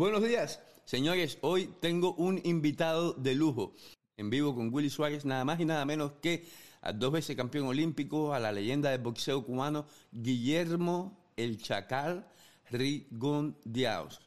Buenos 0.00 0.26
días, 0.26 0.62
señores. 0.86 1.36
Hoy 1.42 1.68
tengo 1.78 2.14
un 2.14 2.40
invitado 2.44 3.12
de 3.12 3.34
lujo 3.34 3.74
en 4.16 4.30
vivo 4.30 4.54
con 4.54 4.72
Willy 4.72 4.88
Suárez, 4.88 5.26
nada 5.26 5.44
más 5.44 5.60
y 5.60 5.66
nada 5.66 5.84
menos 5.84 6.12
que 6.22 6.48
a 6.80 6.94
dos 6.94 7.12
veces 7.12 7.36
campeón 7.36 7.66
olímpico, 7.66 8.32
a 8.32 8.40
la 8.40 8.50
leyenda 8.50 8.88
del 8.88 9.02
boxeo 9.02 9.44
cubano, 9.44 9.84
Guillermo 10.10 11.18
El 11.36 11.58
Chacal 11.58 12.26
Rigondiaos. 12.70 14.22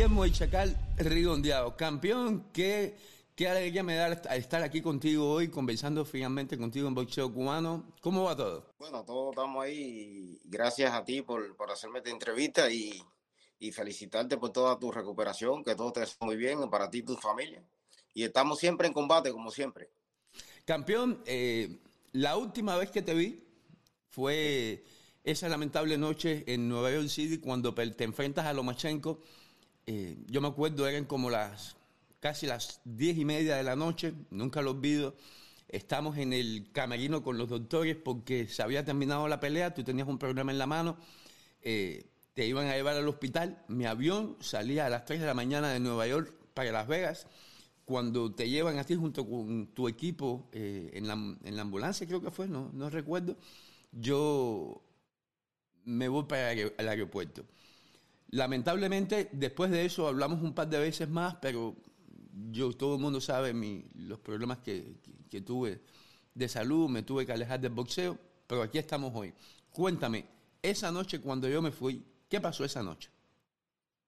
Guillermo 0.00 0.24
El 0.24 0.32
Chacal 0.32 0.78
campeón, 1.76 2.46
qué, 2.54 2.96
qué 3.36 3.48
alegría 3.48 3.82
me 3.82 3.96
da 3.96 4.08
estar 4.34 4.62
aquí 4.62 4.80
contigo 4.80 5.30
hoy, 5.30 5.48
conversando 5.48 6.06
finalmente 6.06 6.56
contigo 6.56 6.88
en 6.88 6.94
boxeo 6.94 7.30
cubano. 7.30 7.84
¿Cómo 8.00 8.24
va 8.24 8.34
todo? 8.34 8.72
Bueno, 8.78 9.04
todos 9.04 9.32
estamos 9.32 9.62
ahí. 9.62 10.40
Gracias 10.44 10.90
a 10.94 11.04
ti 11.04 11.20
por, 11.20 11.54
por 11.54 11.70
hacerme 11.70 11.98
esta 11.98 12.08
entrevista 12.08 12.70
y, 12.72 13.04
y, 13.58 13.72
felicitarte 13.72 14.38
por 14.38 14.48
toda 14.54 14.78
tu 14.78 14.90
recuperación, 14.90 15.62
que 15.62 15.74
todo 15.74 15.92
te 15.92 16.02
esté 16.02 16.24
muy 16.24 16.36
bien 16.36 16.70
para 16.70 16.88
ti 16.88 17.00
y 17.00 17.02
tu 17.02 17.16
familia. 17.18 17.62
Y 18.14 18.24
estamos 18.24 18.58
siempre 18.58 18.86
en 18.86 18.94
combate, 18.94 19.30
como 19.30 19.50
siempre. 19.50 19.90
Campeón, 20.64 21.22
eh, 21.26 21.78
la 22.12 22.38
última 22.38 22.74
vez 22.78 22.90
que 22.90 23.02
te 23.02 23.12
vi 23.12 23.44
fue 24.08 24.82
esa 25.24 25.50
lamentable 25.50 25.98
noche 25.98 26.44
en 26.46 26.70
Nueva 26.70 26.90
York 26.90 27.08
City 27.08 27.36
cuando 27.36 27.74
te 27.74 28.04
enfrentas 28.04 28.46
a 28.46 28.54
Lomachenko 28.54 29.20
eh, 29.92 30.16
yo 30.28 30.40
me 30.40 30.46
acuerdo, 30.46 30.86
eran 30.86 31.04
como 31.04 31.30
las 31.30 31.76
casi 32.20 32.46
las 32.46 32.80
diez 32.84 33.18
y 33.18 33.24
media 33.24 33.56
de 33.56 33.64
la 33.64 33.74
noche, 33.74 34.14
nunca 34.30 34.62
lo 34.62 34.70
olvido. 34.70 35.16
Estamos 35.66 36.16
en 36.16 36.32
el 36.32 36.70
camerino 36.70 37.24
con 37.24 37.38
los 37.38 37.48
doctores 37.48 37.96
porque 37.96 38.46
se 38.46 38.62
había 38.62 38.84
terminado 38.84 39.26
la 39.26 39.40
pelea, 39.40 39.74
tú 39.74 39.82
tenías 39.82 40.06
un 40.06 40.16
problema 40.16 40.52
en 40.52 40.58
la 40.58 40.68
mano, 40.68 40.96
eh, 41.62 42.06
te 42.34 42.46
iban 42.46 42.68
a 42.68 42.76
llevar 42.76 42.96
al 42.96 43.08
hospital. 43.08 43.64
Mi 43.66 43.84
avión 43.84 44.36
salía 44.38 44.86
a 44.86 44.90
las 44.90 45.06
3 45.06 45.18
de 45.18 45.26
la 45.26 45.34
mañana 45.34 45.70
de 45.72 45.80
Nueva 45.80 46.06
York 46.06 46.32
para 46.54 46.70
Las 46.70 46.86
Vegas. 46.86 47.26
Cuando 47.84 48.32
te 48.32 48.48
llevan 48.48 48.78
a 48.78 48.84
ti 48.84 48.94
junto 48.94 49.28
con 49.28 49.74
tu 49.74 49.88
equipo 49.88 50.48
eh, 50.52 50.90
en, 50.92 51.08
la, 51.08 51.14
en, 51.14 51.56
la, 51.56 51.62
ambulancia, 51.62 52.06
creo 52.06 52.22
que 52.22 52.30
fue, 52.30 52.46
no, 52.46 52.70
no 52.72 52.90
recuerdo, 52.90 53.36
yo 53.90 54.84
me 55.82 56.06
voy 56.06 56.26
para 56.26 56.52
el 56.52 56.88
aeropuerto. 56.88 57.44
Lamentablemente, 58.32 59.28
después 59.32 59.70
de 59.70 59.84
eso 59.84 60.06
hablamos 60.06 60.42
un 60.42 60.54
par 60.54 60.68
de 60.68 60.78
veces 60.78 61.08
más, 61.08 61.36
pero 61.36 61.74
yo 62.50 62.72
todo 62.72 62.94
el 62.94 63.00
mundo 63.00 63.20
sabe 63.20 63.52
los 63.94 64.20
problemas 64.20 64.58
que, 64.58 64.96
tuve 65.44 65.80
de 66.34 66.48
salud, 66.48 66.88
me 66.88 67.02
tuve 67.02 67.26
que 67.26 67.32
alejar 67.32 67.60
del 67.60 67.72
boxeo, 67.72 68.16
pero 68.46 68.62
aquí 68.62 68.78
estamos 68.78 69.12
hoy. 69.14 69.34
Cuéntame, 69.72 70.26
esa 70.62 70.92
noche 70.92 71.20
cuando 71.20 71.48
yo 71.48 71.60
me 71.60 71.72
fui, 71.72 72.04
¿qué 72.28 72.40
pasó 72.40 72.64
esa 72.64 72.82
noche? 72.82 73.10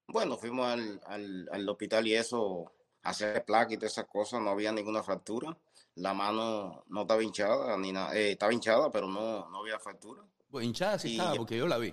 Bueno, 0.07 0.37
fuimos 0.37 0.67
al, 0.69 1.69
hospital 1.69 2.07
y 2.07 2.15
eso, 2.15 2.73
hacer 3.03 3.45
placa 3.45 3.75
y 3.75 3.77
todas 3.77 3.93
esas 3.93 4.07
cosas, 4.07 4.41
no 4.41 4.51
había 4.51 4.71
ninguna 4.71 5.03
fractura. 5.03 5.57
La 5.97 6.15
mano 6.15 6.85
no 6.89 7.03
estaba 7.03 7.23
hinchada, 7.23 7.77
ni 7.77 7.93
nada, 7.93 8.15
eh, 8.17 8.33
estaba 8.33 8.53
hinchada, 8.53 8.91
pero 8.91 9.09
no, 9.09 9.49
no 9.51 9.59
había 9.59 9.79
fractura. 9.81 10.23
Pues 10.49 10.65
hinchada 10.65 10.99
sí 10.99 11.13
estaba, 11.13 11.35
porque 11.35 11.57
yo 11.57 11.67
la 11.67 11.79
vi. 11.79 11.93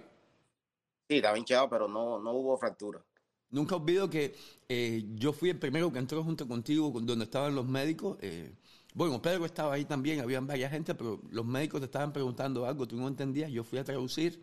Sí, 1.10 1.16
estaba 1.16 1.40
hinchado, 1.40 1.68
pero 1.68 1.88
no, 1.88 2.20
no 2.20 2.34
hubo 2.34 2.56
fractura. 2.56 3.04
Nunca 3.50 3.76
olvido 3.76 4.08
que 4.08 4.36
eh, 4.70 5.04
yo 5.16 5.34
fui 5.34 5.50
el 5.50 5.58
primero 5.58 5.92
que 5.92 5.98
entró 5.98 6.24
junto 6.24 6.48
contigo, 6.48 6.94
donde 7.02 7.26
estaban 7.26 7.56
los 7.56 7.66
médicos. 7.66 8.20
Eh, 8.22 8.54
bueno, 8.94 9.20
Pedro 9.20 9.44
estaba 9.44 9.74
ahí 9.74 9.86
también, 9.86 10.20
habían 10.20 10.46
varias 10.46 10.72
gente, 10.72 10.94
pero 10.94 11.20
los 11.32 11.46
médicos 11.48 11.82
te 11.82 11.86
estaban 11.86 12.14
preguntando 12.14 12.64
algo, 12.64 12.88
tú 12.88 12.96
no 12.96 13.08
entendías, 13.08 13.50
yo 13.50 13.64
fui 13.64 13.80
a 13.80 13.84
traducir 13.84 14.40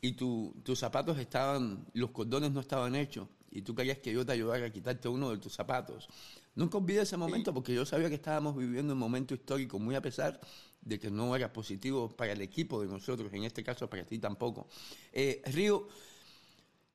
y 0.00 0.12
tus 0.12 0.78
zapatos 0.78 1.18
estaban, 1.18 1.84
los 1.92 2.12
cordones 2.12 2.52
no 2.52 2.60
estaban 2.60 2.94
hechos 2.94 3.26
y 3.50 3.62
tú 3.62 3.74
querías 3.74 3.98
que 3.98 4.12
yo 4.12 4.24
te 4.24 4.30
ayudara 4.30 4.66
a 4.66 4.70
quitarte 4.70 5.08
uno 5.08 5.30
de 5.30 5.38
tus 5.38 5.52
zapatos. 5.52 6.08
Nunca 6.54 6.78
olvidé 6.78 7.02
ese 7.02 7.16
momento 7.16 7.54
porque 7.54 7.74
yo 7.74 7.86
sabía 7.86 8.08
que 8.08 8.16
estábamos 8.16 8.56
viviendo 8.56 8.92
un 8.92 8.98
momento 8.98 9.34
histórico 9.34 9.78
muy 9.78 9.94
a 9.94 10.02
pesar 10.02 10.40
de 10.80 10.98
que 10.98 11.10
no 11.10 11.34
era 11.36 11.52
positivo 11.52 12.14
para 12.16 12.32
el 12.32 12.42
equipo 12.42 12.80
de 12.80 12.88
nosotros, 12.88 13.32
en 13.32 13.44
este 13.44 13.62
caso 13.62 13.88
para 13.88 14.04
ti 14.04 14.18
tampoco. 14.18 14.68
Eh, 15.12 15.42
Río, 15.46 15.88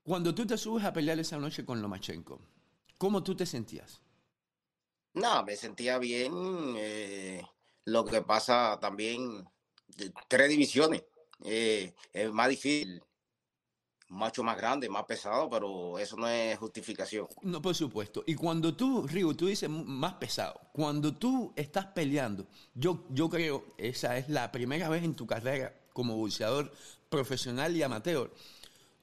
cuando 0.03 0.35
tú 0.35 0.45
te 0.45 0.57
subes 0.57 0.83
a 0.83 0.93
pelear 0.93 1.19
esa 1.19 1.37
noche 1.37 1.65
con 1.65 1.81
Lomachenko, 1.81 2.39
¿cómo 2.97 3.23
tú 3.23 3.35
te 3.35 3.45
sentías? 3.45 4.01
No, 5.13 5.43
me 5.45 5.55
sentía 5.55 5.97
bien. 5.97 6.33
Eh, 6.77 7.41
lo 7.85 8.03
que 8.03 8.21
pasa 8.21 8.77
también, 8.81 9.45
tres 10.27 10.49
divisiones. 10.49 11.03
Eh, 11.43 11.93
es 12.11 12.31
más 12.31 12.49
difícil 12.49 13.01
macho 14.09 14.43
más 14.43 14.57
grande, 14.57 14.89
más 14.89 15.05
pesado, 15.05 15.49
pero 15.49 15.97
eso 15.99 16.15
no 16.17 16.27
es 16.27 16.57
justificación. 16.57 17.27
No, 17.41 17.61
por 17.61 17.75
supuesto. 17.75 18.23
Y 18.27 18.35
cuando 18.35 18.75
tú, 18.75 19.07
Rigo, 19.07 19.35
tú 19.35 19.47
dices 19.47 19.69
más 19.69 20.13
pesado, 20.13 20.59
cuando 20.71 21.15
tú 21.15 21.53
estás 21.55 21.87
peleando, 21.87 22.47
yo, 22.73 23.05
yo 23.09 23.29
creo, 23.29 23.65
esa 23.77 24.17
es 24.17 24.29
la 24.29 24.51
primera 24.51 24.89
vez 24.89 25.03
en 25.03 25.15
tu 25.15 25.25
carrera 25.25 25.73
como 25.93 26.15
boxeador 26.15 26.71
profesional 27.09 27.75
y 27.75 27.83
amateur, 27.83 28.31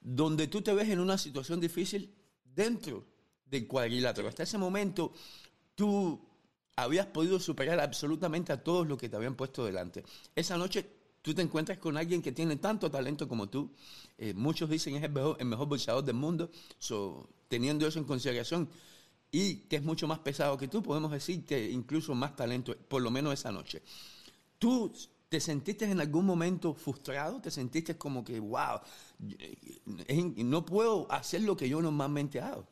donde 0.01 0.47
tú 0.49 0.63
te 0.63 0.75
ves 0.75 0.89
en 0.89 1.01
una 1.01 1.19
situación 1.19 1.61
difícil 1.61 2.15
dentro 2.45 3.05
del 3.47 3.67
cuadrilátero. 3.67 4.29
Hasta 4.29 4.43
ese 4.43 4.59
momento, 4.59 5.13
tú 5.75 6.21
habías 6.77 7.07
podido 7.07 7.39
superar 7.39 7.81
absolutamente 7.81 8.53
a 8.53 8.63
todos 8.63 8.87
los 8.87 8.99
que 8.99 9.09
te 9.09 9.17
habían 9.17 9.35
puesto 9.35 9.65
delante. 9.65 10.05
Esa 10.35 10.57
noche 10.57 11.02
tú 11.23 11.33
te 11.33 11.43
encuentras 11.43 11.79
con 11.79 11.97
alguien 11.97 12.21
que 12.21 12.33
tiene 12.33 12.57
tanto 12.57 12.91
talento 12.91 13.27
como 13.29 13.49
tú. 13.49 13.71
Eh, 14.19 14.35
muchos 14.35 14.69
dicen 14.69 14.97
es 14.97 15.05
el 15.05 15.11
mejor, 15.11 15.37
el 15.41 15.49
boxeador 15.49 16.05
del 16.05 16.17
mundo. 16.17 16.51
teniendo 17.49 17.87
eso 17.87 17.99
en 17.99 18.05
consideración 18.05 18.69
y 19.31 19.57
que 19.69 19.77
es 19.77 19.83
mucho 19.83 20.07
más 20.07 20.19
pesado 20.19 20.59
que 20.59 20.69
tú, 20.69 20.83
podemos 20.83 21.11
decir 21.11 21.45
que 21.47 21.71
incluso 21.71 22.15
más 22.15 22.37
talento, 22.37 22.77
por 22.89 23.01
lo 23.01 23.11
menos 23.11 23.33
esa 23.33 23.51
noche. 23.51 23.83
¿Tú 24.59 24.93
te 25.29 25.41
sentiste 25.41 25.87
en 25.87 26.01
algún 26.01 26.27
momento 26.27 26.75
frustrado? 26.75 27.41
¿Te 27.41 27.51
sentiste 27.51 27.97
como 27.97 28.23
que, 28.23 28.39
wow, 28.39 28.81
no 30.37 30.67
puedo 30.67 31.11
hacer 31.11 31.41
lo 31.41 31.57
que 31.57 31.69
yo 31.69 31.81
normalmente 31.81 32.41
hago? 32.41 32.67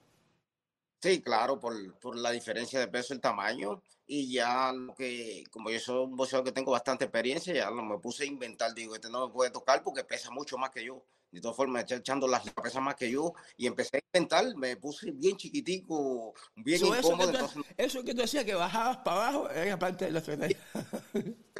Sí, 1.02 1.22
claro, 1.22 1.58
por, 1.58 1.98
por, 1.98 2.16
la 2.16 2.30
diferencia 2.30 2.78
de 2.78 2.86
peso, 2.86 3.14
el 3.14 3.20
tamaño, 3.20 3.82
y 4.06 4.30
ya 4.34 4.70
lo 4.72 4.94
que, 4.94 5.44
como 5.50 5.70
yo 5.70 5.80
soy 5.80 6.04
un 6.04 6.14
boxeador 6.14 6.44
que 6.44 6.52
tengo 6.52 6.72
bastante 6.72 7.06
experiencia, 7.06 7.54
ya 7.54 7.70
lo 7.70 7.82
me 7.82 7.98
puse 7.98 8.24
a 8.24 8.26
inventar, 8.26 8.74
digo, 8.74 8.94
este 8.94 9.08
no 9.08 9.26
me 9.26 9.32
puede 9.32 9.50
tocar 9.50 9.82
porque 9.82 10.04
pesa 10.04 10.30
mucho 10.30 10.58
más 10.58 10.70
que 10.70 10.84
yo. 10.84 11.02
De 11.30 11.40
todas 11.40 11.56
formas, 11.56 11.90
echando 11.90 12.26
las 12.26 12.42
pesa 12.50 12.80
más 12.80 12.96
que 12.96 13.10
yo, 13.10 13.32
y 13.56 13.66
empecé 13.66 13.96
a 13.96 14.00
inventar, 14.12 14.54
me 14.56 14.76
puse 14.76 15.10
bien 15.12 15.38
chiquitico, 15.38 16.34
bien 16.56 16.84
incómodo. 16.84 17.30
Eso 17.30 17.46
que, 17.46 17.54
tú, 17.54 17.64
eso 17.78 18.04
que 18.04 18.14
tú 18.14 18.22
hacías 18.22 18.44
que 18.44 18.54
bajabas 18.54 18.98
para 18.98 19.28
abajo 19.28 19.48
era 19.50 19.78
parte 19.78 20.04
de 20.04 20.10
la 20.10 20.18
estrategia. 20.18 20.58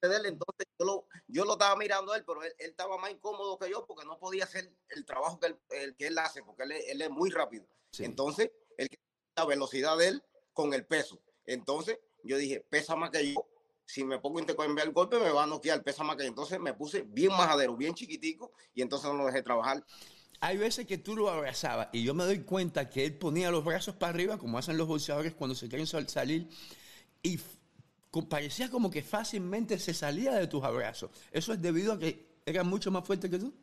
entonces 0.00 0.66
yo 0.78 0.86
lo, 0.86 1.06
yo 1.26 1.44
lo 1.44 1.52
estaba 1.54 1.76
mirando 1.76 2.12
a 2.12 2.16
él, 2.16 2.24
pero 2.24 2.42
él, 2.42 2.54
estaba 2.58 2.96
más 2.96 3.10
incómodo 3.10 3.58
que 3.58 3.68
yo 3.68 3.84
porque 3.86 4.06
no 4.06 4.18
podía 4.18 4.44
hacer 4.44 4.72
el 4.88 5.04
trabajo 5.04 5.38
que 5.38 5.48
él, 5.48 5.58
el, 5.70 5.96
que 5.96 6.06
él 6.06 6.18
hace, 6.18 6.42
porque 6.42 6.62
él, 6.62 6.72
él 6.72 7.02
es 7.02 7.10
muy 7.10 7.30
rápido. 7.30 7.66
Entonces, 7.98 8.50
el, 8.78 8.88
la 9.36 9.44
velocidad 9.44 9.96
de 9.98 10.08
él 10.08 10.22
con 10.52 10.74
el 10.74 10.86
peso. 10.86 11.20
Entonces, 11.46 11.98
yo 12.22 12.38
dije, 12.38 12.60
pesa 12.60 12.96
más 12.96 13.10
que 13.10 13.34
yo. 13.34 13.46
Si 13.86 14.02
me 14.02 14.18
pongo 14.18 14.38
a 14.38 14.40
intercambiar 14.40 14.86
el 14.86 14.94
golpe, 14.94 15.18
me 15.18 15.30
va 15.30 15.44
a 15.44 15.46
noquear, 15.46 15.82
pesa 15.82 16.04
más 16.04 16.16
que 16.16 16.22
yo. 16.22 16.28
Entonces 16.28 16.58
me 16.58 16.72
puse 16.72 17.02
bien 17.02 17.32
majadero, 17.32 17.76
bien 17.76 17.94
chiquitico, 17.94 18.52
y 18.72 18.80
entonces 18.80 19.10
no 19.10 19.18
lo 19.18 19.26
dejé 19.26 19.42
trabajar. 19.42 19.84
Hay 20.40 20.56
veces 20.56 20.86
que 20.86 20.98
tú 20.98 21.16
lo 21.16 21.30
abrazabas 21.30 21.88
y 21.92 22.02
yo 22.02 22.12
me 22.12 22.24
doy 22.24 22.40
cuenta 22.40 22.90
que 22.90 23.04
él 23.04 23.16
ponía 23.18 23.50
los 23.50 23.64
brazos 23.64 23.94
para 23.96 24.10
arriba, 24.10 24.38
como 24.38 24.58
hacen 24.58 24.76
los 24.76 24.88
boxeadores 24.88 25.34
cuando 25.34 25.54
se 25.54 25.68
quieren 25.68 25.86
salir, 25.86 26.48
y 27.22 27.38
parecía 28.28 28.70
como 28.70 28.90
que 28.90 29.02
fácilmente 29.02 29.78
se 29.78 29.94
salía 29.94 30.32
de 30.34 30.46
tus 30.46 30.62
abrazos. 30.62 31.10
¿Eso 31.30 31.52
es 31.52 31.60
debido 31.60 31.92
a 31.92 31.98
que 31.98 32.40
era 32.46 32.62
mucho 32.62 32.90
más 32.90 33.06
fuerte 33.06 33.30
que 33.30 33.38
tú? 33.38 33.54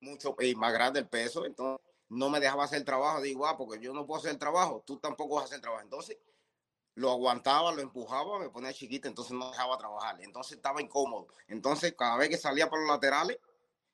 Mucho 0.00 0.36
y 0.40 0.54
más 0.54 0.72
grande 0.72 1.00
el 1.00 1.08
peso, 1.08 1.46
entonces 1.46 1.84
no 2.08 2.30
me 2.30 2.40
dejaba 2.40 2.64
hacer 2.64 2.78
el 2.78 2.84
trabajo. 2.84 3.20
Digo, 3.20 3.46
ah, 3.46 3.56
porque 3.56 3.82
yo 3.82 3.92
no 3.92 4.06
puedo 4.06 4.20
hacer 4.20 4.32
el 4.32 4.38
trabajo, 4.38 4.82
tú 4.86 4.98
tampoco 4.98 5.36
vas 5.36 5.42
a 5.42 5.44
hacer 5.46 5.56
el 5.56 5.62
trabajo. 5.62 5.82
Entonces, 5.82 6.18
lo 6.94 7.10
aguantaba, 7.10 7.72
lo 7.72 7.82
empujaba, 7.82 8.38
me 8.38 8.48
ponía 8.48 8.72
chiquita, 8.72 9.06
entonces 9.06 9.32
no 9.32 9.50
dejaba 9.50 9.76
trabajar. 9.76 10.20
Entonces 10.22 10.56
estaba 10.56 10.80
incómodo. 10.80 11.28
Entonces, 11.46 11.94
cada 11.96 12.16
vez 12.16 12.30
que 12.30 12.38
salía 12.38 12.68
por 12.68 12.80
los 12.80 12.88
laterales, 12.88 13.38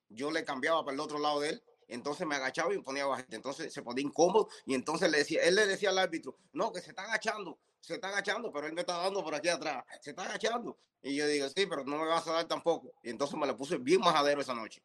yo 0.08 0.30
le 0.30 0.44
cambiaba 0.44 0.84
para 0.84 0.94
el 0.94 1.00
otro 1.00 1.18
lado 1.18 1.40
de 1.40 1.50
él. 1.50 1.62
Entonces 1.88 2.26
me 2.26 2.36
agachaba 2.36 2.72
y 2.72 2.78
me 2.78 2.82
ponía 2.82 3.04
bajito. 3.04 3.34
Entonces 3.34 3.72
se 3.72 3.82
ponía 3.82 4.04
incómodo 4.04 4.48
y 4.64 4.74
entonces 4.74 5.10
le 5.10 5.18
decía, 5.18 5.42
él 5.42 5.56
le 5.56 5.66
decía 5.66 5.90
al 5.90 5.98
árbitro, 5.98 6.38
no, 6.52 6.72
que 6.72 6.80
se 6.80 6.90
está 6.90 7.02
agachando, 7.02 7.58
se 7.80 7.94
está 7.94 8.08
agachando, 8.08 8.52
pero 8.52 8.66
él 8.66 8.72
me 8.72 8.80
está 8.80 8.96
dando 8.98 9.22
por 9.22 9.34
aquí 9.34 9.48
atrás, 9.48 9.84
se 10.00 10.10
está 10.10 10.24
agachando. 10.24 10.78
Y 11.02 11.16
yo 11.16 11.26
digo, 11.26 11.48
sí, 11.48 11.66
pero 11.66 11.84
no 11.84 11.98
me 11.98 12.06
vas 12.06 12.26
a 12.28 12.32
dar 12.32 12.44
tampoco. 12.46 12.94
Y 13.02 13.10
entonces 13.10 13.36
me 13.36 13.46
le 13.46 13.54
puse 13.54 13.76
bien 13.76 14.00
majadero 14.00 14.40
esa 14.40 14.54
noche. 14.54 14.82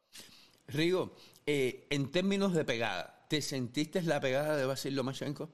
Rigo, 0.66 1.14
eh, 1.46 1.86
en 1.88 2.10
términos 2.10 2.52
de 2.52 2.64
pegada, 2.64 3.17
¿te 3.28 3.42
sentiste 3.42 4.02
la 4.02 4.20
pegada 4.20 4.56
de 4.56 4.66
Basil 4.66 4.94
Lomachenko? 4.94 5.50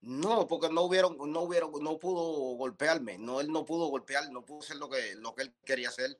No, 0.00 0.48
porque 0.48 0.68
no 0.68 0.82
hubieron, 0.82 1.16
no 1.30 1.42
hubieron, 1.42 1.72
no 1.80 1.98
pudo 1.98 2.56
golpearme, 2.56 3.18
no, 3.18 3.40
él 3.40 3.52
no 3.52 3.64
pudo 3.64 3.86
golpear, 3.86 4.30
no 4.32 4.44
pudo 4.44 4.60
hacer 4.60 4.76
lo 4.76 4.90
que, 4.90 5.14
lo 5.14 5.32
que 5.34 5.42
él 5.42 5.54
quería 5.64 5.88
hacer, 5.88 6.18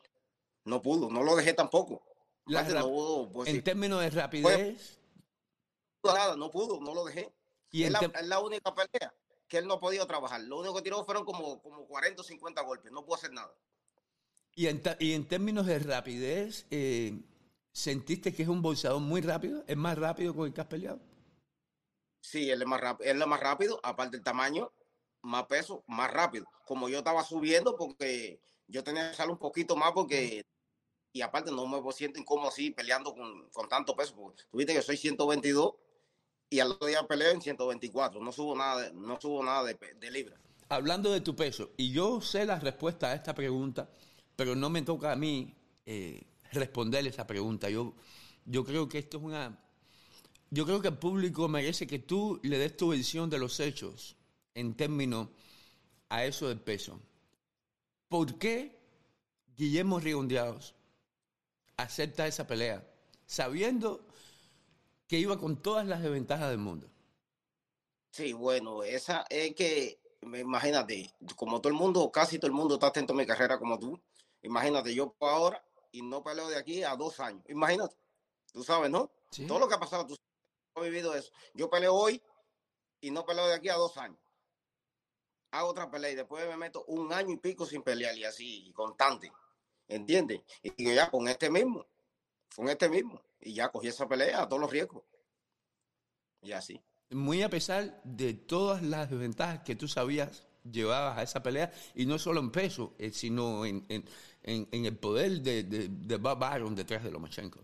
no 0.64 0.80
pudo, 0.80 1.10
no 1.10 1.24
lo 1.24 1.34
dejé 1.34 1.52
tampoco. 1.52 2.00
Pues 2.44 3.48
en 3.48 3.62
términos 3.62 4.00
de 4.00 4.10
rapidez. 4.10 4.98
nada, 6.04 6.36
no 6.36 6.50
pudo, 6.50 6.80
no 6.80 6.94
lo 6.94 7.04
dejé. 7.04 7.32
¿Y 7.70 7.84
es, 7.84 7.92
la, 8.24 8.40
única 8.40 8.74
pelea 8.74 9.14
que 9.48 9.58
él 9.58 9.66
no 9.66 9.74
ha 9.74 9.80
podido 9.80 10.06
trabajar. 10.06 10.40
Lo 10.42 10.58
único 10.58 10.74
que 10.76 10.82
tiró 10.82 11.04
fueron 11.04 11.24
como, 11.24 11.60
como 11.62 11.86
40 11.86 12.20
o 12.20 12.24
50 12.24 12.60
golpes, 12.62 12.92
no 12.92 13.04
pudo 13.04 13.16
hacer 13.16 13.32
nada. 13.32 13.54
Y 14.54 14.66
en, 14.66 14.82
y 14.98 15.12
en 15.12 15.26
términos 15.26 15.66
de 15.66 15.78
rapidez, 15.78 16.66
eh, 16.70 17.19
¿sentiste 17.72 18.32
que 18.32 18.42
es 18.42 18.48
un 18.48 18.62
boxeador 18.62 19.00
muy 19.00 19.20
rápido? 19.20 19.64
¿Es 19.66 19.76
más 19.76 19.98
rápido 19.98 20.34
con 20.34 20.46
el 20.46 20.52
que 20.52 20.60
has 20.60 20.66
peleado? 20.66 21.00
Sí, 22.20 22.50
él 22.50 22.62
es 22.62 22.69
más 22.69 22.80
rápido, 22.80 23.10
él 23.10 23.20
es 23.20 23.26
más 23.26 23.40
rápido, 23.40 23.80
aparte 23.82 24.16
del 24.16 24.24
tamaño, 24.24 24.72
más 25.22 25.46
peso, 25.46 25.84
más 25.88 26.10
rápido. 26.10 26.46
Como 26.66 26.88
yo 26.88 26.98
estaba 26.98 27.24
subiendo 27.24 27.76
porque 27.76 28.40
yo 28.69 28.84
tenía 28.84 29.10
que 29.10 29.16
salir 29.16 29.32
un 29.32 29.38
poquito 29.38 29.76
más 29.76 29.92
porque 29.92 30.44
y 31.12 31.20
aparte 31.20 31.50
no 31.50 31.66
me 31.66 31.92
siento 31.92 32.19
incómodo 32.19 32.48
así 32.48 32.70
peleando 32.70 33.14
con, 33.14 33.48
con 33.50 33.69
tanto 33.69 33.94
peso. 33.94 34.14
Porque 34.14 34.44
tú 34.50 34.58
viste 34.58 34.72
que 34.72 34.82
soy 34.82 34.96
122 34.96 35.74
y 36.48 36.60
al 36.60 36.72
otro 36.72 36.86
día 36.86 37.06
peleo 37.06 37.30
en 37.30 37.42
124. 37.42 38.20
No 38.20 38.32
subo 38.32 38.56
nada, 38.56 38.82
de, 38.82 38.92
no 38.92 39.20
subo 39.20 39.44
nada 39.44 39.64
de, 39.64 39.74
de 39.74 40.10
libra. 40.10 40.40
Hablando 40.69 41.12
de 41.12 41.20
tu 41.20 41.36
peso, 41.36 41.72
y 41.76 41.92
yo 41.92 42.22
sé 42.22 42.46
la 42.46 42.58
respuesta 42.58 43.08
a 43.08 43.14
esta 43.14 43.34
pregunta, 43.34 43.90
pero 44.36 44.56
no 44.56 44.70
me 44.70 44.80
toca 44.80 45.12
a 45.12 45.16
mí 45.16 45.54
eh, 45.84 46.31
responder 46.52 47.06
esa 47.06 47.26
pregunta. 47.26 47.69
Yo, 47.69 47.94
yo 48.44 48.64
creo 48.64 48.88
que 48.88 48.99
esto 48.99 49.19
es 49.19 49.25
una 49.25 49.58
yo 50.52 50.66
creo 50.66 50.82
que 50.82 50.88
el 50.88 50.99
público 50.99 51.49
merece 51.49 51.87
que 51.87 51.99
tú 51.99 52.38
le 52.43 52.58
des 52.58 52.76
tu 52.76 52.93
visión 52.93 53.31
de 53.31 53.38
los 53.38 53.58
hechos 53.58 54.16
en 54.54 54.76
términos 54.76 55.28
a 56.10 56.26
eso 56.26 56.46
del 56.49 56.60
peso. 56.60 57.00
¿Por 58.06 58.38
qué 58.38 58.78
Guillermo 59.56 59.99
Rigondeados 59.99 60.75
acepta 61.78 62.26
esa 62.26 62.46
pelea 62.46 62.87
sabiendo 63.25 64.06
que 65.08 65.19
iba 65.19 65.38
con 65.38 65.62
todas 65.62 65.87
las 65.87 66.02
desventajas 66.02 66.50
del 66.50 66.58
mundo? 66.58 66.87
Sí, 68.10 68.34
bueno, 68.34 68.82
esa 68.82 69.25
es 69.31 69.55
que, 69.55 70.02
imagínate, 70.20 71.14
como 71.34 71.62
todo 71.62 71.72
el 71.72 71.78
mundo, 71.78 72.12
casi 72.12 72.38
todo 72.38 72.48
el 72.48 72.52
mundo 72.52 72.75
está 72.75 72.88
atento 72.88 73.14
a 73.14 73.16
mi 73.16 73.25
carrera 73.25 73.58
como 73.58 73.78
tú, 73.78 73.98
imagínate, 74.43 74.94
yo 74.94 75.16
ahora 75.19 75.64
y 75.93 76.03
no 76.03 76.23
peleo 76.23 76.49
de 76.49 76.56
aquí 76.56 76.83
a 76.83 76.97
dos 76.97 77.21
años, 77.21 77.44
imagínate, 77.49 77.97
tú 78.53 78.65
sabes, 78.65 78.91
¿no? 78.91 79.11
Todo 79.47 79.59
lo 79.59 79.69
que 79.69 79.75
ha 79.75 79.81
pasado, 79.81 80.06
tú 80.06 80.17
he 80.77 80.83
vivido 80.83 81.15
eso. 81.15 81.33
Yo 81.55 81.71
peleo 81.71 81.94
hoy 81.94 82.23
y 83.00 83.11
no 83.11 83.25
peleo 83.25 83.47
de 83.47 83.55
aquí 83.55 83.69
a 83.69 83.75
dos 83.75 83.97
años. 83.97 84.19
Hago 85.53 85.69
otra 85.69 85.91
pelea 85.91 86.11
y 86.11 86.15
después 86.15 86.47
me 86.49 86.56
meto 86.56 86.85
un 86.87 87.12
año 87.12 87.33
y 87.33 87.37
pico 87.37 87.67
sin 87.67 87.83
pelear 87.83 88.17
y 88.17 88.25
así, 88.25 88.73
constante. 88.75 89.31
¿Entiendes? 89.87 90.43
Y 90.62 90.94
ya 90.94 91.11
con 91.11 91.29
este 91.29 91.50
mismo, 91.50 91.87
con 92.56 92.69
este 92.69 92.89
mismo. 92.89 93.23
Y 93.41 93.55
ya 93.55 93.71
cogí 93.71 93.89
esa 93.89 94.09
pelea 94.09 94.43
a 94.43 94.49
todos 94.49 94.62
los 94.62 94.71
riesgos. 94.71 95.05
Y 96.41 96.53
así. 96.53 96.81
Muy 97.11 97.43
a 97.43 97.50
pesar 97.50 98.00
de 98.05 98.33
todas 98.33 98.83
las 98.83 99.11
desventajas 99.11 99.61
que 99.62 99.77
tú 99.77 99.89
sabías 99.89 100.47
llevabas 100.70 101.19
a 101.19 101.23
esa 101.23 101.43
pelea, 101.43 101.73
y 101.94 102.06
no 102.06 102.19
solo 102.19 102.41
en 102.41 102.50
peso, 102.50 102.94
eh, 102.99 103.11
sino 103.11 103.64
en, 103.64 103.85
el 104.43 104.97
poder 104.99 105.41
de, 105.41 105.64
de, 105.64 105.88
de 105.88 106.17
Bob 106.17 106.38
Byron 106.38 106.75
detrás 106.75 107.05
de 107.05 107.11
Lomachenko. 107.11 107.61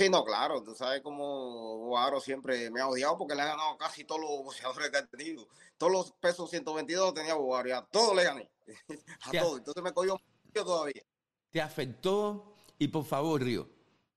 Sí, 0.00 0.08
no, 0.08 0.24
claro, 0.24 0.62
tú 0.62 0.74
sabes 0.74 1.02
cómo 1.02 1.76
Guaro 1.88 2.20
siempre 2.20 2.70
me 2.70 2.80
ha 2.80 2.88
odiado 2.88 3.18
porque 3.18 3.34
le 3.34 3.42
ha 3.42 3.48
ganado 3.48 3.76
casi 3.76 4.04
todos 4.04 4.22
los 4.22 4.30
boxeadores 4.30 4.88
que 4.88 4.96
ha 4.96 5.06
tenido. 5.06 5.46
Todos 5.76 5.92
los 5.92 6.12
pesos 6.12 6.48
122 6.48 7.12
tenía 7.12 7.34
Guaro 7.34 7.68
y 7.68 7.72
a 7.72 7.82
todos 7.82 8.16
le 8.16 8.24
gané. 8.24 8.50
a 9.20 9.30
todos. 9.30 9.58
Entonces 9.58 9.82
me 9.82 9.92
cogió 9.92 10.18
mucho 10.44 10.64
todavía. 10.64 11.02
¿Te 11.50 11.60
afectó? 11.60 12.54
Y 12.78 12.88
por 12.88 13.04
favor, 13.04 13.42
Río. 13.42 13.68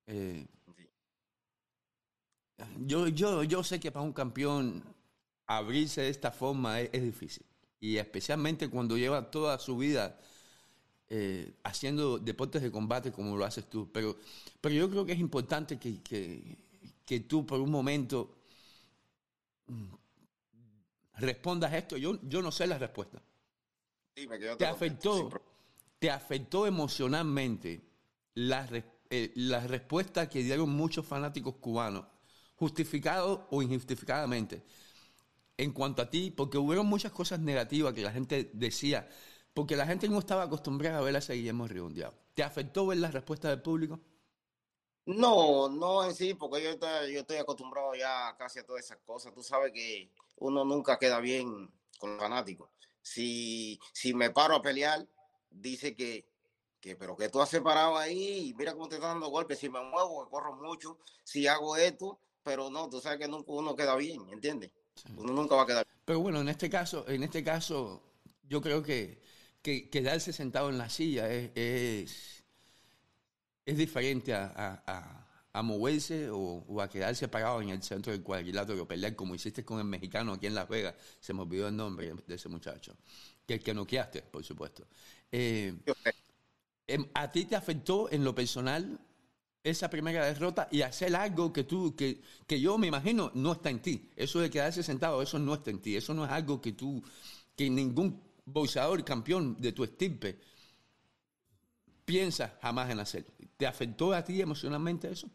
Eh, 0.07 0.47
yo, 2.77 3.09
yo, 3.09 3.43
yo 3.43 3.61
sé 3.61 3.77
que 3.81 3.91
para 3.91 4.05
un 4.05 4.13
campeón 4.13 4.83
abrirse 5.47 5.99
de 6.03 6.09
esta 6.09 6.31
forma 6.31 6.79
es 6.79 7.03
difícil. 7.03 7.45
Y 7.83 7.97
especialmente 7.97 8.69
cuando 8.69 8.95
lleva 8.95 9.29
toda 9.29 9.59
su 9.59 9.75
vida 9.75 10.17
eh, 11.09 11.55
haciendo 11.63 12.17
deportes 12.17 12.61
de 12.61 12.71
combate 12.71 13.11
como 13.11 13.35
lo 13.35 13.43
haces 13.43 13.69
tú. 13.69 13.91
Pero, 13.91 14.15
pero 14.61 14.73
yo 14.73 14.89
creo 14.89 15.05
que 15.05 15.11
es 15.11 15.19
importante 15.19 15.77
que, 15.77 16.01
que, 16.01 17.19
tú 17.27 17.45
por 17.45 17.59
un 17.59 17.69
momento 17.69 18.37
mm, 19.67 19.93
respondas 21.15 21.73
esto. 21.73 21.97
Yo, 21.97 22.21
yo 22.21 22.41
no 22.41 22.53
sé 22.53 22.67
la 22.67 22.77
respuesta. 22.77 23.21
te, 24.15 24.65
afectó, 24.65 25.29
te 25.99 26.09
afectó 26.09 26.65
emocionalmente 26.65 27.81
la, 28.35 28.65
eh, 29.09 29.33
la 29.35 29.59
respuesta 29.67 30.29
que 30.29 30.41
dieron 30.41 30.69
muchos 30.69 31.05
fanáticos 31.05 31.55
cubanos, 31.55 32.05
justificado 32.55 33.45
o 33.51 33.61
injustificadamente, 33.61 34.63
en 35.57 35.71
cuanto 35.71 36.01
a 36.01 36.09
ti, 36.09 36.31
porque 36.31 36.57
hubo 36.57 36.83
muchas 36.83 37.11
cosas 37.11 37.39
negativas 37.39 37.93
que 37.93 38.01
la 38.01 38.11
gente 38.11 38.49
decía 38.53 39.07
porque 39.53 39.75
la 39.75 39.85
gente 39.85 40.09
no 40.09 40.19
estaba 40.19 40.43
acostumbrada 40.43 40.97
a 40.97 41.01
ver 41.01 41.15
a 41.15 41.19
ese 41.19 41.33
Redondeado. 41.33 42.13
¿Te 42.33 42.43
afectó 42.43 42.87
ver 42.87 42.97
la 42.97 43.11
respuesta 43.11 43.49
del 43.49 43.61
público? 43.61 43.99
No, 45.05 45.69
no 45.69 46.03
en 46.03 46.15
sí, 46.15 46.33
porque 46.33 46.63
yo 46.63 46.71
yo 46.71 47.19
estoy 47.19 47.37
acostumbrado 47.37 47.93
ya 47.93 48.35
casi 48.37 48.59
a 48.59 48.65
todas 48.65 48.85
esas 48.85 48.97
cosas. 49.05 49.33
Tú 49.33 49.43
sabes 49.43 49.71
que 49.71 50.09
uno 50.37 50.65
nunca 50.65 50.97
queda 50.97 51.19
bien 51.19 51.69
con 51.99 52.11
los 52.11 52.19
fanáticos. 52.19 52.69
Si, 53.01 53.79
si 53.91 54.13
me 54.13 54.31
paro 54.31 54.55
a 54.55 54.61
pelear, 54.61 55.05
dice 55.51 55.93
que, 55.93 56.25
que, 56.79 56.95
pero 56.95 57.15
que 57.15 57.29
tú 57.29 57.41
has 57.41 57.49
separado 57.49 57.97
ahí 57.97 58.55
mira 58.57 58.73
cómo 58.73 58.87
te 58.87 58.95
estás 58.95 59.11
dando 59.11 59.27
golpes. 59.27 59.59
Si 59.59 59.69
me 59.69 59.83
muevo, 59.83 60.27
corro 60.29 60.55
mucho, 60.55 60.97
si 61.23 61.45
hago 61.47 61.75
esto, 61.75 62.19
pero 62.41 62.69
no, 62.69 62.89
tú 62.89 63.01
sabes 63.01 63.19
que 63.19 63.27
nunca 63.27 63.51
uno 63.51 63.75
queda 63.75 63.95
bien, 63.97 64.27
¿entiendes? 64.31 64.71
Uno 65.17 65.33
nunca 65.33 65.55
va 65.55 65.63
a 65.63 65.67
quedar. 65.67 65.87
Pero 66.05 66.19
bueno, 66.19 66.41
en 66.41 66.49
este 66.49 66.69
caso, 66.69 67.05
en 67.07 67.23
este 67.23 67.43
caso, 67.43 68.01
yo 68.47 68.61
creo 68.61 68.83
que 68.83 69.23
que 69.63 69.89
quedarse 69.89 70.33
sentado 70.33 70.69
en 70.69 70.77
la 70.77 70.89
silla 70.89 71.31
es, 71.31 72.43
es, 73.65 73.77
diferente 73.77 74.33
a, 74.33 75.25
moverse 75.63 76.29
o, 76.29 76.81
a 76.81 76.89
quedarse 76.89 77.29
parado 77.29 77.61
en 77.61 77.69
el 77.69 77.81
centro 77.81 78.11
del 78.11 78.21
cuadrilátero, 78.21 78.85
pelear 78.85 79.15
como 79.15 79.33
hiciste 79.33 79.63
con 79.63 79.79
el 79.79 79.85
mexicano 79.85 80.33
aquí 80.33 80.47
en 80.47 80.55
Las 80.55 80.67
Vegas. 80.67 80.95
Se 81.21 81.33
me 81.33 81.41
olvidó 81.41 81.69
el 81.69 81.77
nombre 81.77 82.13
de 82.27 82.35
ese 82.35 82.49
muchacho. 82.49 82.93
Que 83.47 83.55
el 83.55 83.63
que 83.63 83.73
noqueaste, 83.73 84.21
por 84.23 84.43
supuesto. 84.43 84.85
Eh, 85.31 85.73
em, 86.85 87.05
¿A 87.13 87.31
ti 87.31 87.45
te 87.45 87.55
afectó 87.55 88.11
en 88.11 88.25
lo 88.25 88.35
personal 88.35 88.99
esa 89.63 89.89
primera 89.89 90.25
derrota 90.25 90.67
y 90.71 90.81
hacer 90.81 91.15
algo 91.15 91.53
que 91.53 91.63
tú, 91.63 91.95
que, 91.95 92.21
que 92.45 92.59
yo 92.59 92.77
me 92.77 92.87
imagino 92.87 93.31
no 93.33 93.53
está 93.53 93.69
en 93.69 93.81
ti? 93.81 94.09
Eso 94.15 94.39
de 94.39 94.49
quedarse 94.49 94.83
sentado, 94.83 95.21
eso 95.21 95.39
no 95.39 95.53
está 95.53 95.71
en 95.71 95.81
ti. 95.81 95.95
Eso 95.95 96.13
no 96.13 96.25
es 96.25 96.31
algo 96.31 96.61
que 96.61 96.73
tú, 96.73 97.01
que 97.55 97.69
ningún 97.69 98.21
boxeador 98.45 99.03
campeón 99.05 99.55
de 99.59 99.71
tu 99.71 99.83
estirpe, 99.83 100.39
piensas 102.05 102.51
jamás 102.61 102.89
en 102.89 102.99
hacer. 102.99 103.25
¿Te 103.55 103.65
afectó 103.65 104.13
a 104.13 104.23
ti 104.23 104.41
emocionalmente 104.41 105.09
eso? 105.09 105.29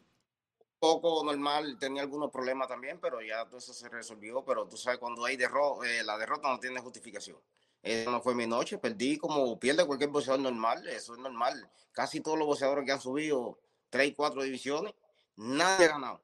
Poco 0.78 1.24
normal, 1.24 1.76
tenía 1.78 2.02
algunos 2.02 2.30
problemas 2.30 2.68
también, 2.68 3.00
pero 3.00 3.20
ya 3.20 3.44
todo 3.46 3.58
eso 3.58 3.72
se 3.72 3.88
resolvió. 3.88 4.44
Pero 4.44 4.68
tú 4.68 4.76
sabes, 4.76 4.98
cuando 4.98 5.24
hay 5.24 5.36
derrota, 5.36 5.90
eh, 5.90 6.04
la 6.04 6.18
derrota 6.18 6.48
no 6.48 6.60
tiene 6.60 6.80
justificación. 6.80 7.38
Eso 7.82 8.10
no 8.10 8.20
fue 8.20 8.34
mi 8.34 8.46
noche, 8.46 8.78
perdí 8.78 9.18
como 9.18 9.58
pierde 9.58 9.86
cualquier 9.86 10.10
boxeador 10.10 10.40
normal, 10.40 10.86
eso 10.88 11.14
es 11.14 11.20
normal. 11.20 11.70
Casi 11.92 12.20
todos 12.20 12.36
los 12.36 12.46
boxeadores 12.46 12.84
que 12.84 12.92
han 12.92 13.00
subido 13.00 13.58
tres 13.90 14.08
y 14.08 14.14
cuatro 14.14 14.42
divisiones, 14.42 14.94
nadie 15.36 15.86
ha 15.86 15.88
ganado. 15.88 16.22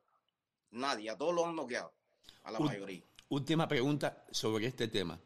Nadie, 0.71 1.11
a 1.11 1.17
todos 1.17 1.35
los 1.35 1.47
han 1.47 1.57
noqueado, 1.57 1.93
a 2.43 2.51
la 2.51 2.59
mayoría. 2.59 3.05
Última 3.29 3.69
pregunta 3.69 4.25
sobre 4.31 4.67
este 4.67 4.89
tema. 4.89 5.21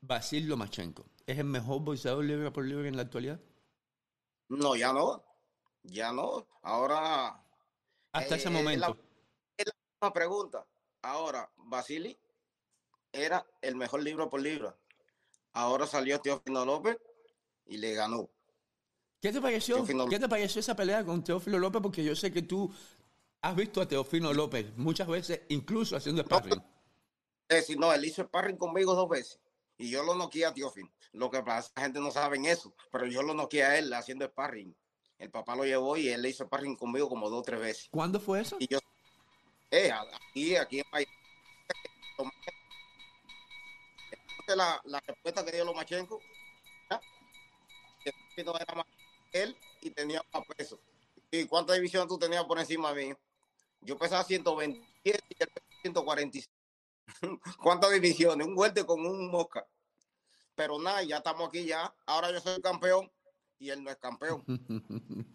Basil 0.00 0.46
Lomachenko, 0.46 1.06
¿es 1.26 1.38
el 1.38 1.44
mejor 1.44 1.80
boxeador 1.80 2.24
libre 2.24 2.50
por 2.50 2.64
libre 2.64 2.88
en 2.88 2.96
la 2.96 3.02
actualidad? 3.02 3.40
No, 4.48 4.76
ya 4.76 4.92
no. 4.92 5.24
Ya 5.82 6.12
no. 6.12 6.46
Ahora. 6.62 7.42
Hasta 8.12 8.36
ese 8.36 8.48
eh, 8.48 8.50
momento. 8.50 8.98
Es 9.56 9.66
la, 10.00 10.12
pregunta. 10.12 10.66
Ahora, 11.02 11.50
Basili 11.56 12.18
era 13.12 13.46
el 13.60 13.76
mejor 13.76 14.02
libro 14.02 14.28
por 14.28 14.40
libra. 14.40 14.76
Ahora 15.52 15.86
salió 15.86 16.20
Teófilo 16.20 16.64
López 16.64 16.98
y 17.66 17.78
le 17.78 17.94
ganó. 17.94 18.28
¿Qué 19.26 19.32
te 19.32 19.40
pareció? 19.40 19.84
¿Qué 20.08 20.20
te 20.20 20.28
pareció 20.28 20.60
esa 20.60 20.76
pelea 20.76 21.04
con 21.04 21.24
Teófilo 21.24 21.58
López? 21.58 21.82
Porque 21.82 22.04
yo 22.04 22.14
sé 22.14 22.32
que 22.32 22.42
tú 22.42 22.72
has 23.42 23.56
visto 23.56 23.80
a 23.80 23.88
Teófilo 23.88 24.32
López 24.32 24.76
muchas 24.76 25.08
veces, 25.08 25.40
incluso 25.48 25.96
haciendo 25.96 26.22
sparring. 26.22 26.62
No, 27.50 27.76
no, 27.78 27.92
él 27.92 28.04
hizo 28.04 28.22
sparring 28.22 28.56
conmigo 28.56 28.94
dos 28.94 29.08
veces 29.08 29.40
y 29.78 29.90
yo 29.90 30.04
lo 30.04 30.14
noqué 30.14 30.46
a 30.46 30.54
Teófilo. 30.54 30.88
Lo 31.12 31.28
que 31.28 31.42
pasa, 31.42 31.72
la 31.74 31.82
gente 31.82 31.98
no 31.98 32.12
sabe 32.12 32.38
eso, 32.48 32.72
pero 32.92 33.04
yo 33.06 33.20
lo 33.24 33.34
noqué 33.34 33.64
a 33.64 33.76
él 33.76 33.92
haciendo 33.94 34.24
sparring. 34.26 34.76
El 35.18 35.30
papá 35.32 35.56
lo 35.56 35.64
llevó 35.64 35.96
y 35.96 36.08
él 36.08 36.22
le 36.22 36.28
hizo 36.28 36.44
sparring 36.44 36.76
conmigo 36.76 37.08
como 37.08 37.28
dos 37.28 37.40
o 37.40 37.42
tres 37.42 37.58
veces. 37.58 37.88
¿Cuándo 37.90 38.20
fue 38.20 38.42
eso? 38.42 38.56
Y 38.60 38.68
yo, 38.68 38.78
eh, 39.72 39.90
aquí, 39.90 40.54
aquí 40.54 40.78
en 40.78 40.84
Miami. 40.92 41.12
La, 44.54 44.80
la 44.84 45.00
respuesta 45.00 45.44
que 45.44 45.50
dio 45.50 45.64
Lomachenko, 45.64 46.20
que 48.36 48.44
no 48.44 48.56
era 48.56 48.74
más 48.74 48.86
él 49.42 49.56
y 49.82 49.90
tenía 49.90 50.22
más 50.32 50.44
peso. 50.56 50.80
¿Y 51.30 51.44
cuántas 51.46 51.76
divisiones 51.76 52.08
tú 52.08 52.18
tenías 52.18 52.44
por 52.44 52.58
encima 52.58 52.92
de 52.92 53.08
mí? 53.08 53.14
Yo 53.80 53.96
pesaba 53.96 54.24
127 54.24 55.24
y 55.28 55.42
él 55.42 55.48
145. 55.82 56.52
¿Cuántas 57.62 57.90
divisiones? 57.92 58.46
Un 58.46 58.54
vuelte 58.54 58.84
con 58.84 59.04
un 59.04 59.30
mosca. 59.30 59.66
Pero 60.54 60.78
nada, 60.78 61.02
ya 61.02 61.18
estamos 61.18 61.48
aquí 61.48 61.66
ya. 61.66 61.94
Ahora 62.06 62.32
yo 62.32 62.40
soy 62.40 62.60
campeón 62.60 63.10
y 63.58 63.70
él 63.70 63.82
no 63.82 63.90
es 63.90 63.96
campeón. 63.96 64.42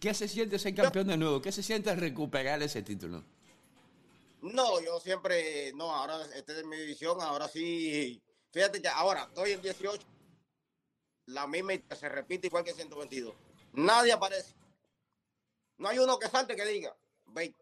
¿Qué 0.00 0.14
se 0.14 0.28
siente 0.28 0.58
ser 0.58 0.74
campeón 0.74 1.08
de 1.08 1.16
nuevo? 1.16 1.40
¿Qué 1.40 1.52
se 1.52 1.62
siente 1.62 1.94
recuperar 1.94 2.62
ese 2.62 2.82
título? 2.82 3.24
No, 4.42 4.80
yo 4.80 4.98
siempre, 5.00 5.72
no, 5.74 5.94
ahora 5.94 6.20
este 6.34 6.58
es 6.58 6.66
mi 6.66 6.76
división, 6.76 7.20
ahora 7.20 7.48
sí. 7.48 8.20
Fíjate 8.50 8.82
que 8.82 8.88
ahora 8.88 9.22
estoy 9.22 9.52
en 9.52 9.62
18. 9.62 10.04
La 11.26 11.46
misma 11.46 11.72
se 11.98 12.08
repite 12.08 12.48
igual 12.48 12.64
que 12.64 12.72
122. 12.72 13.34
Nadie 13.74 14.12
aparece. 14.12 14.54
No 15.78 15.88
hay 15.88 15.98
uno 15.98 16.18
que 16.18 16.28
salte 16.28 16.54
que 16.54 16.64
diga, 16.66 16.94
ve, 17.26 17.54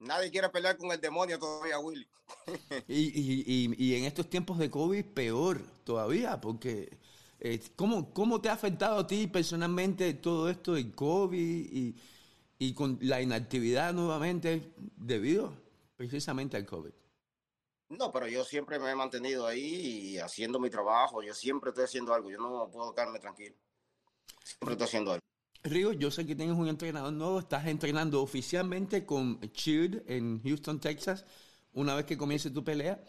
nadie 0.00 0.30
quiere 0.30 0.48
pelear 0.48 0.76
con 0.76 0.90
el 0.90 1.00
demonio 1.00 1.38
todavía, 1.38 1.78
Willy. 1.78 2.06
y, 2.88 3.94
en 3.94 4.04
estos 4.04 4.28
tiempos 4.28 4.58
de 4.58 4.70
COVID, 4.70 5.04
peor 5.06 5.60
todavía, 5.84 6.40
porque 6.40 6.98
eh, 7.40 7.60
¿cómo, 7.76 8.12
¿cómo, 8.12 8.40
te 8.40 8.48
ha 8.48 8.54
afectado 8.54 8.98
a 8.98 9.06
ti 9.06 9.26
personalmente 9.26 10.14
todo 10.14 10.48
esto 10.48 10.74
del 10.74 10.92
COVID 10.94 11.94
y, 12.58 12.74
con 12.74 12.98
la 13.00 13.22
inactividad 13.22 13.92
nuevamente 13.92 14.72
debido 14.96 15.54
precisamente 15.96 16.56
al 16.56 16.66
COVID? 16.66 16.90
No, 17.88 18.12
pero 18.12 18.26
yo 18.28 18.44
siempre 18.44 18.78
me 18.78 18.90
he 18.90 18.94
mantenido 18.94 19.46
ahí 19.46 20.18
haciendo 20.18 20.60
mi 20.60 20.68
trabajo. 20.68 21.22
Yo 21.22 21.34
siempre 21.34 21.70
estoy 21.70 21.84
haciendo 21.84 22.12
algo. 22.12 22.30
Yo 22.30 22.38
no 22.38 22.70
puedo 22.70 22.94
quedarme 22.94 23.18
tranquilo. 23.18 23.56
Siempre 24.44 24.72
estoy 24.72 24.84
haciendo 24.84 25.12
algo. 25.12 25.22
Río, 25.62 25.92
yo 25.92 26.10
sé 26.10 26.26
que 26.26 26.36
tienes 26.36 26.56
un 26.56 26.68
entrenador 26.68 27.12
nuevo. 27.12 27.38
Estás 27.38 27.66
entrenando 27.66 28.22
oficialmente 28.22 29.06
con 29.06 29.40
Cheered 29.52 30.02
en 30.06 30.42
Houston, 30.42 30.80
Texas 30.80 31.24
una 31.72 31.94
vez 31.94 32.04
que 32.04 32.18
comience 32.18 32.50
tu 32.50 32.64
pelea. 32.64 33.02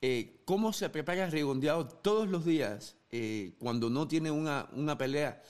Eh, 0.00 0.42
¿Cómo 0.44 0.72
se 0.72 0.88
prepara 0.90 1.30
Rigondeado 1.30 1.86
todos 1.86 2.28
los 2.28 2.44
días 2.44 2.96
eh, 3.10 3.56
cuando 3.58 3.88
no 3.88 4.06
tiene 4.06 4.30
una, 4.30 4.68
una, 4.72 4.98
pelea 4.98 5.42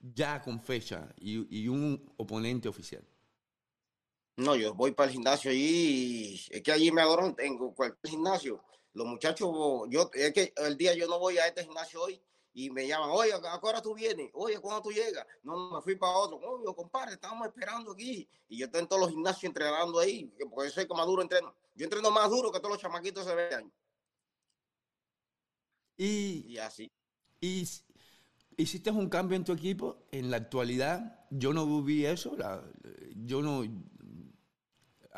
ya 0.00 0.42
con 0.42 0.60
fecha 0.60 1.14
y, 1.18 1.68
un 1.68 2.12
oponente 2.16 2.68
oficial? 2.68 3.04
No, 4.36 4.54
yo 4.54 4.74
voy 4.74 4.92
para 4.92 5.08
el 5.08 5.14
gimnasio 5.14 5.50
y 5.52 6.40
es 6.50 6.62
que 6.62 6.72
allí 6.72 6.92
me 6.92 7.00
adoran 7.00 7.34
en 7.38 7.56
cualquier 7.56 8.10
gimnasio. 8.10 8.62
Los 8.92 9.06
muchachos, 9.06 9.50
yo 9.88 10.10
es 10.12 10.32
que 10.32 10.52
el 10.56 10.76
día 10.76 10.94
yo 10.94 11.06
no 11.06 11.18
voy 11.18 11.38
a 11.38 11.46
este 11.46 11.64
gimnasio 11.64 12.02
hoy 12.02 12.20
y 12.52 12.70
me 12.70 12.86
llaman, 12.86 13.10
oye, 13.12 13.34
¿a 13.34 13.40
qué 13.40 13.66
hora 13.66 13.82
tú 13.82 13.94
vienes? 13.94 14.30
Oye, 14.32 14.58
¿cuándo 14.58 14.82
tú 14.82 14.90
llegas? 14.90 15.26
No, 15.42 15.70
me 15.72 15.82
fui 15.82 15.94
para 15.96 16.16
otro. 16.16 16.38
Oye, 16.38 16.74
compadre, 16.74 17.12
estábamos 17.12 17.46
esperando 17.48 17.92
aquí. 17.92 18.26
Y 18.48 18.56
yo 18.56 18.64
estoy 18.64 18.80
en 18.80 18.88
todos 18.88 19.02
los 19.02 19.10
gimnasios 19.10 19.44
entrenando 19.44 19.98
ahí, 19.98 20.32
porque 20.50 20.70
soy 20.70 20.86
como 20.86 21.04
duro 21.04 21.20
entreno. 21.20 21.54
Yo 21.74 21.84
entreno 21.84 22.10
más 22.10 22.30
duro 22.30 22.50
que 22.50 22.58
todos 22.58 22.72
los 22.72 22.80
chamaquitos 22.80 23.26
se 23.26 23.34
vean. 23.34 23.70
Y, 25.98 26.46
y 26.48 26.56
así. 26.56 26.90
Y 27.42 27.68
hiciste 28.56 28.90
un 28.90 29.10
cambio 29.10 29.36
en 29.36 29.44
tu 29.44 29.52
equipo. 29.52 30.06
En 30.10 30.30
la 30.30 30.38
actualidad, 30.38 31.26
yo 31.28 31.52
no 31.52 31.82
vi 31.82 32.06
eso. 32.06 32.36
La, 32.36 32.64
yo 33.16 33.42
no. 33.42 33.64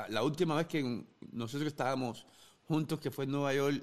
La 0.09 0.23
última 0.23 0.57
vez 0.57 0.67
que 0.67 1.05
nosotros 1.33 1.67
estábamos 1.69 2.25
juntos, 2.67 3.01
que 3.01 3.11
fue 3.11 3.25
en 3.25 3.33
Nueva 3.33 3.55
York, 3.55 3.83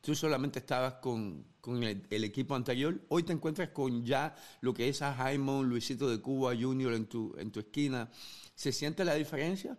tú 0.00 0.14
solamente 0.14 0.58
estabas 0.58 0.94
con, 0.94 1.46
el, 1.66 2.24
equipo 2.24 2.54
anterior. 2.54 3.00
Hoy 3.08 3.22
te 3.22 3.32
encuentras 3.32 3.70
con 3.70 4.04
ya 4.04 4.36
lo 4.60 4.74
que 4.74 4.88
es 4.88 5.00
a 5.00 5.14
Jaime, 5.14 5.62
Luisito 5.62 6.08
de 6.10 6.20
Cuba 6.20 6.54
Junior 6.54 6.92
en 6.92 7.06
tu, 7.06 7.34
en 7.38 7.50
tu 7.50 7.60
esquina. 7.60 8.10
¿Se 8.54 8.70
siente 8.70 9.04
la 9.04 9.14
diferencia? 9.14 9.78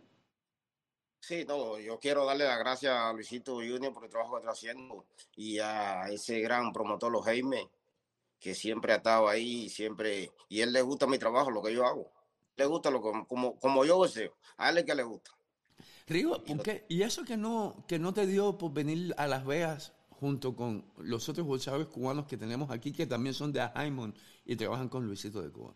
Sí, 1.20 1.46
no, 1.48 1.80
yo 1.80 2.00
quiero 2.00 2.25
darle 2.25 2.46
las 2.46 2.60
gracias 2.60 2.94
a 2.94 3.13
Luisito 3.13 3.56
Junior 3.56 3.94
por 3.94 4.04
el 4.04 4.10
trabajo 4.10 4.34
que 4.34 4.39
está 4.39 4.51
haciendo 4.51 5.06
y 5.36 5.60
a 5.60 6.08
ese 6.10 6.39
gran 6.39 6.72
promotor, 6.72 7.12
los 7.12 7.25
Jaime, 7.25 7.70
que 8.39 8.54
siempre 8.54 8.94
ha 8.94 8.98
estado 8.98 9.27
ahí, 9.27 9.70
siempre, 9.70 10.32
y 10.50 10.62
él 10.62 10.72
le 10.72 10.82
gusta 10.82 11.08
mi 11.08 11.18
trabajo, 11.18 11.51
lo 11.51 11.62
que 11.62 11.74
yo 11.74 11.86
hago. 11.86 12.12
Le 12.56 12.65
gusta 12.65 12.89
lo 12.89 13.01
como, 13.01 13.60
como 13.60 13.86
yo 13.86 14.04
deseo, 14.04 14.36
a 14.58 14.70
él 14.70 14.80
es 14.80 14.86
que 14.86 14.96
le 14.96 15.04
gusta. 15.04 15.32
Rigo, 16.08 16.44
¿por 16.44 16.62
qué? 16.62 16.86
¿Y 16.88 17.02
eso 17.02 17.24
que 17.24 17.36
no, 17.36 17.84
que 17.88 17.98
no 17.98 18.14
te 18.14 18.28
dio 18.28 18.58
por 18.58 18.74
venir 18.74 19.14
a 19.18 19.28
Las 19.28 19.46
Vegas 19.46 19.94
junto 20.10 20.56
con 20.56 20.86
los 20.98 21.28
otros 21.30 21.48
boxeadores 21.48 21.88
cubanos 21.88 22.28
que 22.28 22.38
tenemos 22.38 22.70
aquí, 22.70 22.92
que 22.92 23.08
también 23.08 23.34
son 23.34 23.52
de 23.52 23.62
Ajaimon 23.62 24.16
y 24.46 24.56
trabajan 24.56 24.88
con 24.88 25.06
Luisito 25.06 25.42
de 25.42 25.52
Cuba? 25.52 25.76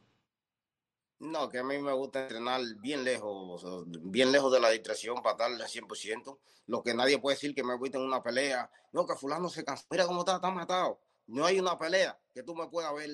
No, 1.19 1.49
que 1.49 1.59
a 1.59 1.63
mí 1.63 1.77
me 1.79 1.91
gusta 1.91 2.21
entrenar 2.21 2.61
bien 2.79 3.03
lejos, 3.03 3.65
bien 4.03 4.31
lejos 4.31 4.53
de 4.53 4.59
la 4.59 4.69
distracción 4.69 5.21
para 5.21 5.35
darle 5.35 5.63
al 5.63 5.69
100%. 5.69 6.39
Lo 6.67 6.81
que 6.81 6.93
nadie 6.93 7.19
puede 7.19 7.35
decir 7.35 7.53
que 7.53 7.63
me 7.63 7.75
voy 7.75 7.89
en 7.91 8.01
una 8.01 8.23
pelea. 8.23 8.71
No, 8.93 9.05
que 9.05 9.15
fulano 9.15 9.49
se 9.49 9.65
cansa. 9.65 9.85
Mira 9.89 10.05
cómo 10.05 10.21
está, 10.21 10.35
está 10.35 10.49
matado. 10.49 11.01
No 11.27 11.45
hay 11.45 11.59
una 11.59 11.77
pelea 11.77 12.17
que 12.33 12.43
tú 12.43 12.55
me 12.55 12.69
puedas 12.69 12.93
ver 12.93 13.09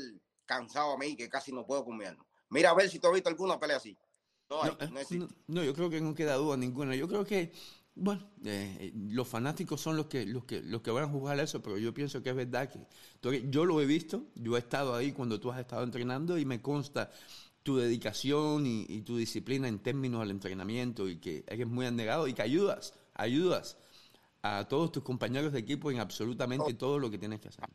cansado 0.46 0.92
a 0.92 0.98
mí, 0.98 1.16
que 1.16 1.30
casi 1.30 1.52
no 1.52 1.66
puedo 1.66 1.84
comer. 1.84 2.16
Mira 2.50 2.70
a 2.70 2.74
ver 2.76 2.90
si 2.90 3.00
tú 3.00 3.08
has 3.08 3.14
visto 3.14 3.30
alguna 3.30 3.60
pelea 3.60 3.78
así. 3.78 3.98
No, 4.50 4.62
hay, 4.62 4.72
no, 4.80 5.18
no, 5.18 5.28
no, 5.48 5.64
yo 5.64 5.74
creo 5.74 5.90
que 5.90 6.02
no 6.02 6.14
queda 6.14 6.36
duda 6.36 6.58
ninguna. 6.58 6.96
Yo 6.96 7.08
creo 7.08 7.26
que 7.26 7.52
bueno, 7.96 8.30
eh, 8.44 8.92
los 8.94 9.26
fanáticos 9.26 9.80
son 9.80 9.96
los 9.96 10.08
que, 10.08 10.26
los, 10.26 10.44
que, 10.44 10.62
los 10.62 10.82
que 10.82 10.92
van 10.92 11.06
a 11.06 11.08
jugar 11.08 11.40
eso, 11.40 11.62
pero 11.62 11.78
yo 11.78 11.94
pienso 11.94 12.22
que 12.22 12.30
es 12.30 12.36
verdad 12.36 12.70
que 12.70 13.50
yo 13.50 13.64
lo 13.64 13.82
he 13.82 13.86
visto, 13.86 14.28
yo 14.36 14.58
he 14.58 14.60
estado 14.60 14.94
ahí 14.96 15.14
cuando 15.14 15.40
tú 15.40 15.50
has 15.50 15.60
estado 15.60 15.84
entrenando 15.84 16.38
y 16.38 16.44
me 16.44 16.62
consta 16.62 17.10
tu 17.64 17.78
dedicación 17.78 18.66
y, 18.68 19.02
tu 19.02 19.16
disciplina 19.16 19.70
en 19.70 19.80
términos 19.80 20.20
del 20.20 20.32
entrenamiento 20.32 21.08
y 21.08 21.20
que 21.20 21.46
eres 21.48 21.68
muy 21.68 21.86
abnegado 21.86 22.28
y 22.28 22.34
que 22.34 22.42
ayudas, 22.42 22.94
ayudas 23.14 23.78
a 24.42 24.68
todos 24.68 24.92
tus 24.92 25.02
compañeros 25.02 25.54
de 25.54 25.60
equipo 25.60 25.90
en 25.90 26.00
absolutamente 26.00 26.74
todo 26.74 27.00
lo 27.00 27.10
que 27.10 27.18
tienes 27.18 27.40
que 27.40 27.48
hacer. 27.48 27.66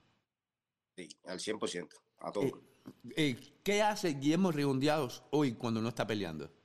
Sí, 0.97 1.09
al 1.25 1.39
100%, 1.39 1.89
a 2.19 2.31
todos. 2.31 2.47
Eh, 2.47 2.53
eh, 3.17 3.57
¿Qué 3.65 3.83
hace 3.83 4.11
Guillermo 4.11 4.53
Rigondeados 4.53 5.25
hoy 5.31 5.55
cuando 5.55 5.81
no 5.81 5.89
está 5.89 6.07
peleando? 6.07 6.60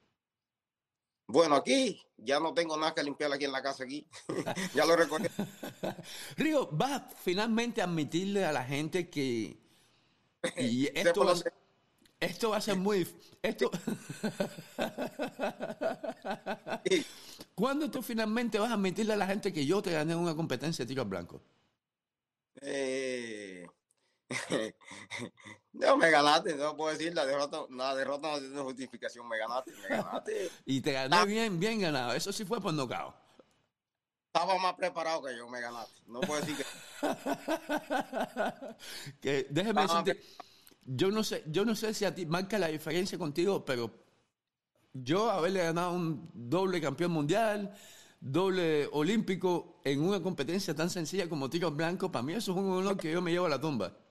Bueno, 1.28 1.56
aquí 1.56 2.02
ya 2.18 2.40
no 2.40 2.54
tengo 2.54 2.78
nada 2.78 2.94
que 2.94 3.04
limpiar 3.04 3.32
aquí 3.34 3.46
en 3.46 3.52
la 3.52 3.62
casa 3.62 3.84
aquí. 3.84 4.08
ya 4.76 4.86
lo 4.86 4.96
recuerdo. 4.96 5.28
Río, 6.38 6.70
vas 6.72 7.04
finalmente 7.24 7.82
a 7.82 7.86
admitirle 7.86 8.46
a 8.46 8.52
la 8.52 8.64
gente 8.64 9.10
que 9.10 9.58
y 10.58 10.88
esto, 10.98 11.26
va, 11.26 11.34
esto 12.20 12.50
va 12.52 12.58
a 12.58 12.62
ser 12.62 12.76
muy 12.78 13.08
esto 13.42 13.72
¿Cuándo 17.56 17.90
tú 17.90 18.02
finalmente 18.04 18.60
vas 18.60 18.70
a 18.70 18.76
admitirle 18.76 19.14
a 19.14 19.18
la 19.18 19.28
gente 19.28 19.52
que 19.52 19.66
yo 19.66 19.82
te 19.82 19.92
gané 19.92 20.16
una 20.16 20.36
competencia 20.36 20.86
de 20.86 20.90
tiro 20.90 21.02
al 21.02 21.08
blanco? 21.08 21.42
Eh, 22.62 23.68
no, 25.74 25.95
me 26.06 26.12
ganaste, 26.12 26.56
no 26.56 26.78
puedo 26.78 26.92
decir, 26.92 27.14
la 27.16 27.26
derrota, 27.26 27.62
la 27.72 27.96
derrota 27.96 28.34
no 28.34 28.40
tiene 28.40 28.62
justificación, 28.62 29.28
me 29.28 29.38
ganaste, 29.38 29.72
me 29.82 29.98
ganaste. 29.98 30.52
y 30.66 30.82
te 30.82 30.92
gané 30.92 31.26
bien, 31.26 31.60
bien 31.60 31.82
ganado, 31.82 32.14
eso 32.14 32.32
sí 32.32 32.46
fue 32.46 32.62
por 32.62 32.74
nocao. 32.74 33.14
Estaba 34.28 34.58
más 34.60 34.74
preparado 34.74 35.24
que 35.24 35.36
yo, 35.36 35.48
me 35.50 35.62
ganaste, 35.62 36.02
no 36.08 36.22
puedo 36.22 36.42
decir 36.42 36.58
que... 36.58 36.66
que 39.22 39.48
déjeme 39.50 39.82
decirte, 39.82 40.22
yo 40.84 41.10
no 41.10 41.24
sé, 41.24 41.44
yo 41.48 41.66
no 41.66 41.76
sé 41.76 41.94
si 41.94 42.06
a 42.06 42.14
ti 42.14 42.26
marca 42.26 42.60
la 42.60 42.68
diferencia 42.68 43.18
contigo, 43.18 43.66
pero 43.66 43.90
yo 44.94 45.32
haberle 45.32 45.64
ganado 45.64 45.94
un 45.94 46.30
doble 46.34 46.82
campeón 46.82 47.12
mundial, 47.12 47.76
doble 48.20 48.88
olímpico 48.92 49.82
en 49.84 50.02
una 50.02 50.22
competencia 50.22 50.76
tan 50.76 50.90
sencilla 50.90 51.28
como 51.28 51.50
tiro 51.50 51.72
blanco, 51.72 52.12
para 52.12 52.24
mí 52.24 52.34
eso 52.34 52.52
es 52.52 52.58
un 52.58 52.70
honor 52.70 52.98
que 52.98 53.12
yo 53.12 53.22
me 53.22 53.32
llevo 53.32 53.48
a 53.48 53.50
la 53.50 53.60
tumba 53.60 54.05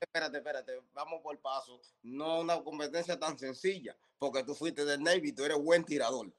espérate, 0.00 0.38
espérate, 0.38 0.82
vamos 0.92 1.20
por 1.22 1.38
paso. 1.40 1.80
No 2.02 2.40
una 2.40 2.62
competencia 2.62 3.18
tan 3.18 3.38
sencilla, 3.38 3.96
porque 4.18 4.42
tú 4.42 4.54
fuiste 4.54 4.84
del 4.84 5.02
Navy, 5.02 5.32
tú 5.32 5.44
eres 5.44 5.58
buen 5.58 5.84
tirador. 5.84 6.32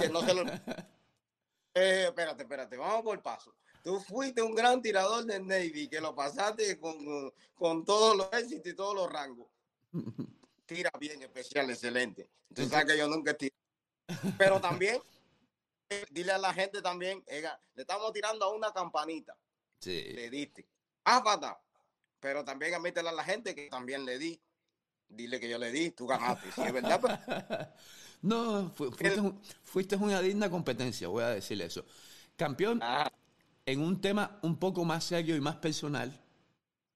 Que 0.00 0.08
no 0.08 0.20
se 0.22 0.34
lo... 0.34 0.42
eh, 1.74 2.04
espérate, 2.06 2.42
espérate, 2.42 2.76
vamos 2.76 3.02
por 3.02 3.22
paso. 3.22 3.54
Tú 3.82 4.00
fuiste 4.00 4.42
un 4.42 4.54
gran 4.54 4.82
tirador 4.82 5.24
del 5.24 5.46
Navy, 5.46 5.88
que 5.88 6.00
lo 6.00 6.14
pasaste 6.14 6.78
con, 6.78 7.32
con 7.54 7.84
todos 7.84 8.16
los 8.16 8.32
éxitos 8.32 8.72
y 8.72 8.76
todos 8.76 8.94
los 8.94 9.10
rangos. 9.10 9.48
Tira 10.66 10.90
bien, 10.98 11.22
especial, 11.22 11.70
excelente. 11.70 12.28
Tú 12.54 12.68
sabes 12.68 12.86
que 12.86 12.98
yo 12.98 13.08
nunca 13.08 13.32
tiro. 13.34 13.54
Pero 14.36 14.60
también, 14.60 15.00
dile 16.10 16.32
a 16.32 16.38
la 16.38 16.52
gente 16.52 16.82
también, 16.82 17.24
le 17.26 17.82
estamos 17.82 18.12
tirando 18.12 18.44
a 18.44 18.52
una 18.52 18.72
campanita. 18.72 19.36
Sí. 19.80 20.12
Le 20.12 20.28
diste. 20.28 20.68
Ah, 21.04 21.22
pero 22.20 22.44
también 22.44 22.74
admítele 22.74 23.08
a 23.08 23.12
la 23.12 23.24
gente 23.24 23.54
que 23.54 23.68
también 23.68 24.04
le 24.04 24.18
di. 24.18 24.40
dile 25.08 25.40
que 25.40 25.48
yo 25.48 25.58
le 25.58 25.70
di, 25.70 25.90
tú 25.90 26.06
ganaste. 26.06 26.48
Es 26.48 26.72
verdad, 26.72 27.74
no, 28.22 28.70
fuiste, 28.70 29.32
fuiste, 29.64 29.96
una 29.96 30.20
digna 30.20 30.50
competencia, 30.50 31.08
voy 31.08 31.24
a 31.24 31.28
decirle 31.28 31.66
eso. 31.66 31.84
Campeón, 32.36 32.80
en 33.66 33.80
un 33.80 34.00
tema 34.00 34.38
un 34.42 34.58
poco 34.58 34.84
más 34.84 35.04
serio 35.04 35.36
y 35.36 35.40
más 35.40 35.56
personal, 35.56 36.20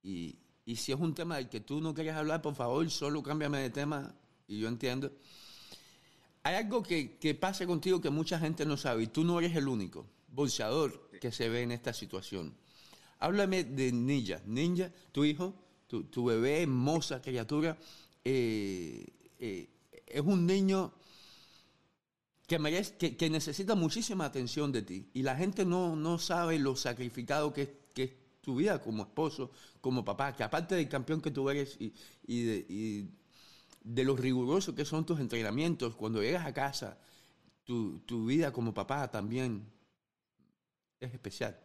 y, 0.02 0.38
y 0.64 0.76
si 0.76 0.92
es 0.92 0.98
un 0.98 1.14
tema 1.14 1.36
del 1.36 1.48
que 1.48 1.60
tú 1.60 1.80
no 1.80 1.94
quieres 1.94 2.14
hablar, 2.14 2.42
por 2.42 2.54
favor, 2.54 2.88
solo 2.90 3.22
cámbiame 3.22 3.58
de 3.58 3.70
tema 3.70 4.14
y 4.46 4.60
yo 4.60 4.68
entiendo. 4.68 5.12
Hay 6.44 6.56
algo 6.56 6.82
que, 6.82 7.18
que 7.18 7.34
pasa 7.34 7.66
contigo 7.66 8.00
que 8.00 8.10
mucha 8.10 8.38
gente 8.38 8.66
no 8.66 8.76
sabe 8.76 9.04
y 9.04 9.06
tú 9.06 9.22
no 9.22 9.38
eres 9.38 9.54
el 9.54 9.68
único 9.68 10.06
bolseador 10.28 11.10
que 11.20 11.30
se 11.30 11.48
ve 11.48 11.62
en 11.62 11.72
esta 11.72 11.92
situación. 11.92 12.54
Háblame 13.22 13.62
de 13.62 13.92
Ninja. 13.92 14.42
Ninja, 14.46 14.90
tu 15.12 15.24
hijo, 15.24 15.54
tu, 15.86 16.02
tu 16.04 16.24
bebé, 16.24 16.62
hermosa 16.62 17.22
criatura, 17.22 17.78
eh, 18.24 19.06
eh, 19.38 19.68
es 20.08 20.20
un 20.20 20.44
niño 20.44 20.92
que, 22.48 22.58
merece, 22.58 23.16
que, 23.16 23.30
necesita 23.30 23.76
muchísima 23.76 24.24
atención 24.24 24.72
de 24.72 24.82
ti. 24.82 25.08
Y 25.14 25.22
la 25.22 25.36
gente 25.36 25.64
no, 25.64 25.94
no 25.94 26.18
sabe 26.18 26.58
lo 26.58 26.74
sacrificado 26.74 27.52
que, 27.52 27.90
que 27.94 28.02
es 28.02 28.12
tu 28.40 28.56
vida 28.56 28.82
como 28.82 29.04
esposo, 29.04 29.52
como 29.80 30.04
papá, 30.04 30.34
que 30.34 30.42
aparte 30.42 30.74
del 30.74 30.88
campeón 30.88 31.20
que 31.20 31.30
tú 31.30 31.48
eres 31.48 31.76
y, 31.80 31.94
y, 32.26 32.42
de, 32.42 32.66
y 32.68 33.08
de 33.84 34.02
lo 34.02 34.16
riguroso 34.16 34.74
que 34.74 34.84
son 34.84 35.06
tus 35.06 35.20
entrenamientos, 35.20 35.94
cuando 35.94 36.20
llegas 36.20 36.44
a 36.44 36.52
casa, 36.52 36.98
tu, 37.62 38.00
tu 38.00 38.26
vida 38.26 38.52
como 38.52 38.74
papá 38.74 39.08
también 39.12 39.64
es 40.98 41.14
especial. 41.14 41.56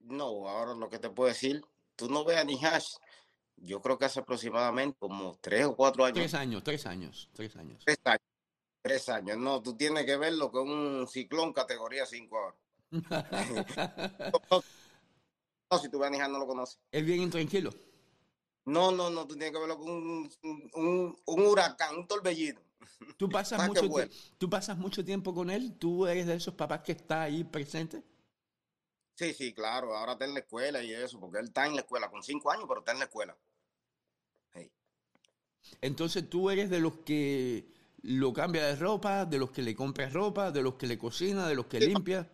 No, 0.00 0.48
ahora 0.48 0.74
lo 0.74 0.88
que 0.88 0.98
te 0.98 1.10
puedo 1.10 1.28
decir, 1.28 1.64
tú 1.96 2.08
no 2.08 2.24
veas 2.24 2.44
ni 2.44 2.62
hash. 2.64 2.94
Yo 3.56 3.80
creo 3.82 3.98
que 3.98 4.06
hace 4.06 4.20
aproximadamente 4.20 4.96
como 4.98 5.36
tres 5.40 5.66
o 5.66 5.76
cuatro 5.76 6.04
años. 6.04 6.18
Tres 6.18 6.34
años, 6.34 6.62
tres 6.64 6.86
años, 6.86 7.28
tres 7.34 7.56
años. 7.56 7.82
Tres 7.84 7.98
años. 8.04 8.22
Tres 8.82 9.08
años. 9.10 9.36
No, 9.36 9.62
tú 9.62 9.76
tienes 9.76 10.06
que 10.06 10.16
verlo 10.16 10.50
con 10.50 10.70
un 10.70 11.06
ciclón 11.06 11.52
categoría 11.52 12.06
5 12.06 12.38
ahora. 12.38 12.56
no, 15.70 15.78
si 15.78 15.88
tú 15.90 15.98
ves 15.98 16.18
a 16.18 16.28
no 16.28 16.38
lo 16.38 16.46
conoces. 16.46 16.78
Es 16.90 17.04
bien 17.04 17.20
intranquilo. 17.20 17.70
No, 18.64 18.90
no, 18.90 19.10
no, 19.10 19.26
tú 19.26 19.34
tienes 19.34 19.52
que 19.52 19.58
verlo 19.58 19.78
con 19.78 19.90
un, 19.90 20.30
un, 20.74 21.18
un 21.26 21.46
huracán, 21.46 21.96
un 21.96 22.06
torbellino. 22.06 22.60
¿Tú 23.16 23.28
pasas, 23.28 23.66
mucho 23.68 23.88
¿Tú 24.38 24.48
pasas 24.48 24.78
mucho 24.78 25.04
tiempo 25.04 25.34
con 25.34 25.50
él? 25.50 25.76
¿Tú 25.78 26.06
eres 26.06 26.26
de 26.26 26.34
esos 26.34 26.54
papás 26.54 26.80
que 26.80 26.92
está 26.92 27.22
ahí 27.22 27.44
presente? 27.44 28.02
Sí, 29.20 29.34
sí, 29.34 29.52
claro. 29.52 29.94
Ahora 29.94 30.12
está 30.12 30.24
en 30.24 30.32
la 30.32 30.40
escuela 30.40 30.82
y 30.82 30.94
eso, 30.94 31.20
porque 31.20 31.40
él 31.40 31.48
está 31.48 31.66
en 31.66 31.74
la 31.74 31.82
escuela 31.82 32.10
con 32.10 32.22
cinco 32.22 32.50
años, 32.50 32.64
pero 32.66 32.80
está 32.80 32.92
en 32.92 33.00
la 33.00 33.04
escuela. 33.04 33.36
Entonces 35.82 36.30
tú 36.30 36.48
eres 36.48 36.70
de 36.70 36.80
los 36.80 37.00
que 37.04 37.70
lo 38.00 38.32
cambia 38.32 38.64
de 38.64 38.76
ropa, 38.76 39.26
de 39.26 39.36
los 39.36 39.50
que 39.50 39.60
le 39.60 39.76
compras 39.76 40.14
ropa, 40.14 40.50
de 40.50 40.62
los 40.62 40.76
que 40.76 40.86
le 40.86 40.96
cocina, 40.96 41.46
de 41.46 41.54
los 41.54 41.66
que 41.66 41.80
limpia. 41.80 42.30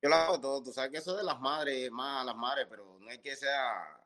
Yo 0.00 0.08
lo 0.08 0.14
hago 0.14 0.40
todo, 0.40 0.62
tú 0.62 0.72
sabes 0.72 0.92
que 0.92 0.96
eso 0.96 1.14
de 1.14 1.24
las 1.24 1.38
madres, 1.38 1.90
más 1.90 2.22
a 2.22 2.24
las 2.24 2.36
madres, 2.36 2.66
pero 2.70 2.98
no 2.98 3.10
es 3.10 3.18
que 3.18 3.36
sea 3.36 4.00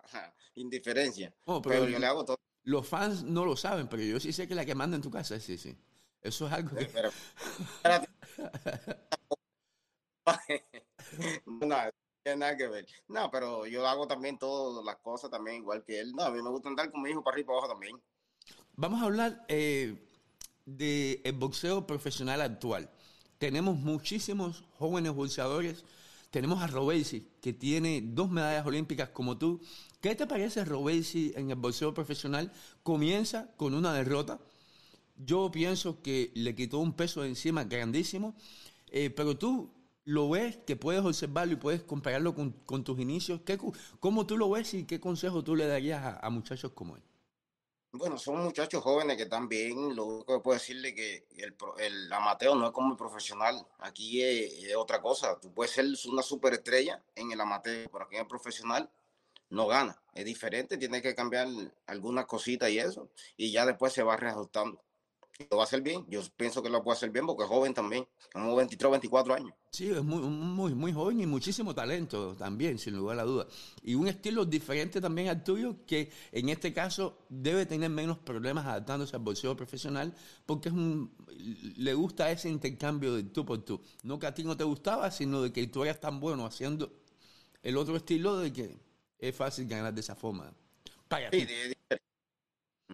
indiferencia. 0.56 1.32
pero, 1.44 1.62
pero 1.62 1.88
yo 1.88 2.00
le 2.00 2.06
hago 2.06 2.24
todo. 2.24 2.40
Los 2.64 2.88
fans 2.88 3.22
no 3.22 3.44
lo 3.44 3.56
saben, 3.56 3.86
pero 3.86 4.02
yo 4.02 4.18
sí 4.18 4.32
sé 4.32 4.48
que 4.48 4.56
la 4.56 4.64
que 4.64 4.74
manda 4.74 4.96
en 4.96 5.02
tu 5.02 5.10
casa 5.12 5.38
sí, 5.38 5.56
sí. 5.56 5.78
Eso 6.20 6.48
es 6.48 6.52
algo 6.52 6.76
que... 6.76 6.90
no, 7.84 7.92
no 11.46 11.76
tiene 12.26 12.40
nada 12.40 12.56
que 12.56 12.66
ver. 12.66 12.86
No, 13.06 13.30
pero 13.30 13.66
yo 13.66 13.86
hago 13.86 14.08
también 14.08 14.36
todas 14.36 14.84
las 14.84 14.96
cosas 14.96 15.30
también 15.30 15.58
igual 15.58 15.84
que 15.84 16.00
él. 16.00 16.12
No, 16.12 16.24
a 16.24 16.30
mí 16.30 16.42
me 16.42 16.50
gusta 16.50 16.68
andar 16.68 16.90
con 16.90 17.02
mi 17.02 17.10
hijo 17.10 17.22
para 17.22 17.34
arriba 17.34 17.44
y 17.44 17.46
para 17.46 17.58
abajo 17.58 17.72
también. 17.72 18.02
Vamos 18.74 19.00
a 19.00 19.04
hablar 19.04 19.44
eh, 19.48 19.96
del 20.64 21.32
boxeo 21.34 21.86
profesional 21.86 22.40
actual. 22.40 22.90
Tenemos 23.38 23.76
muchísimos 23.78 24.64
jóvenes 24.76 25.12
boxeadores. 25.12 25.84
Tenemos 26.30 26.60
a 26.62 26.66
Robesi, 26.66 27.28
que 27.40 27.52
tiene 27.52 28.02
dos 28.02 28.28
medallas 28.28 28.66
olímpicas 28.66 29.10
como 29.10 29.38
tú. 29.38 29.60
¿Qué 30.00 30.16
te 30.16 30.26
parece 30.26 30.64
Robesi 30.64 31.32
en 31.36 31.50
el 31.50 31.56
boxeo 31.56 31.94
profesional? 31.94 32.52
Comienza 32.82 33.54
con 33.56 33.72
una 33.72 33.94
derrota. 33.94 34.40
Yo 35.16 35.50
pienso 35.50 36.02
que 36.02 36.32
le 36.34 36.54
quitó 36.56 36.78
un 36.78 36.92
peso 36.92 37.22
de 37.22 37.28
encima 37.28 37.64
grandísimo, 37.64 38.34
eh, 38.90 39.10
pero 39.10 39.38
tú 39.38 39.75
lo 40.06 40.30
ves, 40.30 40.56
que 40.58 40.76
puedes 40.76 41.04
observarlo 41.04 41.54
y 41.54 41.56
puedes 41.56 41.82
compararlo 41.82 42.34
con, 42.34 42.84
tus 42.84 42.98
inicios. 43.00 43.40
¿Qué, 43.44 43.58
¿Cómo 43.98 44.24
tú 44.24 44.38
lo 44.38 44.48
ves 44.48 44.72
y 44.74 44.84
qué 44.86 45.00
consejo 45.00 45.42
tú 45.42 45.56
le 45.56 45.66
darías 45.66 46.16
a, 46.22 46.30
muchachos 46.30 46.72
como 46.72 46.96
él? 46.96 47.02
Bueno, 47.90 48.16
son 48.16 48.44
muchachos 48.44 48.82
jóvenes 48.84 49.16
que 49.16 49.28
bien. 49.48 49.96
Lo 49.96 50.04
único 50.04 50.36
que 50.36 50.42
puedo 50.42 50.58
decirle 50.58 50.94
que 50.94 51.26
el, 51.38 51.56
el 51.78 52.12
amateur 52.12 52.56
no 52.56 52.66
es 52.66 52.72
como 52.72 52.92
el 52.92 52.96
profesional. 52.96 53.66
Aquí 53.80 54.22
es, 54.22 54.52
es, 54.64 54.76
otra 54.76 55.02
cosa. 55.02 55.40
Tú 55.40 55.52
puedes 55.52 55.72
ser 55.72 55.86
una 56.08 56.22
superestrella 56.22 57.02
en 57.16 57.32
el 57.32 57.40
amateur, 57.40 57.90
pero 57.90 58.04
aquí 58.04 58.14
en 58.14 58.22
el 58.22 58.28
profesional 58.28 58.88
no 59.50 59.66
gana. 59.66 60.00
Es 60.14 60.24
diferente, 60.24 60.78
tiene 60.78 61.02
que 61.02 61.16
cambiar 61.16 61.48
algunas 61.86 62.26
cositas 62.26 62.70
y 62.70 62.78
eso, 62.78 63.10
y 63.36 63.50
ya 63.50 63.66
después 63.66 63.92
se 63.92 64.04
va 64.04 64.16
reajustando. 64.16 64.80
Lo 65.50 65.58
va 65.58 65.64
a 65.64 65.66
hacer 65.66 65.82
bien, 65.82 66.04
yo 66.08 66.20
pienso 66.36 66.62
que 66.62 66.70
lo 66.70 66.82
puede 66.82 66.96
hacer 66.96 67.10
bien 67.10 67.26
porque 67.26 67.42
es 67.42 67.48
joven 67.48 67.74
también, 67.74 68.06
como 68.32 68.56
23, 68.56 68.90
24 68.90 69.34
años. 69.34 69.52
Sí, 69.70 69.90
es 69.90 70.02
muy, 70.02 70.22
muy, 70.22 70.74
muy 70.74 70.92
joven 70.92 71.20
y 71.20 71.26
muchísimo 71.26 71.74
talento 71.74 72.34
también, 72.34 72.78
sin 72.78 72.96
lugar 72.96 73.14
a 73.14 73.22
la 73.22 73.24
duda. 73.24 73.46
Y 73.82 73.94
un 73.94 74.08
estilo 74.08 74.44
diferente 74.44 75.00
también 75.00 75.28
al 75.28 75.44
tuyo, 75.44 75.84
que 75.86 76.10
en 76.32 76.48
este 76.48 76.72
caso 76.72 77.26
debe 77.28 77.66
tener 77.66 77.90
menos 77.90 78.18
problemas 78.18 78.64
adaptándose 78.66 79.14
al 79.16 79.22
bolsillo 79.22 79.56
profesional, 79.56 80.14
porque 80.46 80.70
es 80.70 80.74
un, 80.74 81.12
le 81.76 81.94
gusta 81.94 82.30
ese 82.30 82.48
intercambio 82.48 83.14
de 83.14 83.24
tú 83.24 83.44
por 83.44 83.64
tú. 83.64 83.82
No 84.02 84.18
que 84.18 84.26
a 84.26 84.34
ti 84.34 84.42
no 84.44 84.56
te 84.56 84.64
gustaba, 84.64 85.10
sino 85.10 85.42
de 85.42 85.52
que 85.52 85.66
tú 85.66 85.84
eras 85.84 86.00
tan 86.00 86.20
bueno 86.20 86.46
haciendo 86.46 86.92
el 87.62 87.76
otro 87.76 87.96
estilo 87.96 88.38
de 88.38 88.52
que 88.52 88.78
es 89.18 89.34
fácil 89.34 89.66
ganar 89.68 89.92
de 89.92 90.00
esa 90.00 90.14
forma. 90.14 90.52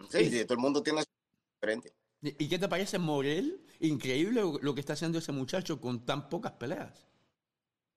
sí, 0.09 0.29
sí, 0.29 0.43
todo 0.45 0.55
el 0.55 0.59
mundo 0.59 0.83
tiene 0.83 1.03
diferente. 1.61 1.93
¿Y 2.23 2.47
qué 2.47 2.57
te 2.57 2.69
parece 2.69 2.99
Morel? 2.99 3.61
Increíble 3.81 4.41
lo 4.61 4.73
que 4.73 4.79
está 4.79 4.93
haciendo 4.93 5.19
ese 5.19 5.33
muchacho 5.33 5.81
con 5.81 6.05
tan 6.05 6.29
pocas 6.29 6.53
peleas. 6.53 7.05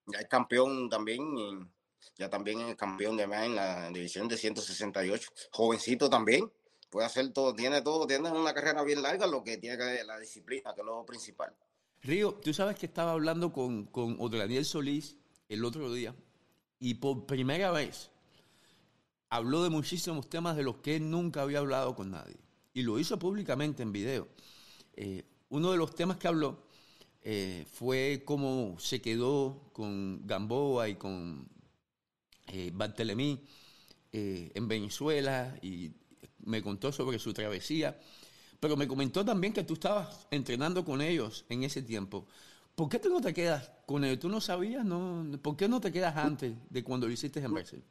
Ya 0.07 0.19
es 0.19 0.27
campeón 0.27 0.89
también, 0.89 1.71
ya 2.17 2.29
también 2.29 2.59
es 2.61 2.75
campeón 2.75 3.15
de 3.15 3.23
en 3.23 3.55
la 3.55 3.89
división 3.89 4.27
de 4.27 4.35
168. 4.35 5.29
Jovencito 5.51 6.09
también, 6.09 6.51
puede 6.89 7.05
hacer 7.05 7.31
todo, 7.31 7.55
tiene 7.55 7.81
todo, 7.81 8.05
tiene 8.05 8.29
una 8.29 8.53
carrera 8.53 8.83
bien 8.83 9.01
larga, 9.01 9.27
lo 9.27 9.43
que 9.43 9.57
tiene 9.57 9.77
que 9.77 10.03
la 10.03 10.19
disciplina, 10.19 10.73
que 10.73 10.81
es 10.81 10.85
lo 10.85 11.05
principal. 11.05 11.53
Río, 12.01 12.33
tú 12.33 12.53
sabes 12.53 12.77
que 12.77 12.85
estaba 12.85 13.13
hablando 13.13 13.53
con, 13.53 13.85
con 13.85 14.17
Daniel 14.29 14.65
Solís 14.65 15.15
el 15.47 15.63
otro 15.63 15.91
día 15.93 16.13
y 16.79 16.95
por 16.95 17.25
primera 17.25 17.71
vez 17.71 18.11
habló 19.29 19.63
de 19.63 19.69
muchísimos 19.69 20.29
temas 20.29 20.57
de 20.57 20.63
los 20.63 20.77
que 20.77 20.97
él 20.97 21.09
nunca 21.09 21.41
había 21.41 21.59
hablado 21.59 21.95
con 21.95 22.11
nadie. 22.11 22.46
Y 22.77 22.83
lo 22.83 22.99
hizo 22.99 23.17
públicamente 23.17 23.81
en 23.81 23.91
video. 23.91 24.27
Eh, 24.93 25.23
uno 25.49 25.71
de 25.71 25.77
los 25.77 25.95
temas 25.95 26.17
que 26.17 26.27
habló 26.27 26.67
eh, 27.23 27.65
fue 27.73 28.21
cómo 28.23 28.75
se 28.77 29.01
quedó 29.01 29.71
con 29.73 30.21
Gamboa 30.27 30.87
y 30.87 30.93
con 30.93 31.49
eh, 32.45 32.69
Bartelemí 32.71 33.43
eh, 34.11 34.51
en 34.53 34.67
Venezuela 34.67 35.57
y 35.63 35.89
me 36.45 36.61
contó 36.61 36.91
sobre 36.91 37.17
su 37.17 37.33
travesía. 37.33 37.99
Pero 38.59 38.77
me 38.77 38.87
comentó 38.87 39.25
también 39.25 39.53
que 39.53 39.63
tú 39.63 39.73
estabas 39.73 40.27
entrenando 40.29 40.85
con 40.85 41.01
ellos 41.01 41.45
en 41.49 41.63
ese 41.63 41.81
tiempo. 41.81 42.27
¿Por 42.75 42.89
qué 42.89 42.99
tú 42.99 43.09
no 43.09 43.21
te 43.21 43.33
quedas 43.33 43.71
con 43.87 44.03
ellos? 44.03 44.19
¿Tú 44.19 44.29
no 44.29 44.39
sabías? 44.39 44.85
No? 44.85 45.25
¿Por 45.41 45.57
qué 45.57 45.67
no 45.67 45.81
te 45.81 45.91
quedas 45.91 46.15
antes 46.15 46.53
de 46.69 46.83
cuando 46.83 47.07
lo 47.07 47.13
hiciste 47.13 47.39
en 47.39 47.55
Brasil? 47.55 47.83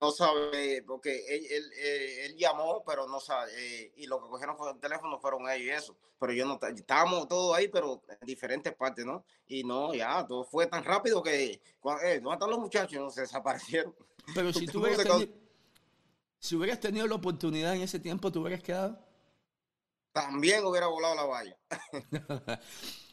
No 0.00 0.10
sabe, 0.10 0.82
porque 0.86 1.24
él, 1.28 1.46
él, 1.50 1.72
eh, 1.76 2.26
él, 2.26 2.36
llamó, 2.36 2.82
pero 2.86 3.06
no 3.06 3.20
sabe, 3.20 3.52
eh, 3.56 3.92
y 3.96 4.06
lo 4.06 4.22
que 4.22 4.28
cogieron 4.28 4.56
fue 4.56 4.70
el 4.70 4.78
teléfono 4.78 5.18
fueron 5.20 5.48
ellos 5.50 5.66
y 5.66 5.70
eso, 5.70 5.96
pero 6.18 6.32
yo 6.32 6.46
no, 6.46 6.58
estábamos 6.74 7.28
todos 7.28 7.56
ahí, 7.56 7.68
pero 7.68 8.02
en 8.08 8.26
diferentes 8.26 8.74
partes, 8.74 9.04
¿no? 9.04 9.24
Y 9.46 9.62
no, 9.62 9.92
ya, 9.92 10.26
todo 10.26 10.44
fue 10.44 10.66
tan 10.66 10.84
rápido 10.84 11.22
que, 11.22 11.52
eh, 11.52 11.60
¿dónde 11.82 12.32
están 12.32 12.50
los 12.50 12.58
muchachos? 12.58 12.98
No, 12.98 13.10
se 13.10 13.22
desaparecieron. 13.22 13.94
Pero 14.34 14.52
si 14.52 14.66
tú 14.66 14.80
hubieras 14.80 15.04
tenido, 15.04 15.32
si 16.38 16.56
hubieras 16.56 16.80
tenido 16.80 17.06
la 17.06 17.16
oportunidad 17.16 17.74
en 17.74 17.82
ese 17.82 18.00
tiempo, 18.00 18.32
¿tú 18.32 18.40
hubieras 18.40 18.62
quedado? 18.62 18.98
También 20.12 20.64
hubiera 20.64 20.86
volado 20.86 21.14
la 21.14 21.24
valla. 21.24 21.58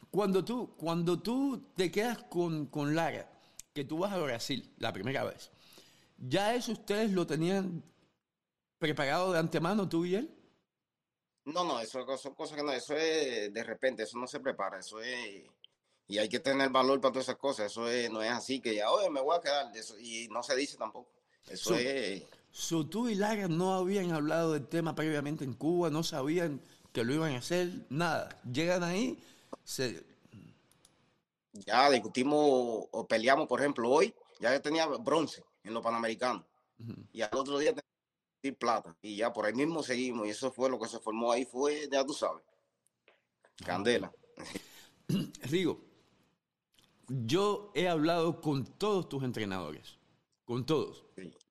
cuando, 0.10 0.44
tú, 0.44 0.76
cuando 0.78 1.22
tú 1.22 1.70
te 1.76 1.92
quedas 1.92 2.24
con, 2.24 2.68
con 2.68 2.96
Lara, 2.96 3.30
que 3.74 3.84
tú 3.84 4.00
vas 4.00 4.14
a 4.14 4.18
Brasil 4.18 4.74
la 4.78 4.94
primera 4.94 5.26
vez, 5.26 5.52
¿Ya 6.18 6.56
eso 6.56 6.72
ustedes 6.72 7.12
lo 7.12 7.28
tenían 7.28 7.84
preparado 8.80 9.34
de 9.34 9.40
antemano, 9.40 9.88
tú 9.88 10.06
y 10.06 10.16
él? 10.16 10.34
No, 11.46 11.64
no, 11.64 11.80
eso 11.80 12.06
son 12.18 12.34
cosas 12.34 12.58
que 12.58 12.64
no, 12.64 12.72
eso 12.74 12.96
es 12.96 13.54
de 13.54 13.64
repente, 13.64 14.04
eso 14.04 14.18
no 14.18 14.28
se 14.28 14.40
prepara, 14.40 14.80
eso 14.80 15.00
es, 15.00 15.46
y 16.08 16.18
hay 16.18 16.28
que 16.28 16.40
tener 16.40 16.70
valor 16.70 17.00
para 17.00 17.14
todas 17.14 17.28
esas 17.28 17.38
cosas, 17.38 17.68
eso 17.68 17.88
es, 17.88 18.12
no 18.12 18.22
es 18.22 18.32
así 18.32 18.60
que 18.60 18.76
ya, 18.76 18.92
oye, 18.92 19.10
me 19.10 19.22
voy 19.22 19.38
a 19.38 19.42
quedar, 19.42 19.76
eso, 19.76 19.98
y 19.98 20.28
no 20.30 20.44
se 20.44 20.56
dice 20.56 20.76
tampoco, 20.76 21.10
eso 21.48 21.76
es... 21.76 22.24
So, 22.52 22.86
tú 22.88 23.08
y 23.08 23.16
Lara 23.16 23.48
no 23.48 23.76
habían 23.76 24.12
hablado 24.12 24.54
del 24.54 24.68
tema 24.68 24.96
previamente 24.96 25.46
en 25.46 25.54
Cuba, 25.54 25.90
no 25.90 26.04
sabían 26.04 26.60
que 26.92 27.04
lo 27.04 27.14
iban 27.14 27.34
a 27.34 27.38
hacer, 27.38 27.86
nada. 27.90 28.30
Llegan 28.52 28.84
ahí, 28.84 29.22
se... 29.64 30.04
Ya 31.54 31.90
discutimos 31.92 32.40
o 32.92 33.08
peleamos, 33.08 33.48
por 33.48 33.60
ejemplo, 33.60 33.90
hoy, 33.90 34.14
ya 34.40 34.60
tenía 34.60 34.88
bronce 34.88 35.44
en 35.68 35.74
los 35.74 35.84
Panamericanos. 35.84 36.44
Y 37.12 37.22
al 37.22 37.30
otro 37.34 37.58
día 37.58 37.74
tenía 37.74 38.58
plata. 38.58 38.96
Y 39.02 39.18
ya 39.18 39.34
por 39.34 39.46
ahí 39.46 39.54
mismo 39.54 39.84
seguimos. 39.84 40.28
Y 40.28 40.32
eso 40.32 40.52
fue 40.52 40.70
lo 40.70 40.80
que 40.80 40.88
se 40.88 41.00
formó 41.00 41.32
ahí, 41.32 41.46
fue, 41.46 41.88
ya 41.92 42.06
tú 42.06 42.14
sabes, 42.14 42.44
candela. 43.66 44.12
Rigo, 45.44 45.80
yo 47.08 47.72
he 47.74 47.88
hablado 47.88 48.42
con 48.42 48.66
todos 48.66 49.10
tus 49.10 49.24
entrenadores, 49.24 49.98
con 50.46 50.66
todos. 50.66 51.06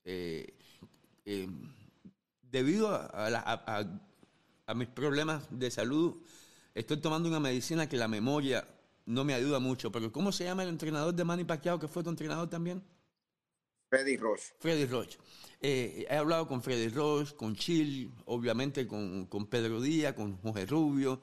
Eh, 0.05 0.55
eh, 1.25 1.49
debido 2.43 2.89
a, 2.91 4.75
mis 4.75 4.89
problemas 4.89 5.47
de 5.51 5.71
salud, 5.71 6.23
estoy 6.75 6.99
tomando 6.99 7.29
una 7.29 7.41
medicina 7.41 7.89
que 7.89 7.97
la 7.97 8.09
memoria 8.09 8.67
no 9.07 9.25
me 9.25 9.35
ayuda 9.35 9.59
mucho. 9.59 9.91
Pero 9.91 10.13
¿cómo 10.13 10.33
se 10.33 10.45
llama 10.45 10.63
el 10.63 10.69
entrenador 10.69 11.15
de 11.15 11.25
Manny 11.25 11.45
Pacquiao 11.45 11.79
que 11.79 11.89
fue 11.89 12.03
tu 12.03 12.11
entrenador 12.11 12.49
también? 12.49 12.83
Freddy 13.89 14.17
Roche. 14.17 14.55
Freddy 14.59 14.87
Roche. 14.87 15.19
Eh, 15.61 16.07
he 16.09 16.17
hablado 16.17 16.47
con 16.47 16.63
Freddy 16.63 16.89
Roche, 16.89 17.35
con 17.35 17.55
Chill, 17.55 18.13
obviamente 18.27 18.87
con, 18.87 19.27
con 19.27 19.47
Pedro 19.47 19.81
Díaz, 19.81 20.15
con 20.15 20.37
Jorge 20.39 20.67
Rubio. 20.67 21.21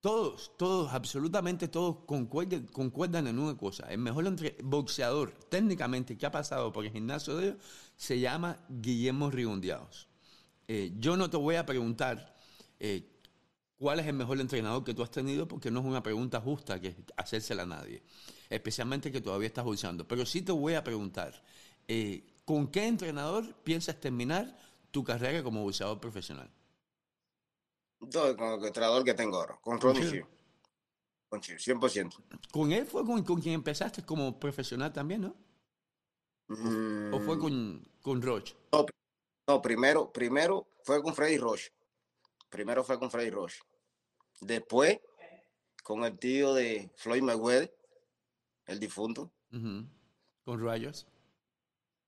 Todos, 0.00 0.56
todos, 0.58 0.92
absolutamente 0.92 1.68
todos 1.68 1.98
concuerdan, 2.04 3.26
en 3.28 3.38
una 3.38 3.56
cosa. 3.56 3.86
El 3.88 3.98
mejor 3.98 4.24
boxeador 4.64 5.32
técnicamente 5.48 6.18
que 6.18 6.26
ha 6.26 6.30
pasado 6.32 6.72
por 6.72 6.84
el 6.84 6.90
gimnasio 6.90 7.36
de 7.36 7.46
ellos 7.46 7.62
se 7.96 8.18
llama 8.18 8.58
Guillermo 8.68 9.30
Rigondeados. 9.30 10.08
Eh, 10.66 10.92
yo 10.98 11.16
no 11.16 11.30
te 11.30 11.36
voy 11.36 11.54
a 11.54 11.64
preguntar 11.64 12.34
eh, 12.80 13.12
cuál 13.78 14.00
es 14.00 14.06
el 14.06 14.14
mejor 14.14 14.40
entrenador 14.40 14.82
que 14.82 14.92
tú 14.92 15.04
has 15.04 15.10
tenido 15.12 15.46
porque 15.46 15.70
no 15.70 15.78
es 15.78 15.86
una 15.86 16.02
pregunta 16.02 16.40
justa 16.40 16.80
que 16.80 16.96
hacérsela 17.16 17.62
a 17.62 17.66
nadie, 17.66 18.02
especialmente 18.52 19.10
que 19.10 19.20
todavía 19.20 19.48
estás 19.48 19.64
boxeando. 19.64 20.06
Pero 20.06 20.26
sí 20.26 20.42
te 20.42 20.52
voy 20.52 20.74
a 20.74 20.84
preguntar, 20.84 21.42
eh, 21.88 22.24
¿con 22.44 22.68
qué 22.68 22.86
entrenador 22.86 23.54
piensas 23.64 23.98
terminar 24.00 24.56
tu 24.90 25.02
carrera 25.02 25.42
como 25.42 25.62
boxeador 25.62 26.00
profesional? 26.00 26.50
Todo 28.10 28.36
con 28.36 28.60
el 28.60 28.64
entrenador 28.64 29.04
que 29.04 29.14
tengo 29.14 29.36
ahora, 29.36 29.58
con 29.62 29.80
Ronnie 29.80 30.24
Con 31.28 31.40
Chir, 31.40 31.56
100%. 31.56 32.14
¿Con 32.50 32.72
él 32.72 32.86
fue 32.86 33.04
con, 33.04 33.40
quien 33.40 33.54
empezaste 33.54 34.04
como 34.04 34.38
profesional 34.38 34.92
también, 34.92 35.22
no? 35.22 35.36
¿O 36.48 37.20
fue 37.20 37.38
con, 37.38 37.88
con 38.02 38.20
Roche? 38.20 38.54
No, 39.48 39.62
primero, 39.62 40.12
primero 40.12 40.68
fue 40.84 41.02
con 41.02 41.14
Freddy 41.14 41.38
Roche. 41.38 41.72
Primero 42.48 42.84
fue 42.84 42.98
con 42.98 43.10
Freddy 43.10 43.30
Roche. 43.30 43.60
Después, 44.40 45.00
con 45.82 46.04
el 46.04 46.18
tío 46.18 46.52
de 46.52 46.90
Floyd 46.96 47.22
Mayweather, 47.22 47.74
el 48.72 48.80
difunto. 48.80 49.30
Con 49.50 50.64
Rayos. 50.64 51.06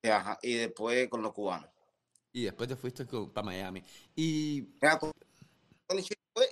Ajá, 0.03 0.39
y 0.43 0.55
después 0.55 1.09
con 1.09 1.23
los 1.23 1.33
cubanos. 1.33 1.71
Y 2.33 2.45
después 2.45 2.69
te 2.69 2.77
fuiste 2.77 3.07
para 3.07 3.45
Miami. 3.45 3.83
Y 4.17 4.69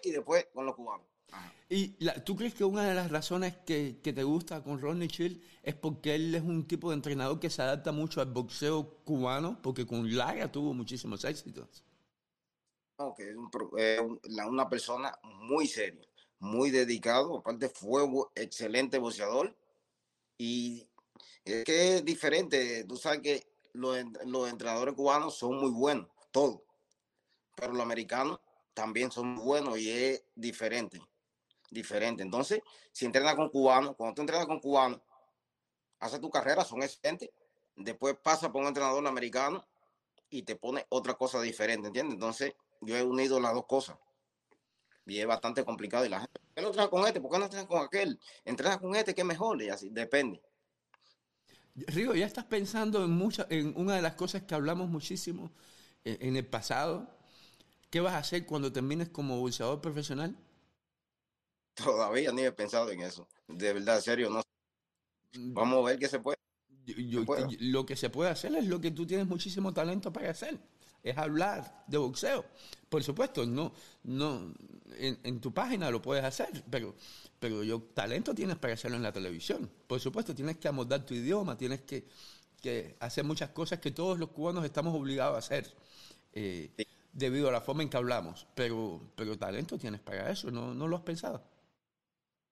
y 0.03 0.11
después 0.11 0.47
con 0.53 0.67
los 0.67 0.75
cubanos. 0.75 1.07
¿Y 1.69 1.97
tú 2.27 2.37
crees 2.37 2.55
que 2.55 2.65
una 2.65 2.87
de 2.87 2.95
las 2.95 3.11
razones 3.11 3.57
que, 3.65 3.99
te 4.03 4.23
gusta 4.23 4.63
con 4.63 4.79
Ronnie 4.79 5.09
Chill 5.09 5.43
es 5.63 5.75
porque 5.75 6.15
él 6.15 6.35
es 6.35 6.43
un 6.43 6.69
tipo 6.69 6.91
de 6.91 6.97
entrenador 6.97 7.41
que 7.41 7.49
se 7.49 7.63
adapta 7.63 7.93
mucho 7.93 8.21
al 8.21 8.31
boxeo 8.31 8.99
cubano? 9.05 9.59
Porque 9.63 9.87
con 9.87 10.15
Lara 10.15 10.53
tuvo 10.53 10.75
muchísimos 10.75 11.25
éxitos. 11.25 11.83
No, 12.99 13.15
que 13.15 13.31
es, 13.31 14.01
una 14.47 14.69
persona 14.69 15.19
muy 15.25 15.67
seria, 15.67 16.07
muy 16.39 16.71
dedicado. 16.71 17.39
Aparte, 17.39 17.71
fue 17.71 18.03
un 18.03 18.27
excelente 18.35 18.99
boxeador. 18.99 19.57
Y 20.45 20.89
es 21.45 21.63
que 21.63 21.97
es 21.97 22.05
diferente. 22.05 22.83
Tú 22.83 22.97
sabes 22.97 23.21
que 23.21 23.47
los, 23.75 23.97
los 24.27 24.51
entrenadores 24.51 24.93
cubanos 24.97 25.37
son 25.37 25.57
muy 25.57 25.71
buenos, 25.71 26.09
todos. 26.33 26.63
Pero 27.55 27.73
los 27.73 27.83
americanos 27.83 28.41
también 28.75 29.13
son 29.13 29.37
buenos 29.37 29.79
y 29.79 29.89
es 29.89 30.25
diferente. 30.35 31.01
Diferente. 31.71 32.25
Entonces, 32.25 32.61
si 32.91 33.05
entrenas 33.05 33.37
con 33.37 33.51
cubanos, 33.51 33.95
cuando 33.95 34.17
tú 34.17 34.23
entrenas 34.23 34.47
con 34.47 34.59
cubanos, 34.59 35.01
haces 36.01 36.21
tu 36.21 36.29
carrera, 36.29 36.65
son 36.65 36.83
excelentes. 36.83 37.31
Después 37.77 38.17
pasa 38.21 38.51
por 38.51 38.63
un 38.63 38.69
entrenador 38.69 39.07
americano 39.07 39.65
y 40.29 40.43
te 40.43 40.57
pone 40.57 40.85
otra 40.89 41.15
cosa 41.15 41.41
diferente, 41.41 41.87
¿entiendes? 41.87 42.15
Entonces, 42.15 42.53
yo 42.81 42.97
he 42.97 43.05
unido 43.05 43.39
las 43.39 43.55
dos 43.55 43.67
cosas. 43.67 43.97
Y 45.07 45.19
es 45.19 45.27
bastante 45.27 45.65
complicado. 45.65 46.05
Y 46.05 46.09
la 46.09 46.21
gente, 46.21 46.41
¿por 46.41 46.55
qué 46.55 46.63
no 46.63 46.69
entrenas 46.69 46.91
con 46.91 47.07
este? 47.07 47.21
¿Por 47.21 47.31
qué 47.31 47.39
no 47.39 47.45
entrenas 47.45 47.67
con 47.67 47.85
aquel? 47.85 48.21
Entrenas 48.45 48.79
con 48.79 48.95
este, 48.95 49.15
que 49.15 49.21
es 49.23 49.27
mejor. 49.27 49.63
Y 49.63 49.69
así, 49.69 49.89
depende. 49.91 50.43
Río, 51.75 52.15
ya 52.15 52.27
estás 52.27 52.45
pensando 52.45 53.05
en, 53.05 53.11
mucha, 53.11 53.47
en 53.49 53.73
una 53.77 53.97
de 53.97 54.03
las 54.03 54.15
cosas 54.15 54.43
que 54.43 54.55
hablamos 54.55 54.89
muchísimo 54.89 55.51
en, 56.05 56.19
en 56.21 56.37
el 56.37 56.47
pasado, 56.47 57.09
¿Qué 57.93 58.01
vas 58.01 58.15
a 58.15 58.19
hacer 58.19 58.47
cuando 58.47 58.73
termines 58.73 59.11
como 59.11 59.39
boxeador 59.39 59.83
profesional? 59.83 60.35
Todavía 61.75 62.33
ni 62.33 62.41
he 62.41 62.51
pensado 62.51 62.91
en 62.91 63.03
eso. 63.03 63.29
De 63.47 63.75
verdad, 63.75 63.97
en 63.97 64.03
serio, 64.03 64.31
no. 64.31 64.41
Mm. 65.35 65.53
Vamos 65.53 65.81
a 65.81 65.91
ver 65.91 65.99
qué 65.99 66.09
se 66.09 66.19
puede. 66.19 66.39
lo 67.61 67.85
que 67.85 67.95
se 67.95 68.09
puede 68.09 68.31
hacer 68.31 68.55
es 68.55 68.67
lo 68.67 68.81
que 68.81 68.93
tú 68.93 69.07
tienes 69.07 69.27
muchísimo 69.27 69.75
talento 69.75 70.11
para 70.11 70.31
hacer. 70.31 70.59
Es 71.03 71.19
hablar 71.19 71.85
de 71.87 71.99
boxeo. 71.99 72.45
Por 72.89 73.03
supuesto, 73.03 73.45
no, 73.47 73.73
no, 74.05 74.53
en, 74.99 75.41
tu 75.41 75.53
página 75.53 75.91
lo 75.91 76.01
puedes 76.01 76.25
hacer, 76.25 76.65
pero, 76.71 76.95
pero 77.39 77.63
yo, 77.63 77.81
talento 77.95 78.35
tienes 78.35 78.57
para 78.57 78.75
hacerlo 78.75 78.97
en 78.97 79.03
la 79.03 79.13
televisión. 79.13 79.71
Por 79.87 79.99
supuesto, 79.99 80.35
tienes 80.35 80.59
que 80.59 80.69
amoldar 80.69 81.05
tu 81.05 81.15
idioma, 81.15 81.57
tienes 81.57 81.83
que, 81.83 82.07
hacer 83.01 83.25
muchas 83.25 83.51
cosas 83.51 83.81
que 83.81 83.91
todos 83.91 84.19
los 84.19 84.29
cubanos 84.29 84.65
estamos 84.65 84.95
obligados 84.95 85.35
a 85.35 85.39
hacer. 85.39 85.75
Eh, 86.33 86.71
debido 87.13 87.49
a 87.49 87.53
la 87.53 87.61
forma 87.61 87.83
en 87.83 87.91
que 87.91 87.97
hablamos. 87.97 88.47
Pero, 88.55 89.01
pero 89.15 89.39
talento 89.39 89.79
tienes 89.79 90.01
para 90.01 90.31
eso, 90.31 90.51
¿no, 90.51 90.75
no 90.75 90.89
lo 90.89 90.97
has 90.97 91.03
pensado? 91.03 91.43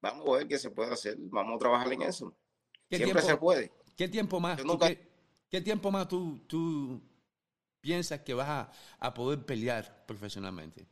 Vamos 0.02 0.26
a 0.28 0.38
ver 0.38 0.48
qué 0.48 0.58
se 0.58 0.70
puede 0.70 0.92
hacer, 0.92 1.16
vamos 1.18 1.56
a 1.56 1.58
trabajar 1.58 1.92
en 1.92 2.02
eso. 2.02 2.34
Siempre 2.90 3.22
se 3.22 3.36
puede. 3.36 3.72
¿Qué 3.96 4.08
tiempo 4.08 4.40
más? 4.40 4.60
qué, 5.50 5.60
tiempo 5.60 5.90
más 5.90 6.08
tú, 6.08 6.40
tú 6.46 7.00
piensas 7.80 8.20
que 8.20 8.34
vas 8.34 8.68
a, 8.98 9.14
poder 9.14 9.44
pelear 9.44 10.04
profesionalmente? 10.06 10.86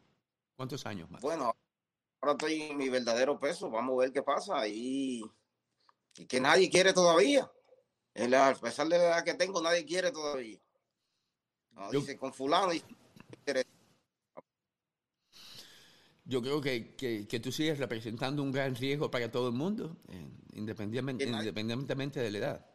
¿Cuántos 0.56 0.84
años 0.86 1.10
más? 1.10 1.22
Bueno, 1.22 1.54
ahora 2.20 2.32
estoy 2.32 2.62
en 2.62 2.76
mi 2.76 2.88
verdadero 2.88 3.38
peso, 3.38 3.70
vamos 3.70 3.94
a 3.94 4.00
ver 4.00 4.12
qué 4.12 4.22
pasa 4.22 4.66
y, 4.66 5.22
y 6.16 6.26
que 6.26 6.40
nadie 6.40 6.68
quiere 6.70 6.92
todavía. 6.92 7.50
A 8.14 8.54
pesar 8.54 8.88
de 8.88 8.98
la 8.98 9.04
edad 9.04 9.24
que 9.24 9.34
tengo, 9.34 9.62
nadie 9.62 9.84
quiere 9.84 10.10
todavía. 10.10 10.58
dice 11.92 12.16
con 12.16 12.32
fulano, 12.32 12.74
y 12.74 12.82
yo 16.28 16.42
creo 16.42 16.60
que, 16.60 16.94
que, 16.94 17.40
tú 17.40 17.50
sigues 17.50 17.78
representando 17.78 18.42
un 18.42 18.52
gran 18.52 18.74
riesgo 18.74 19.10
para 19.10 19.30
todo 19.30 19.48
el 19.48 19.54
mundo, 19.54 19.96
eh, 20.08 20.28
independientemente, 20.52 21.24
independientemente 21.24 22.20
de 22.20 22.30
la 22.30 22.38
edad. 22.38 22.66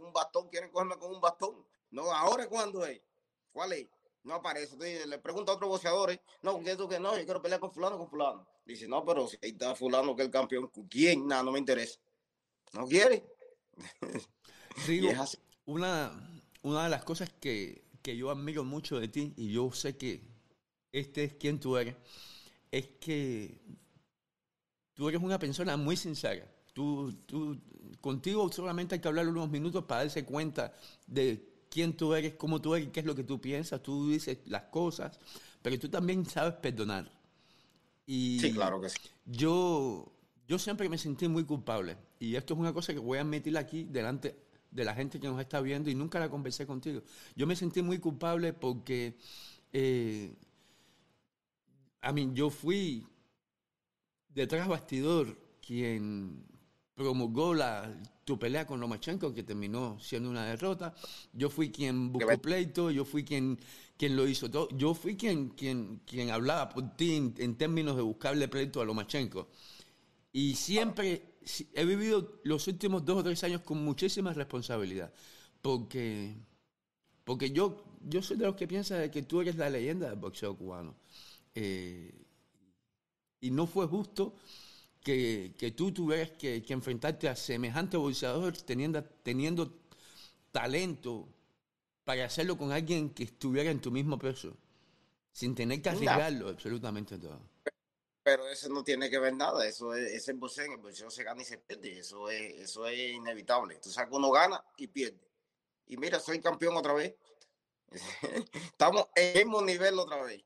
Un 0.00 0.12
bastón, 0.14 0.48
quieren 0.48 0.70
cogerme 0.70 0.96
con 0.96 1.14
un 1.14 1.20
bastón. 1.20 1.66
No, 1.92 2.12
ahora 2.12 2.48
cuándo 2.48 2.84
es. 2.84 3.00
¿Cuál 3.52 3.74
es? 3.74 3.88
No 4.24 4.34
aparece. 4.34 5.06
le 5.06 5.18
pregunto 5.18 5.52
a 5.52 5.54
otros 5.54 5.70
boxeadores, 5.70 6.18
no, 6.42 6.58
¿qué 6.62 6.74
tú 6.76 6.88
que 6.88 6.98
no? 6.98 7.16
Yo 7.16 7.24
quiero 7.24 7.42
pelear 7.42 7.60
con 7.60 7.72
fulano, 7.72 7.98
con 7.98 8.08
fulano. 8.08 8.46
Dice, 8.64 8.88
no, 8.88 9.04
pero 9.04 9.28
si 9.28 9.36
ahí 9.42 9.50
está 9.50 9.74
fulano 9.74 10.16
que 10.16 10.22
es 10.22 10.26
el 10.26 10.32
campeón, 10.32 10.70
¿quién? 10.88 11.26
Nada, 11.26 11.42
no 11.42 11.52
me 11.52 11.58
interesa. 11.58 12.00
¿No 12.72 12.86
quiere? 12.86 13.24
una, 15.66 16.12
una 16.62 16.84
de 16.84 16.88
las 16.88 17.04
cosas 17.04 17.30
que, 17.40 17.84
que 18.00 18.16
yo 18.16 18.30
admiro 18.30 18.64
mucho 18.64 18.98
de 18.98 19.08
ti 19.08 19.34
y 19.36 19.52
yo 19.52 19.70
sé 19.72 19.96
que 19.96 20.22
este 20.92 21.24
es 21.24 21.34
quien 21.34 21.58
tú 21.58 21.76
eres, 21.76 21.96
es 22.70 22.86
que 23.00 23.60
tú 24.94 25.08
eres 25.08 25.20
una 25.20 25.38
persona 25.38 25.76
muy 25.76 25.96
sincera. 25.96 26.46
Tú, 26.72 27.12
tú, 27.26 27.60
contigo 28.00 28.50
solamente 28.50 28.94
hay 28.94 29.00
que 29.00 29.08
hablar 29.08 29.28
unos 29.28 29.50
minutos 29.50 29.84
para 29.84 30.02
darse 30.04 30.24
cuenta 30.24 30.72
de 31.06 31.51
quién 31.72 31.96
tú 31.96 32.12
eres, 32.14 32.34
cómo 32.34 32.60
tú 32.60 32.74
eres, 32.74 32.90
qué 32.90 33.00
es 33.00 33.06
lo 33.06 33.14
que 33.14 33.24
tú 33.24 33.40
piensas. 33.40 33.82
Tú 33.82 34.10
dices 34.10 34.38
las 34.44 34.64
cosas, 34.64 35.18
pero 35.62 35.78
tú 35.78 35.88
también 35.88 36.26
sabes 36.26 36.54
perdonar. 36.54 37.10
Y 38.06 38.38
sí, 38.40 38.52
claro 38.52 38.78
que 38.78 38.90
sí. 38.90 38.98
Yo, 39.24 40.12
yo 40.46 40.58
siempre 40.58 40.88
me 40.90 40.98
sentí 40.98 41.28
muy 41.28 41.44
culpable. 41.44 41.96
Y 42.20 42.36
esto 42.36 42.52
es 42.52 42.60
una 42.60 42.74
cosa 42.74 42.92
que 42.92 42.98
voy 42.98 43.16
a 43.16 43.22
admitir 43.22 43.56
aquí 43.56 43.84
delante 43.84 44.36
de 44.70 44.84
la 44.84 44.94
gente 44.94 45.18
que 45.18 45.28
nos 45.28 45.40
está 45.40 45.60
viendo 45.62 45.88
y 45.88 45.94
nunca 45.94 46.20
la 46.20 46.28
conversé 46.28 46.66
contigo. 46.66 47.02
Yo 47.34 47.46
me 47.46 47.56
sentí 47.56 47.80
muy 47.80 47.98
culpable 47.98 48.52
porque, 48.52 49.16
eh, 49.72 50.34
a 52.02 52.12
mí, 52.12 52.30
yo 52.34 52.50
fui 52.50 53.06
detrás 54.28 54.68
bastidor 54.68 55.38
quien 55.66 56.44
promulgó 56.94 57.54
la, 57.54 57.94
tu 58.24 58.38
pelea 58.38 58.66
con 58.66 58.80
Lomachenko, 58.80 59.34
que 59.34 59.42
terminó 59.42 59.98
siendo 60.00 60.30
una 60.30 60.46
derrota. 60.46 60.94
Yo 61.32 61.50
fui 61.50 61.70
quien 61.70 62.12
buscó 62.12 62.38
pleito, 62.40 62.90
yo 62.90 63.04
fui 63.04 63.24
quien, 63.24 63.58
quien 63.96 64.16
lo 64.16 64.26
hizo 64.26 64.50
todo. 64.50 64.68
Yo 64.76 64.94
fui 64.94 65.16
quien, 65.16 65.50
quien, 65.50 66.00
quien 66.06 66.30
hablaba 66.30 66.68
por 66.68 66.96
ti 66.96 67.32
en, 67.36 67.56
términos 67.56 67.96
de 67.96 68.02
buscarle 68.02 68.48
pleito 68.48 68.80
a 68.80 68.84
Lomachenko. 68.84 69.48
Y 70.32 70.54
siempre 70.54 71.36
he 71.74 71.84
vivido 71.84 72.40
los 72.44 72.66
últimos 72.68 73.04
dos 73.04 73.18
o 73.18 73.24
tres 73.24 73.42
años 73.44 73.62
con 73.62 73.84
muchísima 73.84 74.32
responsabilidad, 74.32 75.12
porque, 75.60 76.34
porque 77.24 77.50
yo, 77.50 77.84
yo 78.08 78.22
soy 78.22 78.36
de 78.36 78.46
los 78.46 78.54
que 78.54 78.68
piensa 78.68 79.10
que 79.10 79.22
tú 79.22 79.40
eres 79.40 79.56
la 79.56 79.68
leyenda 79.68 80.08
del 80.08 80.18
boxeo 80.18 80.56
cubano. 80.56 80.94
Eh, 81.54 82.14
y 83.40 83.50
no 83.50 83.66
fue 83.66 83.86
justo 83.86 84.36
que, 85.02 85.54
que 85.58 85.70
tú 85.72 85.92
tuvieras 85.92 86.30
que, 86.32 86.62
que, 86.62 86.72
enfrentarte 86.72 87.28
a 87.28 87.36
semejante 87.36 87.96
boxeador 87.96 88.56
teniendo, 88.56 89.02
teniendo 89.22 89.80
talento 90.50 91.28
para 92.04 92.24
hacerlo 92.24 92.56
con 92.56 92.72
alguien 92.72 93.10
que 93.10 93.24
estuviera 93.24 93.70
en 93.70 93.80
tu 93.80 93.90
mismo 93.90 94.18
peso, 94.18 94.56
sin 95.32 95.54
tener 95.54 95.80
que 95.82 95.90
arriesgarlo 95.90 96.48
absolutamente 96.48 97.18
todo. 97.18 97.40
Pero 98.24 98.46
eso 98.48 98.68
no 98.68 98.84
tiene 98.84 99.10
que 99.10 99.18
ver 99.18 99.34
nada, 99.34 99.66
eso 99.66 99.94
es, 99.94 100.12
es 100.12 100.28
el 100.28 100.36
boxeo, 100.36 100.66
en 100.66 100.72
el 100.72 100.78
boxeo 100.78 101.10
se 101.10 101.24
gana 101.24 101.42
y 101.42 101.44
se 101.44 101.58
pierde, 101.58 101.98
eso 101.98 102.30
es, 102.30 102.54
eso 102.60 102.86
es 102.86 103.12
inevitable. 103.12 103.76
Tú 103.82 103.90
sabes 103.90 104.10
que 104.10 104.16
uno 104.16 104.30
gana 104.30 104.64
y 104.76 104.86
pierde. 104.86 105.28
Y 105.86 105.96
mira, 105.96 106.20
soy 106.20 106.40
campeón 106.40 106.76
otra 106.76 106.92
vez. 106.92 107.14
Estamos 108.52 109.06
en 109.16 109.36
el 109.36 109.44
mismo 109.44 109.62
nivel 109.62 109.98
otra 109.98 110.22
vez. 110.22 110.42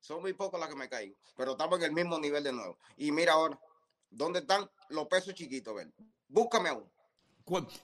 Son 0.00 0.20
muy 0.20 0.34
pocos 0.34 0.60
las 0.60 0.68
que 0.68 0.76
me 0.76 0.86
caigo, 0.86 1.16
pero 1.34 1.52
estamos 1.52 1.78
en 1.78 1.86
el 1.86 1.92
mismo 1.92 2.18
nivel 2.18 2.44
de 2.44 2.52
nuevo. 2.52 2.76
Y 2.98 3.10
mira 3.10 3.32
ahora, 3.32 3.58
¿dónde 4.14 4.40
están 4.40 4.68
los 4.88 5.06
pesos 5.06 5.34
chiquitos? 5.34 5.74
Ven? 5.74 5.92
Búscame 6.28 6.70
aún. 6.70 6.84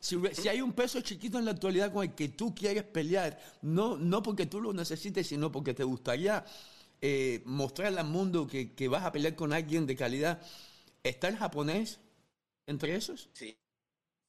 Si, 0.00 0.16
si, 0.32 0.48
hay 0.48 0.62
un 0.62 0.72
peso 0.72 1.02
chiquito 1.02 1.38
en 1.38 1.44
la 1.44 1.50
actualidad 1.50 1.92
con 1.92 2.02
el 2.02 2.14
que 2.14 2.28
tú 2.28 2.54
quieres 2.54 2.82
pelear, 2.84 3.38
no, 3.60 3.98
no 3.98 4.22
porque 4.22 4.46
tú 4.46 4.60
lo 4.60 4.72
necesites, 4.72 5.26
sino 5.26 5.52
porque 5.52 5.74
te 5.74 5.84
gustaría 5.84 6.46
eh, 7.02 7.42
mostrarle 7.44 8.00
al 8.00 8.06
mundo 8.06 8.46
que, 8.46 8.74
que, 8.74 8.88
vas 8.88 9.04
a 9.04 9.12
pelear 9.12 9.36
con 9.36 9.52
alguien 9.52 9.86
de 9.86 9.96
calidad, 9.96 10.40
¿está 11.02 11.28
el 11.28 11.36
japonés 11.36 12.00
entre 12.66 12.96
esos? 12.96 13.28
Sí, 13.34 13.54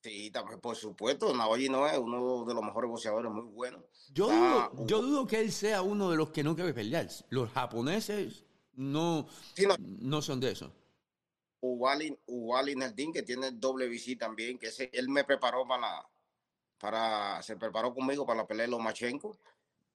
Sí, 0.03 0.31
también, 0.31 0.59
por 0.59 0.75
supuesto, 0.75 1.31
Naoyi 1.35 1.69
no 1.69 1.87
es 1.87 1.95
uno 1.97 2.43
de 2.43 2.55
los 2.55 2.63
mejores 2.63 2.89
boxeadores, 2.89 3.31
muy 3.31 3.43
bueno. 3.43 3.85
Yo, 4.11 4.27
dudo, 4.29 4.87
yo 4.87 5.01
dudo 5.01 5.27
que 5.27 5.39
él 5.39 5.51
sea 5.51 5.83
uno 5.83 6.09
de 6.09 6.17
los 6.17 6.31
que 6.31 6.43
no 6.43 6.55
quiere 6.55 6.73
pelear. 6.73 7.07
Los 7.29 7.51
japoneses 7.51 8.43
no, 8.73 9.27
no, 9.79 10.21
son 10.23 10.39
de 10.39 10.51
eso. 10.51 10.73
Uwali 11.61 12.75
Nardin, 12.75 13.13
que 13.13 13.23
tiene 13.23 13.51
doble 13.51 13.87
VC 13.87 14.17
también, 14.17 14.57
que 14.57 14.67
ese, 14.67 14.89
él 14.93 15.09
me 15.09 15.23
preparó 15.23 15.67
para, 15.67 16.05
para, 16.79 17.41
se 17.43 17.55
preparó 17.55 17.93
conmigo 17.93 18.25
para 18.25 18.41
la 18.41 18.47
pelea 18.47 18.65
de 18.65 18.71
Lomachenko, 18.71 19.37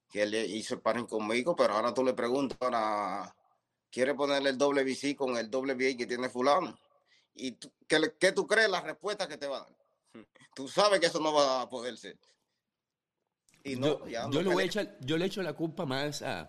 que 0.09 0.23
él 0.23 0.35
hizo 0.35 0.75
el 0.75 0.81
sparring 0.81 1.07
conmigo, 1.07 1.57
pero 1.57 1.75
ahora 1.75 1.93
tú 1.93 2.05
le 2.05 2.15
preguntas, 2.15 2.57
ahora, 2.61 3.35
¿quiere 3.91 4.15
ponerle 4.15 4.51
el 4.51 4.59
doble 4.59 4.85
VC 4.85 5.17
con 5.17 5.37
el 5.37 5.51
doble 5.51 5.75
VA 5.75 5.97
que 5.97 6.07
tiene 6.07 6.29
fulano? 6.29 6.79
¿Y 7.35 7.53
¿qué, 7.87 8.33
tú 8.33 8.47
crees 8.47 8.71
la 8.71 8.81
respuesta 8.81 9.29
que 9.29 9.37
te 9.37 9.47
va 9.47 9.59
a 9.59 9.61
dar? 9.61 9.77
Tú 10.55 10.69
sabes 10.69 11.01
que 11.01 11.07
eso 11.07 11.21
no 11.21 11.35
va 11.35 11.63
a 11.63 11.69
poder 11.69 11.99
ser. 11.99 12.17
Y 13.63 13.77
no, 13.77 14.07
yo, 14.07 14.43
le 14.43 14.55
voy 14.55 14.63
a 14.63 14.67
echar, 14.67 14.97
yo 15.01 15.19
le 15.19 15.27
echo 15.27 15.43
la 15.43 15.53
culpa 15.53 15.85
más 15.85 16.23
a, 16.23 16.49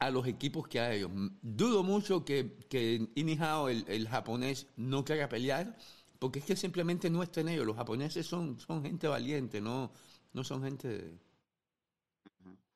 a 0.00 0.10
los 0.10 0.26
equipos 0.26 0.66
que 0.66 0.80
a 0.80 0.92
ellos. 0.92 1.10
Dudo 1.42 1.82
mucho 1.82 2.24
que, 2.24 2.56
que 2.68 3.08
Inihao, 3.14 3.68
el, 3.68 3.84
el, 3.86 4.08
japonés, 4.08 4.66
no 4.76 5.04
quiera 5.04 5.28
pelear, 5.28 5.76
porque 6.18 6.40
es 6.40 6.46
que 6.46 6.56
simplemente 6.56 7.10
no 7.10 7.22
está 7.22 7.42
en 7.42 7.50
ellos. 7.50 7.66
Los 7.66 7.76
japoneses 7.76 8.26
son, 8.26 8.58
son 8.58 8.82
gente 8.82 9.06
valiente, 9.06 9.60
no, 9.60 9.92
no 10.32 10.42
son 10.42 10.64
gente... 10.64 11.18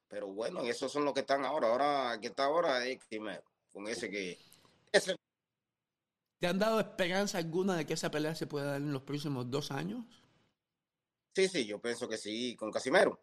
Pero 0.08 0.28
bueno, 0.28 0.60
esos 0.60 0.92
son 0.92 1.04
los 1.04 1.14
que 1.14 1.20
están 1.20 1.44
ahora. 1.44 1.68
Ahora, 1.68 2.20
que 2.20 2.28
está 2.28 2.44
ahora 2.44 2.87
es 2.87 3.00
con 3.72 3.88
ese 3.88 4.10
que... 4.10 4.38
Ese 4.92 5.16
¿Te 6.38 6.46
han 6.46 6.58
dado 6.58 6.78
esperanza 6.78 7.38
alguna 7.38 7.74
de 7.74 7.87
que 7.87 7.94
esa 7.94 8.10
pelea 8.10 8.34
se 8.34 8.46
pueda 8.46 8.72
dar 8.72 8.82
en 8.82 8.92
los 8.92 9.02
próximos 9.02 9.50
dos 9.50 9.70
años? 9.70 10.04
Sí, 11.34 11.48
sí, 11.48 11.66
yo 11.66 11.80
pienso 11.80 12.06
que 12.06 12.18
sí, 12.18 12.54
con 12.54 12.70
Casimero. 12.70 13.18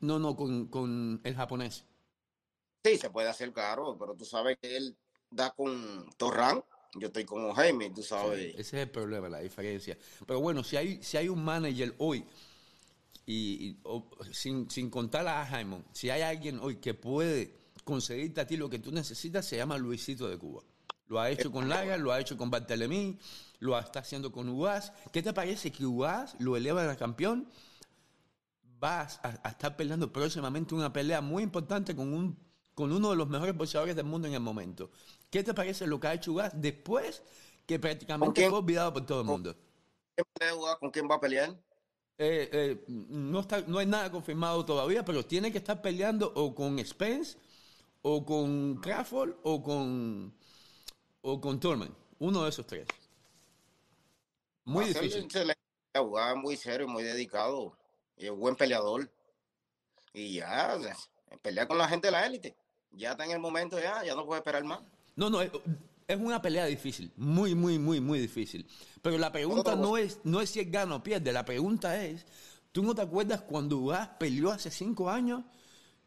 No, 0.00 0.18
no, 0.18 0.36
con, 0.36 0.68
con 0.68 1.20
el 1.24 1.34
japonés. 1.34 1.86
Sí, 2.84 2.96
se 2.96 3.10
puede 3.10 3.28
hacer, 3.28 3.52
claro, 3.52 3.96
pero 3.98 4.14
tú 4.14 4.24
sabes 4.24 4.58
que 4.60 4.76
él 4.76 4.96
da 5.30 5.50
con 5.50 6.08
Torran, 6.16 6.62
yo 6.94 7.08
estoy 7.08 7.24
con 7.24 7.52
Jaime, 7.52 7.90
tú 7.90 8.02
sabes. 8.02 8.54
ese 8.54 8.60
es 8.60 8.72
el 8.74 8.90
problema, 8.90 9.28
la 9.28 9.40
diferencia. 9.40 9.96
Pero 10.26 10.40
bueno, 10.40 10.64
si 10.64 10.76
hay, 10.76 11.02
si 11.02 11.16
hay 11.16 11.28
un 11.28 11.44
manager 11.44 11.94
hoy, 11.98 12.24
y, 13.26 13.76
sin, 14.32 14.68
sin, 14.70 14.90
contar 14.90 15.26
a 15.28 15.46
Jaime, 15.46 15.84
si 15.92 16.10
hay 16.10 16.22
alguien 16.22 16.58
hoy 16.58 16.76
que 16.76 16.94
puede 16.94 17.54
conseguirte 17.84 18.40
a 18.40 18.46
ti 18.46 18.56
lo 18.56 18.68
que 18.68 18.78
tú 18.78 18.90
necesitas, 18.90 19.46
se 19.46 19.56
llama 19.56 19.78
Luisito 19.78 20.28
de 20.28 20.38
Cuba. 20.38 20.62
Lo 21.06 21.20
ha 21.20 21.28
hecho 21.28 21.50
con 21.50 21.68
Lara, 21.68 21.96
lo 21.96 22.12
ha 22.12 22.20
hecho 22.20 22.36
con 22.36 22.50
Bartelemí, 22.50 23.18
lo 23.58 23.76
está 23.78 23.98
haciendo 23.98 24.30
con 24.30 24.48
Ugas. 24.48 24.92
¿Qué 25.12 25.22
te 25.22 25.32
parece 25.32 25.72
que 25.72 25.84
Ugas 25.84 26.36
lo 26.38 26.56
eleva 26.56 26.88
a 26.88 26.96
campeón? 26.96 27.48
Vas 28.78 29.20
a, 29.22 29.48
estar 29.48 29.76
peleando 29.76 30.12
próximamente 30.12 30.74
una 30.74 30.92
pelea 30.92 31.20
muy 31.20 31.42
importante 31.42 31.96
con, 31.96 32.12
un, 32.12 32.38
con 32.74 32.92
uno 32.92 33.10
de 33.10 33.16
los 33.16 33.28
mejores 33.28 33.56
boxeadores 33.56 33.96
del 33.96 34.06
mundo 34.06 34.28
en 34.28 34.34
el 34.34 34.40
momento. 34.40 34.90
¿Qué 35.30 35.42
te 35.44 35.54
parece 35.54 35.86
lo 35.86 36.00
que 36.00 36.06
ha 36.08 36.14
hecho 36.14 36.32
Ugas 36.32 36.52
después 36.54 37.22
que 37.66 37.78
prácticamente 37.78 38.48
fue 38.48 38.58
olvidado 38.58 38.92
por 38.92 39.06
todo 39.06 39.20
el 39.20 39.26
mundo? 39.26 39.56
¿Con 40.80 40.90
quién 40.90 41.08
va 41.10 41.16
a 41.16 41.20
pelear? 41.20 41.50
Eh, 42.18 42.50
eh, 42.52 42.84
no, 42.88 43.40
está, 43.40 43.62
no 43.62 43.78
hay 43.78 43.86
nada 43.86 44.10
confirmado 44.10 44.64
todavía, 44.64 45.04
pero 45.04 45.24
tiene 45.24 45.50
que 45.50 45.58
estar 45.58 45.80
peleando 45.80 46.30
o 46.34 46.54
con 46.54 46.78
Spence, 46.84 47.38
o 48.02 48.24
con 48.24 48.76
Crawford, 48.76 49.36
o 49.42 49.62
con 49.62 50.34
o 51.22 51.40
con 51.40 51.60
Turman. 51.60 51.94
Uno 52.18 52.44
de 52.44 52.50
esos 52.50 52.66
tres. 52.66 52.86
Muy 54.64 54.86
difícil. 54.86 55.26
Jugar 55.96 56.36
muy 56.36 56.56
serio, 56.56 56.86
muy 56.86 57.02
dedicado. 57.02 57.76
Y 58.16 58.28
un 58.28 58.38
buen 58.38 58.56
peleador. 58.56 59.10
Y 60.12 60.34
ya, 60.34 60.78
pelea 61.42 61.66
con 61.66 61.78
la 61.78 61.88
gente 61.88 62.08
de 62.08 62.12
la 62.12 62.26
élite. 62.26 62.56
Ya 62.92 63.12
está 63.12 63.24
en 63.24 63.32
el 63.32 63.38
momento, 63.38 63.78
ya, 63.78 64.04
ya 64.04 64.14
no 64.14 64.26
puede 64.26 64.40
esperar 64.40 64.64
más. 64.64 64.80
No, 65.16 65.30
no, 65.30 65.40
es, 65.40 65.50
una 66.18 66.42
pelea 66.42 66.66
difícil. 66.66 67.10
Muy, 67.16 67.54
muy, 67.54 67.78
muy, 67.78 68.00
muy 68.00 68.18
difícil. 68.18 68.66
Pero 69.02 69.16
la 69.18 69.30
pregunta 69.30 69.76
no 69.76 69.96
es, 69.96 70.18
no 70.24 70.40
es 70.40 70.50
si 70.50 70.60
es 70.60 70.70
gana 70.70 70.96
o 70.96 71.02
pierde. 71.02 71.32
La 71.32 71.44
pregunta 71.44 72.04
es, 72.04 72.26
¿tú 72.72 72.82
no 72.82 72.94
te 72.94 73.02
acuerdas 73.02 73.42
cuando 73.42 73.78
Ugas 73.78 74.08
peleó 74.18 74.50
hace 74.50 74.70
cinco 74.70 75.08
años 75.08 75.42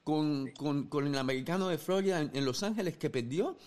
con, 0.03 0.51
con, 0.51 1.07
el 1.07 1.17
americano 1.17 1.69
de 1.69 1.77
Florida 1.77 2.19
en 2.19 2.45
Los 2.45 2.63
Ángeles 2.63 2.97
que 2.97 3.09
perdió? 3.09 3.57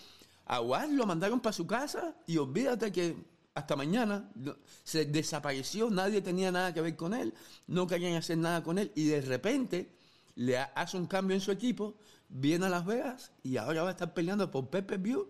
A 0.45 0.61
lo 0.61 1.05
mandaron 1.05 1.41
para 1.41 1.51
su 1.51 1.67
casa 1.67 2.15
y 2.25 2.37
olvídate 2.37 2.89
que 2.91 3.17
hasta 3.53 3.75
mañana 3.75 4.29
se 4.83 5.05
desapareció, 5.05 5.89
nadie 5.89 6.21
tenía 6.21 6.51
nada 6.51 6.73
que 6.73 6.79
ver 6.79 6.95
con 6.95 7.13
él, 7.13 7.33
no 7.65 7.85
querían 7.85 8.13
hacer 8.13 8.37
nada 8.37 8.63
con 8.63 8.77
él 8.77 8.91
y 8.95 9.05
de 9.05 9.21
repente 9.21 9.91
le 10.35 10.57
hace 10.57 10.95
un 10.95 11.07
cambio 11.07 11.35
en 11.35 11.41
su 11.41 11.51
equipo, 11.51 11.95
viene 12.29 12.65
a 12.65 12.69
Las 12.69 12.85
Vegas 12.85 13.31
y 13.43 13.57
ahora 13.57 13.83
va 13.83 13.89
a 13.89 13.91
estar 13.91 14.13
peleando 14.13 14.49
por 14.51 14.69
Pepe 14.69 14.97
View 14.97 15.29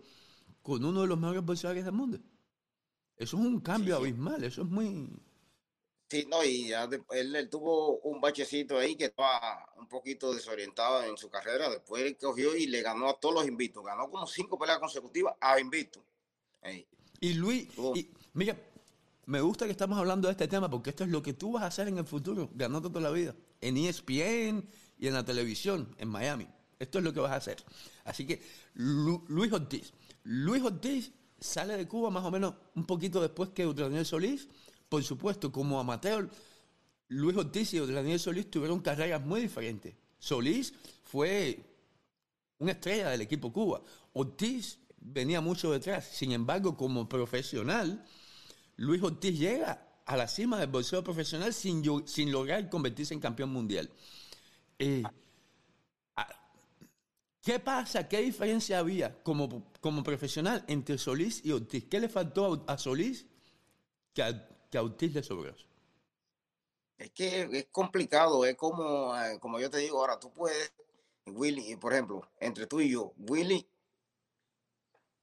con 0.62 0.84
uno 0.84 1.02
de 1.02 1.06
los 1.06 1.18
mejores 1.18 1.44
boxeadores 1.44 1.84
del 1.84 1.94
mundo. 1.94 2.18
Eso 3.16 3.36
es 3.36 3.42
un 3.42 3.60
cambio 3.60 3.96
abismal, 3.96 4.44
eso 4.44 4.62
es 4.62 4.68
muy, 4.68 5.10
Sí, 6.10 6.26
no, 6.30 6.42
y 6.42 6.72
él, 7.10 7.48
tuvo 7.50 7.98
un 7.98 8.18
bachecito 8.18 8.78
ahí 8.78 8.96
que 8.96 9.06
estaba 9.06 9.70
un 9.76 9.86
poquito 9.88 10.32
desorientado 10.32 11.02
en 11.02 11.18
su 11.18 11.28
carrera. 11.28 11.68
Después 11.68 12.02
él 12.02 12.16
cogió 12.16 12.56
y 12.56 12.66
le 12.66 12.80
ganó 12.80 13.10
a 13.10 13.20
todos 13.20 13.34
los 13.34 13.46
invitos. 13.46 13.84
Ganó 13.84 14.08
como 14.08 14.26
cinco 14.26 14.58
peleas 14.58 14.78
consecutivas 14.78 15.34
a 15.38 15.60
invito. 15.60 16.02
Y 17.20 17.34
Luis, 17.34 17.68
mira, 18.32 18.56
me 19.26 19.42
gusta 19.42 19.66
que 19.66 19.72
estamos 19.72 19.98
hablando 19.98 20.28
de 20.28 20.32
este 20.32 20.48
tema 20.48 20.70
porque 20.70 20.90
esto 20.90 21.04
es 21.04 21.10
lo 21.10 21.22
que 21.22 21.34
tú 21.34 21.52
vas 21.52 21.64
a 21.64 21.66
hacer 21.66 21.88
en 21.88 21.98
el 21.98 22.06
futuro, 22.06 22.48
ganando 22.54 22.88
toda 22.88 23.02
la 23.02 23.10
vida. 23.10 23.36
En 23.60 23.76
ESPN 23.76 24.66
y 24.96 25.08
en 25.08 25.12
la 25.12 25.26
televisión 25.26 25.94
en 25.98 26.08
Miami. 26.08 26.48
Esto 26.78 26.98
es 26.98 27.04
lo 27.04 27.12
que 27.12 27.20
vas 27.20 27.32
a 27.32 27.36
hacer. 27.36 27.56
Así 28.04 28.26
que 28.26 28.40
Luis 28.74 29.52
Ortiz. 29.52 29.92
Luis 30.24 30.62
Ortiz 30.62 31.12
sale 31.40 31.76
de 31.76 31.88
Cuba 31.88 32.10
más 32.10 32.24
o 32.24 32.30
menos 32.30 32.54
un 32.74 32.84
poquito 32.84 33.20
después 33.20 33.50
que 33.50 33.64
Daniel 33.66 34.06
Solís 34.06 34.48
por 34.88 35.04
supuesto, 35.04 35.52
como 35.52 35.78
amateur, 35.78 36.30
Luis 37.08 37.36
Ortiz 37.36 37.74
y 37.74 37.78
Daniel 37.80 38.18
Solís 38.18 38.50
tuvieron 38.50 38.80
carreras 38.80 39.24
muy 39.24 39.42
diferentes. 39.42 39.94
Solís 40.18 40.74
fue 41.04 41.58
una 42.58 42.72
estrella 42.72 43.10
del 43.10 43.20
equipo 43.20 43.52
Cuba. 43.52 43.82
Ortiz 44.14 44.78
venía 45.00 45.40
mucho 45.40 45.70
detrás. 45.72 46.06
Sin 46.06 46.32
embargo, 46.32 46.76
como 46.76 47.08
profesional, 47.08 48.04
Luis 48.76 49.02
Ortiz 49.02 49.38
llega 49.38 49.86
a 50.06 50.16
la 50.16 50.26
cima 50.26 50.58
del 50.58 50.70
boxeo 50.70 51.04
profesional 51.04 51.52
sin, 51.52 51.82
sin 52.06 52.32
lograr 52.32 52.68
convertirse 52.70 53.12
en 53.12 53.20
campeón 53.20 53.50
mundial. 53.50 53.90
Eh, 54.78 55.02
¿Qué 57.48 57.58
pasa? 57.58 58.06
¿Qué 58.06 58.20
diferencia 58.20 58.78
había 58.78 59.22
como, 59.22 59.72
como 59.80 60.02
profesional 60.02 60.66
entre 60.68 60.98
Solís 60.98 61.42
y 61.46 61.52
Ortiz? 61.52 61.86
¿Qué 61.88 61.98
le 61.98 62.10
faltó 62.10 62.62
a, 62.66 62.76
Solís 62.76 63.24
que 64.12 64.22
que 64.70 64.78
Ortiz 64.78 65.14
le 65.14 65.22
sobró. 65.22 65.54
Es 66.98 67.10
que 67.12 67.48
es 67.50 67.66
complicado, 67.72 68.44
es 68.44 68.54
como, 68.54 69.18
eh, 69.18 69.38
como 69.40 69.58
yo 69.58 69.70
te 69.70 69.78
digo 69.78 69.98
ahora, 69.98 70.20
tú 70.20 70.30
puedes, 70.30 70.74
Willy, 71.24 71.74
por 71.76 71.94
ejemplo, 71.94 72.30
entre 72.38 72.66
tú 72.66 72.82
y 72.82 72.90
yo, 72.90 73.14
Willy, 73.16 73.66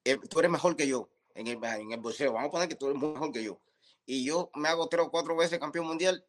eh, 0.03 0.17
tú 0.27 0.39
eres 0.39 0.49
mejor 0.49 0.75
que 0.75 0.87
yo 0.87 1.07
en 1.35 1.45
el, 1.45 1.63
en 1.63 1.91
el 1.91 1.99
boxeo, 1.99 2.33
vamos 2.33 2.47
a 2.47 2.51
poner 2.51 2.67
que 2.67 2.75
tú 2.75 2.87
eres 2.87 2.99
mejor 2.99 3.31
que 3.31 3.43
yo, 3.43 3.59
y 4.07 4.25
yo 4.25 4.49
me 4.55 4.67
hago 4.67 4.89
tres 4.89 5.05
o 5.05 5.11
cuatro 5.11 5.35
veces 5.35 5.59
campeón 5.59 5.85
mundial 5.85 6.25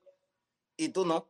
y 0.77 0.91
tú 0.91 1.07
no, 1.07 1.27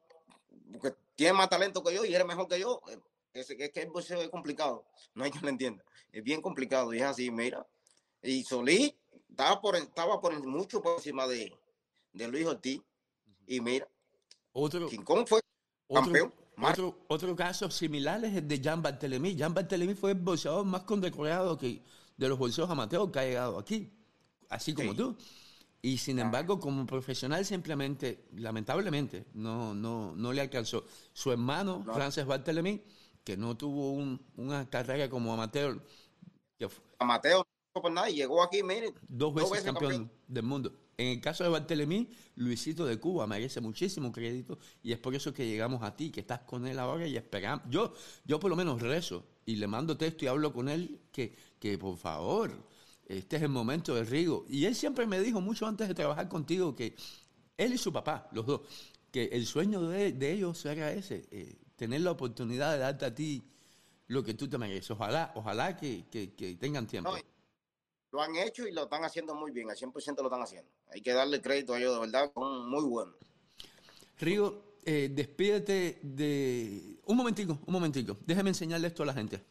porque 0.73 0.93
tienes 1.15 1.37
más 1.37 1.49
talento 1.49 1.85
que 1.85 1.95
yo 1.95 2.05
y 2.05 2.13
eres 2.13 2.27
mejor 2.27 2.49
que 2.49 2.59
yo, 2.59 2.83
eh, 2.89 2.99
es, 3.41 3.51
es 3.51 3.71
que 3.71 3.81
el 3.83 3.91
boxeo 3.91 4.21
es 4.21 4.29
complicado, 4.29 4.85
no 5.15 5.25
hay 5.25 5.31
que 5.33 5.41
lo 5.41 5.49
entienda, 5.49 5.85
es 6.13 6.23
bien 6.23 6.41
complicado 6.43 6.93
y 6.95 6.99
es 6.99 7.05
así, 7.05 7.31
mira, 7.31 7.67
y 8.23 8.43
Solí 8.45 8.97
estaba 9.31 9.61
por, 9.61 9.77
estaba 9.77 10.21
por 10.21 10.47
mucho 10.47 10.81
por 10.83 10.95
encima 10.97 11.27
de, 11.27 11.53
de 12.13 12.29
Luis 12.29 12.47
Ortiz, 12.47 12.81
y 13.47 13.61
mira, 13.61 13.87
otro, 14.53 14.89
King 14.89 15.03
Kong 15.03 15.27
fue 15.29 15.41
campeón. 15.93 16.33
Otro, 16.59 16.97
otro, 17.09 17.37
caso 17.37 17.71
similar 17.71 18.25
es 18.25 18.35
el 18.35 18.49
de 18.49 18.59
Jean 18.59 18.83
Barthélemy. 18.83 19.37
Jean 19.37 19.53
Barthélemy 19.53 19.95
fue 19.95 20.13
el 20.13 20.19
boxeador 20.19 20.65
más 20.65 20.85
condecorado 20.85 21.59
que, 21.59 21.83
de 22.17 22.29
los 22.29 22.39
boxeadores 22.39 22.73
amateurs 22.73 23.13
que 23.13 23.19
ha 23.19 23.25
llegado 23.25 23.59
aquí, 23.59 23.93
así 24.49 24.73
como 24.73 24.93
Sí. 24.93 24.97
tú. 24.97 25.17
Y 25.83 25.99
sin 25.99 26.19
embargo, 26.19 26.59
como 26.59 26.87
profesional 26.87 27.45
simplemente, 27.45 28.25
lamentablemente, 28.37 29.27
no, 29.35 29.75
no, 29.75 30.17
no 30.17 30.33
le 30.33 30.41
alcanzó. 30.41 30.85
Su 31.13 31.31
hermano, 31.31 31.85
No. 31.87 31.93
Francis 31.93 32.25
Barthélemy, 32.25 32.83
que 33.27 33.37
no 33.37 33.57
tuvo 33.57 33.91
un- 33.91 34.21
una 34.37 34.71
carrera 34.71 35.11
como 35.11 35.33
amateur, 35.35 35.83
que 36.59 36.69
fue 36.69 36.85
A 37.01 37.05
Mateo 37.05 37.45
no 37.75 37.83
por 37.83 37.91
nada 37.93 38.09
y 38.09 38.15
llegó 38.17 38.43
aquí, 38.43 38.63
miren, 38.63 38.95
dos 39.09 39.35
veces, 39.35 39.63
campeón, 39.63 40.11
del 40.29 40.45
mundo. 40.45 40.73
En 40.97 41.09
el 41.09 41.21
caso 41.21 41.45
de 41.45 41.51
Barthélemy, 41.51 42.09
Luisito 42.37 42.87
de 42.87 42.99
Cuba 42.99 43.27
merece 43.27 43.61
muchísimo 43.61 44.13
crédito 44.13 44.59
y 44.83 44.93
es 44.93 44.99
por 44.99 45.15
eso 45.15 45.35
que 45.35 45.47
llegamos 45.47 45.83
a 45.83 45.95
ti, 45.95 46.11
que 46.11 46.21
estás 46.21 46.41
con 46.41 46.67
él 46.67 46.79
ahora 46.79 47.07
y 47.07 47.17
esperamos. 47.17 47.67
Yo, 47.69 47.93
yo 48.25 48.41
por 48.41 48.49
lo 48.49 48.57
menos 48.57 48.81
rezo 48.81 49.27
y 49.45 49.57
le 49.57 49.67
mando 49.67 49.99
texto 49.99 50.25
y 50.25 50.29
hablo 50.29 50.53
con 50.55 50.69
él 50.71 51.01
que, 51.13 51.37
que 51.59 51.77
por 51.77 51.99
favor, 51.99 52.51
este 53.07 53.37
es 53.37 53.43
el 53.43 53.51
momento 53.51 53.95
de 53.95 54.05
Rigo. 54.05 54.47
Y 54.49 54.65
él 54.65 54.75
siempre 54.75 55.07
me 55.07 55.21
dijo 55.21 55.41
mucho 55.43 55.67
antes 55.67 55.87
de 55.89 55.95
trabajar 55.95 56.29
contigo 56.31 56.75
que 56.75 56.97
él 57.59 57.75
y 57.75 57.79
su 57.79 57.93
papá, 57.93 58.29
los 58.33 58.47
dos, 58.47 58.63
que 59.11 59.25
el 59.33 59.47
sueño 59.47 59.83
de, 59.83 60.13
de 60.13 60.33
ellos 60.33 60.65
era 60.67 60.93
ese, 60.93 61.27
eh, 61.31 61.57
tener 61.77 62.01
la 62.01 62.11
oportunidad 62.11 62.73
de 62.73 62.79
darte 62.79 63.05
a 63.05 63.15
ti 63.15 63.43
lo 64.09 64.23
que 64.23 64.35
tú 64.35 64.49
te 64.49 64.59
mereces. 64.59 64.91
Ojalá, 64.91 65.33
ojalá 65.35 65.77
que, 65.77 66.07
que- 66.11 66.35
que 66.35 66.55
tengan 66.57 66.87
tiempo. 66.87 67.11
No, 67.15 67.23
lo 68.13 68.23
han 68.23 68.37
hecho 68.37 68.67
y 68.67 68.73
lo 68.73 68.85
están 68.85 69.05
haciendo 69.05 69.35
muy 69.35 69.51
bien, 69.51 69.69
al 69.71 69.77
100% 69.77 70.17
lo 70.23 70.25
están 70.29 70.43
haciendo. 70.43 70.71
Hay 70.91 71.01
que 71.03 71.13
darle 71.13 71.41
crédito 71.43 71.75
a 71.75 71.79
ellos, 71.79 71.95
de 71.95 72.01
verdad, 72.01 72.31
son 72.35 72.69
muy 72.71 72.85
buenos. 72.85 73.15
Rigo, 74.19 74.77
eh, 74.85 75.11
despídete 75.13 75.99
de... 76.03 76.99
Un 77.05 77.17
momentico, 77.17 77.59
un 77.67 77.73
momentico. 77.73 78.17
Déjame 78.25 78.51
enseñarle 78.51 78.87
esto 78.89 79.03
a 79.03 79.07
la 79.07 79.13
gente. 79.13 79.45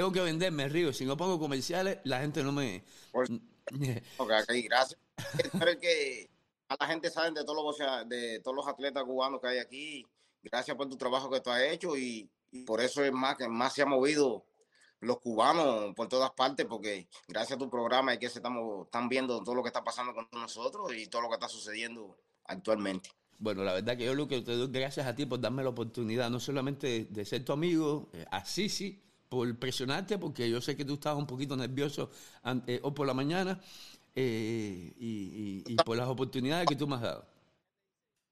Tengo 0.00 0.12
que 0.12 0.20
venderme, 0.22 0.66
Rigo. 0.66 0.94
Si 0.94 1.04
no 1.04 1.14
pongo 1.14 1.38
comerciales, 1.38 1.98
la 2.04 2.20
gente 2.20 2.42
no 2.42 2.52
me... 2.52 2.82
Por- 3.12 3.28
Ok, 4.16 4.30
ok, 4.42 4.50
gracias. 4.64 4.98
Espero 5.38 5.78
que 5.78 6.30
a 6.68 6.76
la 6.80 6.86
gente 6.86 7.10
saben 7.10 7.34
de 7.34 7.44
todos 7.44 7.62
los 7.62 8.08
de 8.08 8.40
todos 8.40 8.56
los 8.56 8.66
atletas 8.66 9.04
cubanos 9.04 9.42
que 9.42 9.48
hay 9.48 9.58
aquí. 9.58 10.06
Gracias 10.42 10.74
por 10.74 10.88
tu 10.88 10.96
trabajo 10.96 11.28
que 11.28 11.40
tú 11.42 11.50
has 11.50 11.60
hecho 11.64 11.98
y, 11.98 12.30
y 12.50 12.64
por 12.64 12.80
eso 12.80 13.04
es 13.04 13.12
más 13.12 13.36
que 13.36 13.46
más 13.46 13.74
se 13.74 13.82
ha 13.82 13.86
movido 13.86 14.46
los 15.00 15.18
cubanos 15.20 15.94
por 15.94 16.08
todas 16.08 16.30
partes 16.30 16.64
porque 16.64 17.06
gracias 17.28 17.56
a 17.56 17.58
tu 17.58 17.68
programa 17.68 18.14
es 18.14 18.18
que 18.18 18.30
se 18.30 18.38
estamos 18.38 18.86
están 18.86 19.06
viendo 19.10 19.42
todo 19.44 19.54
lo 19.54 19.62
que 19.62 19.68
está 19.68 19.84
pasando 19.84 20.14
con 20.14 20.26
nosotros 20.32 20.94
y 20.94 21.08
todo 21.08 21.20
lo 21.20 21.28
que 21.28 21.34
está 21.34 21.48
sucediendo 21.50 22.16
actualmente. 22.46 23.10
Bueno, 23.38 23.64
la 23.64 23.74
verdad 23.74 23.98
que 23.98 24.06
yo 24.06 24.14
lo 24.14 24.26
que 24.26 24.40
te 24.40 24.52
doy 24.52 24.68
gracias 24.72 25.06
a 25.06 25.14
ti 25.14 25.26
por 25.26 25.40
darme 25.40 25.62
la 25.62 25.68
oportunidad, 25.68 26.30
no 26.30 26.40
solamente 26.40 26.86
de, 26.86 27.04
de 27.04 27.24
ser 27.26 27.44
tu 27.44 27.52
amigo, 27.52 28.08
eh, 28.14 28.24
así 28.30 28.70
sí, 28.70 29.02
por 29.30 29.58
presionarte, 29.58 30.18
porque 30.18 30.50
yo 30.50 30.60
sé 30.60 30.76
que 30.76 30.84
tú 30.84 30.94
estabas 30.94 31.18
un 31.20 31.26
poquito 31.26 31.56
nervioso 31.56 32.10
an- 32.42 32.64
eh, 32.66 32.80
hoy 32.82 32.92
por 32.92 33.06
la 33.06 33.14
mañana, 33.14 33.60
eh, 34.14 34.92
y, 34.98 35.64
y- 35.66 35.74
y 35.74 35.78
por 35.80 35.96
las 35.96 36.08
oportunidades 36.08 36.68
que 36.68 36.76
tú 36.76 36.86
me 36.88 36.96
has 36.96 37.02
dado. 37.02 37.26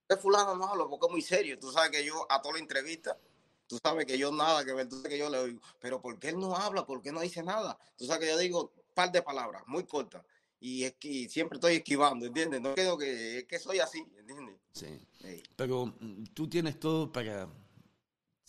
de 0.09 0.17
fulano 0.17 0.55
no 0.55 0.67
hablo 0.67 0.89
porque 0.89 1.07
es 1.07 1.13
muy 1.13 1.23
serio. 1.23 1.59
Tú 1.59 1.71
sabes 1.71 1.91
que 1.91 2.05
yo 2.05 2.27
a 2.31 2.41
toda 2.41 2.55
la 2.55 2.61
entrevista, 2.61 3.19
tú 3.67 3.79
sabes 3.83 4.07
que 4.07 4.19
yo 4.19 4.33
nada 4.33 4.65
que 4.65 4.73
ver, 4.73 4.89
tú 4.89 4.97
sabes 4.97 5.11
que 5.11 5.19
yo 5.19 5.29
le 5.31 5.47
digo, 5.47 5.61
pero 5.81 6.01
¿por 6.01 6.19
qué 6.19 6.31
él 6.31 6.39
no 6.39 6.57
habla? 6.57 6.87
¿Por 6.87 7.03
qué 7.03 7.13
no 7.13 7.21
dice 7.21 7.43
nada? 7.43 7.79
Tú 7.97 8.07
sabes 8.07 8.21
que 8.21 8.33
yo 8.33 8.39
digo 8.39 8.73
un 8.75 8.95
par 8.95 9.13
de 9.13 9.23
palabras, 9.23 9.63
muy 9.67 9.85
cortas, 9.85 10.25
y 10.61 10.85
es 10.85 10.95
que 10.95 11.29
siempre 11.29 11.57
estoy 11.57 11.75
esquivando, 11.77 12.27
¿entiendes? 12.27 12.61
No 12.61 12.75
creo 12.75 12.97
que, 12.97 13.39
es 13.39 13.45
que 13.45 13.59
soy 13.59 13.79
así, 13.81 14.03
¿entiendes? 14.19 14.57
Sí. 14.73 14.87
Ey, 15.25 15.43
Pero 15.57 15.87
mm, 15.87 16.25
tú 16.35 16.49
tienes 16.49 16.79
todo 16.81 17.13
para 17.13 17.49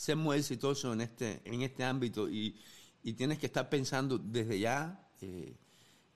ser 0.06 0.16
muy 0.16 0.38
exitoso 0.38 0.94
en 0.94 1.02
este, 1.02 1.42
en 1.46 1.62
este 1.62 1.84
ámbito 1.84 2.30
y, 2.30 2.56
y 3.04 3.14
tienes 3.14 3.38
que 3.40 3.48
estar 3.48 3.70
pensando 3.70 4.18
desde 4.18 4.60
ya 4.60 4.80
eh, 5.22 5.56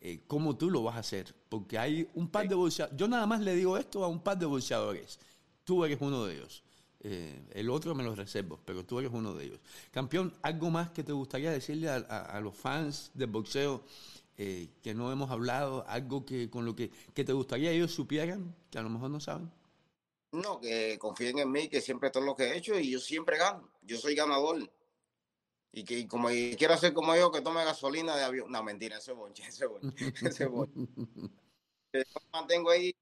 eh, 0.01 0.21
cómo 0.27 0.55
tú 0.57 0.69
lo 0.69 0.83
vas 0.83 0.95
a 0.95 0.99
hacer. 0.99 1.33
Porque 1.49 1.77
hay 1.77 2.07
un 2.15 2.27
par 2.29 2.47
de 2.47 2.55
bolseadores. 2.55 2.97
Yo 2.97 3.07
nada 3.07 3.25
más 3.25 3.41
le 3.41 3.55
digo 3.55 3.77
esto 3.77 4.03
a 4.03 4.07
un 4.07 4.21
par 4.21 4.37
de 4.37 4.45
bolseadores. 4.45 5.19
Tú 5.63 5.83
eres 5.85 5.97
uno 6.01 6.25
de 6.25 6.35
ellos. 6.35 6.63
Eh, 7.01 7.41
el 7.53 7.69
otro 7.69 7.93
me 7.95 8.03
lo 8.03 8.15
reservo, 8.15 8.59
pero 8.65 8.85
tú 8.85 8.99
eres 8.99 9.11
uno 9.13 9.33
de 9.35 9.45
ellos. 9.45 9.59
Campeón, 9.91 10.33
¿algo 10.41 10.69
más 10.71 10.89
que 10.91 11.03
te 11.03 11.11
gustaría 11.13 11.51
decirle 11.51 11.89
a, 11.89 11.95
a- 12.09 12.37
a 12.37 12.41
los 12.41 12.55
fans 12.55 13.11
del 13.13 13.29
boxeo 13.29 13.83
eh, 14.37 14.69
que 14.81 14.93
no 14.93 15.11
hemos 15.11 15.29
hablado? 15.31 15.85
¿Algo 15.87 16.25
que 16.25 16.49
con 16.49 16.65
lo 16.65 16.75
que, 16.75 16.91
que 17.13 17.23
te 17.25 17.33
gustaría 17.33 17.71
ellos 17.71 17.91
supieran, 17.93 18.55
que 18.71 18.79
a 18.79 18.81
lo 18.83 18.89
mejor 18.89 19.09
no 19.11 19.19
saben? 19.19 19.49
No, 20.33 20.59
que 20.59 20.97
confíen 20.99 21.37
en 21.39 21.51
mí, 21.51 21.69
que 21.69 21.79
siempre 21.79 22.09
todo 22.09 22.23
lo 22.25 22.35
que 22.35 22.43
he 22.45 22.57
hecho 22.57 22.77
y 22.77 22.89
yo 22.91 22.99
siempre 22.99 23.37
gano. 23.37 23.69
Yo 23.83 23.97
soy 23.97 24.15
ganador. 24.15 24.69
Y 25.71 25.83
que 25.83 25.97
y 25.99 26.07
como 26.07 26.29
y 26.29 26.55
quiero 26.57 26.73
hacer 26.73 26.93
como 26.93 27.15
yo, 27.15 27.31
que 27.31 27.41
tome 27.41 27.63
gasolina 27.63 28.15
de 28.15 28.23
avión. 28.23 28.51
No, 28.51 28.61
mentira, 28.63 28.97
ese 28.97 29.11
es 29.11 29.17
bonche, 29.17 29.43
ese 29.47 29.65
es 29.65 29.69
bonche, 29.69 30.13
ese 30.21 30.43
es 30.43 30.49
bonche. 30.49 30.73
Yo 31.93 32.01
mantengo 32.31 32.71
ahí 32.71 32.95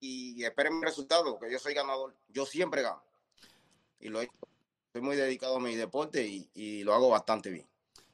y 0.00 0.42
esperen 0.42 0.78
mi 0.78 0.84
resultado, 0.86 1.38
que 1.38 1.50
yo 1.52 1.58
soy 1.58 1.74
ganador. 1.74 2.16
Yo 2.28 2.46
siempre 2.46 2.80
gano. 2.80 3.02
Y 4.00 4.08
lo 4.08 4.20
he 4.20 4.24
hecho. 4.24 4.32
Soy 4.94 5.02
muy 5.02 5.16
dedicado 5.16 5.56
a 5.56 5.60
mi 5.60 5.76
deporte 5.76 6.26
y, 6.26 6.48
y 6.54 6.82
lo 6.82 6.94
hago 6.94 7.10
bastante 7.10 7.50
bien. 7.50 7.66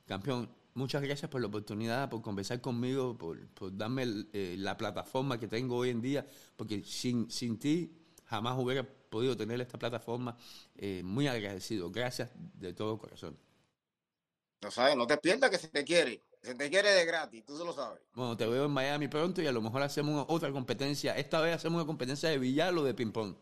Campeón, 0.07 0.51
muchas 0.75 1.03
gracias 1.03 1.31
por 1.31 1.41
la 1.41 1.47
oportunidad, 1.47 2.11
por 2.11 2.21
conversar 2.21 2.61
conmigo, 2.61 3.17
por, 3.17 3.47
por 3.51 3.77
darme 3.77 4.03
el- 4.03 4.29
eh, 4.33 4.57
la 4.59 4.77
plataforma 4.77 5.39
que 5.39 5.47
tengo 5.47 5.77
hoy 5.77 5.91
en 5.91 6.01
día, 6.03 6.27
porque 6.57 6.83
sin, 6.83 7.31
sin 7.31 7.59
ti 7.61 7.93
jamás 8.35 8.59
hubiera 8.59 8.83
podido 8.85 9.37
tener 9.37 9.61
esta 9.61 9.79
plataforma. 9.79 10.37
Eh, 10.77 11.03
muy 11.05 11.27
agradecido. 11.29 11.91
Gracias 11.91 12.31
de 12.35 12.73
todo 12.73 12.99
corazón. 12.99 13.39
No 14.61 14.71
sabes, 14.71 14.97
no 14.97 15.07
te 15.07 15.17
pierdas 15.19 15.51
que 15.51 15.59
se 15.59 15.69
te 15.69 15.85
quiere. 15.85 16.23
Se 16.43 16.55
te 16.55 16.69
quiere 16.69 16.91
de 16.91 17.05
gratis, 17.07 17.45
tú 17.47 17.57
se 17.57 17.65
lo 17.65 17.73
sabes. 17.73 18.01
Bueno, 18.15 18.37
te 18.37 18.47
veo 18.47 18.67
en 18.67 18.71
Miami 18.71 19.09
pronto 19.09 19.41
y 19.41 19.47
a 19.47 19.53
lo 19.53 19.63
mejor 19.63 19.83
hacemos 19.83 20.13
una- 20.13 20.35
otra 20.35 20.53
competencia. 20.53 21.17
Esta 21.17 21.41
vez 21.41 21.57
hacemos 21.57 21.77
una 21.79 21.87
competencia 21.87 22.29
de 22.29 22.39
billar 22.39 22.75
o 22.77 22.83
de 22.83 22.93
ping-pong. 22.95 23.35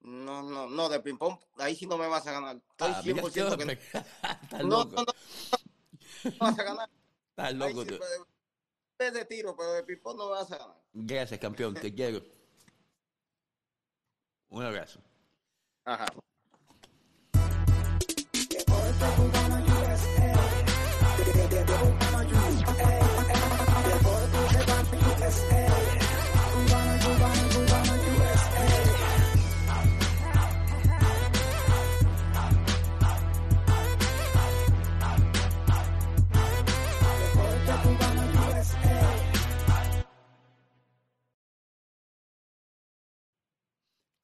No, 0.00 0.42
no, 0.42 0.68
no, 0.68 0.88
de 0.88 1.00
ping-pong, 1.00 1.36
ahí 1.58 1.74
sí 1.74 1.86
no 1.86 1.96
me 1.96 2.06
vas 2.06 2.26
a 2.26 2.32
ganar. 2.32 2.56
Estoy 2.56 2.92
Ah, 2.94 3.02
mira, 3.04 3.22
100% 3.22 3.56
que 3.56 3.64
no. 3.64 3.72
Estás 4.42 4.62
loco. 4.62 4.94
no, 4.94 5.04
no, 5.04 6.30
no 6.30 6.36
vas 6.38 6.58
a 6.58 6.62
ganar. 6.62 6.90
Estás 7.30 7.54
loco 7.54 7.82
sí, 7.82 7.88
tú. 7.88 7.98
de, 8.98 9.10
de 9.10 9.24
tiro, 9.24 9.56
pero 9.56 9.72
de 9.72 9.82
ping-pong 9.82 10.16
no 10.18 10.26
me 10.26 10.30
vas 10.32 10.52
a 10.52 10.58
ganar. 10.58 10.76
Gracias, 10.92 11.40
campeón. 11.40 11.74
Te 11.74 11.92
quiero. 11.94 12.22
Un 14.50 14.62
abrazo. 14.64 15.00
Ajá. 15.84 16.06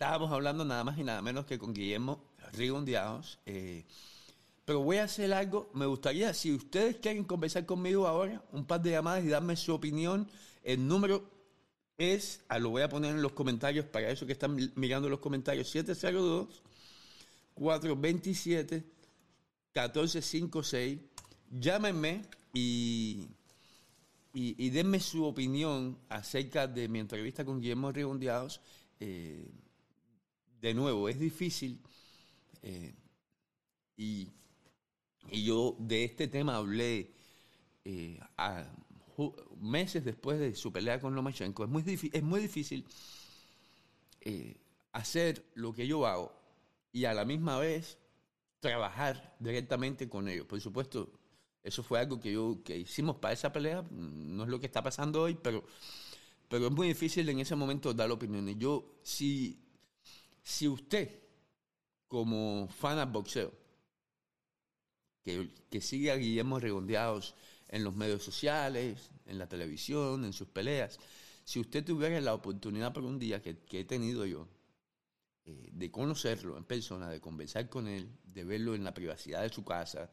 Estábamos 0.00 0.32
hablando 0.32 0.64
nada 0.64 0.82
más 0.82 0.96
y 0.96 1.04
nada 1.04 1.20
menos 1.20 1.44
que 1.44 1.58
con 1.58 1.74
Guillermo 1.74 2.24
Rigondeados. 2.54 3.38
Eh, 3.44 3.84
pero 4.64 4.80
voy 4.80 4.96
a 4.96 5.04
hacer 5.04 5.30
algo. 5.34 5.70
Me 5.74 5.84
gustaría, 5.84 6.32
si 6.32 6.54
ustedes 6.54 6.96
quieren 6.96 7.22
conversar 7.22 7.66
conmigo 7.66 8.06
ahora, 8.08 8.42
un 8.50 8.64
par 8.64 8.80
de 8.80 8.92
llamadas 8.92 9.22
y 9.22 9.28
darme 9.28 9.56
su 9.56 9.74
opinión. 9.74 10.26
El 10.62 10.88
número 10.88 11.30
es, 11.98 12.40
ah, 12.48 12.58
lo 12.58 12.70
voy 12.70 12.80
a 12.80 12.88
poner 12.88 13.14
en 13.14 13.20
los 13.20 13.32
comentarios 13.32 13.84
para 13.84 14.08
eso 14.08 14.24
que 14.24 14.32
están 14.32 14.72
mirando 14.74 15.10
los 15.10 15.18
comentarios, 15.18 15.68
702 15.68 16.62
427 17.52 18.76
1456. 19.74 20.98
Llámenme 21.50 22.22
y, 22.54 23.28
y, 24.32 24.70
denme 24.70 24.98
su 24.98 25.26
opinión 25.26 25.98
acerca 26.08 26.66
de 26.66 26.88
mi 26.88 27.00
entrevista 27.00 27.44
con 27.44 27.60
Guillermo 27.60 27.92
Rigondeados. 27.92 28.62
Eh, 28.98 29.46
de 30.60 30.74
nuevo, 30.74 31.08
es 31.08 31.18
difícil 31.18 31.80
eh, 32.62 32.94
y, 33.96 34.28
yo 35.32 35.76
de 35.78 36.04
este 36.04 36.28
tema 36.28 36.56
hablé 36.56 37.12
eh, 37.84 38.18
meses 39.60 40.04
después 40.04 40.40
de 40.40 40.54
su 40.54 40.72
pelea 40.72 40.98
con 40.98 41.14
Lomachenko. 41.14 41.64
Es 41.64 41.70
muy, 41.70 42.10
es 42.12 42.22
muy 42.22 42.40
difícil 42.40 42.86
hacer 44.92 45.44
lo 45.54 45.72
que 45.72 45.86
yo 45.86 46.06
hago 46.06 46.32
y 46.92 47.04
a 47.04 47.14
la 47.14 47.24
misma 47.24 47.58
vez 47.58 47.98
trabajar 48.60 49.36
directamente 49.38 50.08
con 50.08 50.28
ellos. 50.28 50.46
Por 50.46 50.60
supuesto, 50.60 51.10
eso 51.62 51.82
fue 51.82 51.98
algo 51.98 52.20
que, 52.20 52.32
yo, 52.32 52.60
que 52.64 52.78
hicimos 52.78 53.16
para 53.16 53.34
esa 53.34 53.52
pelea, 53.52 53.84
no 53.90 54.44
es 54.44 54.48
lo 54.48 54.60
que 54.60 54.66
está 54.66 54.82
pasando 54.82 55.22
hoy, 55.22 55.38
pero, 55.40 55.64
pero 56.48 56.66
es 56.66 56.72
muy 56.72 56.88
difícil 56.88 57.28
en 57.28 57.40
ese 57.40 57.56
momento 57.56 57.92
dar 57.94 58.10
opiniones. 58.10 58.56
Yo, 58.58 58.98
si, 59.02 59.58
si 60.50 60.66
usted, 60.68 61.08
como 62.08 62.68
fan 62.68 62.98
del 62.98 63.06
boxeo, 63.06 63.52
que, 65.22 65.48
que 65.70 65.80
sigue 65.80 66.10
a 66.10 66.16
Guillermo 66.16 66.58
Redondeados 66.58 67.34
en 67.68 67.84
los 67.84 67.94
medios 67.94 68.24
sociales, 68.24 69.10
en 69.26 69.38
la 69.38 69.48
televisión, 69.48 70.24
en 70.24 70.32
sus 70.32 70.48
peleas, 70.48 70.98
si 71.44 71.60
usted 71.60 71.84
tuviera 71.84 72.20
la 72.20 72.34
oportunidad 72.34 72.92
por 72.92 73.04
un 73.04 73.18
día 73.18 73.40
que, 73.40 73.56
he 73.70 73.84
tenido 73.84 74.26
yo, 74.26 74.48
eh, 75.44 75.70
de 75.72 75.90
conocerlo 75.90 76.56
en 76.56 76.64
persona, 76.64 77.08
de 77.08 77.20
conversar 77.20 77.68
con 77.68 77.86
él, 77.86 78.08
de 78.24 78.44
verlo 78.44 78.74
en 78.74 78.82
la 78.82 78.92
privacidad 78.92 79.42
de 79.42 79.50
su 79.50 79.64
casa, 79.64 80.10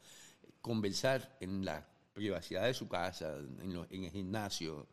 conversar 0.62 1.38
en 1.42 1.66
la 1.66 1.88
privacidad 2.14 2.66
de 2.66 2.74
su 2.74 2.88
casa, 2.88 3.38
en, 3.38 4.04
el 4.04 4.12
gimnasio. 4.12 4.88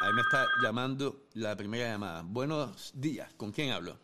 Ahí 0.00 0.12
me 0.12 0.20
está 0.22 0.46
llamando 0.62 1.26
la 1.34 1.56
primera 1.56 1.88
llamada. 1.88 2.22
Buenos 2.24 2.92
días, 2.94 3.32
¿con 3.34 3.52
quién 3.52 3.72
hablo? 3.72 3.96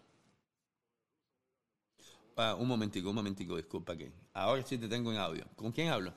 Ah, 2.37 2.57
un 2.59 2.67
momentico, 2.67 3.11
un 3.11 3.15
momentico, 3.15 3.57
disculpa 3.57 3.97
que. 3.97 4.13
Ahora 4.33 4.63
sí 4.63 4.79
te 4.79 4.89
tengo 4.89 5.13
en 5.13 5.19
audio. 5.19 5.45
¿Con 5.55 5.71
quién 5.71 5.89
hablo? 5.89 6.13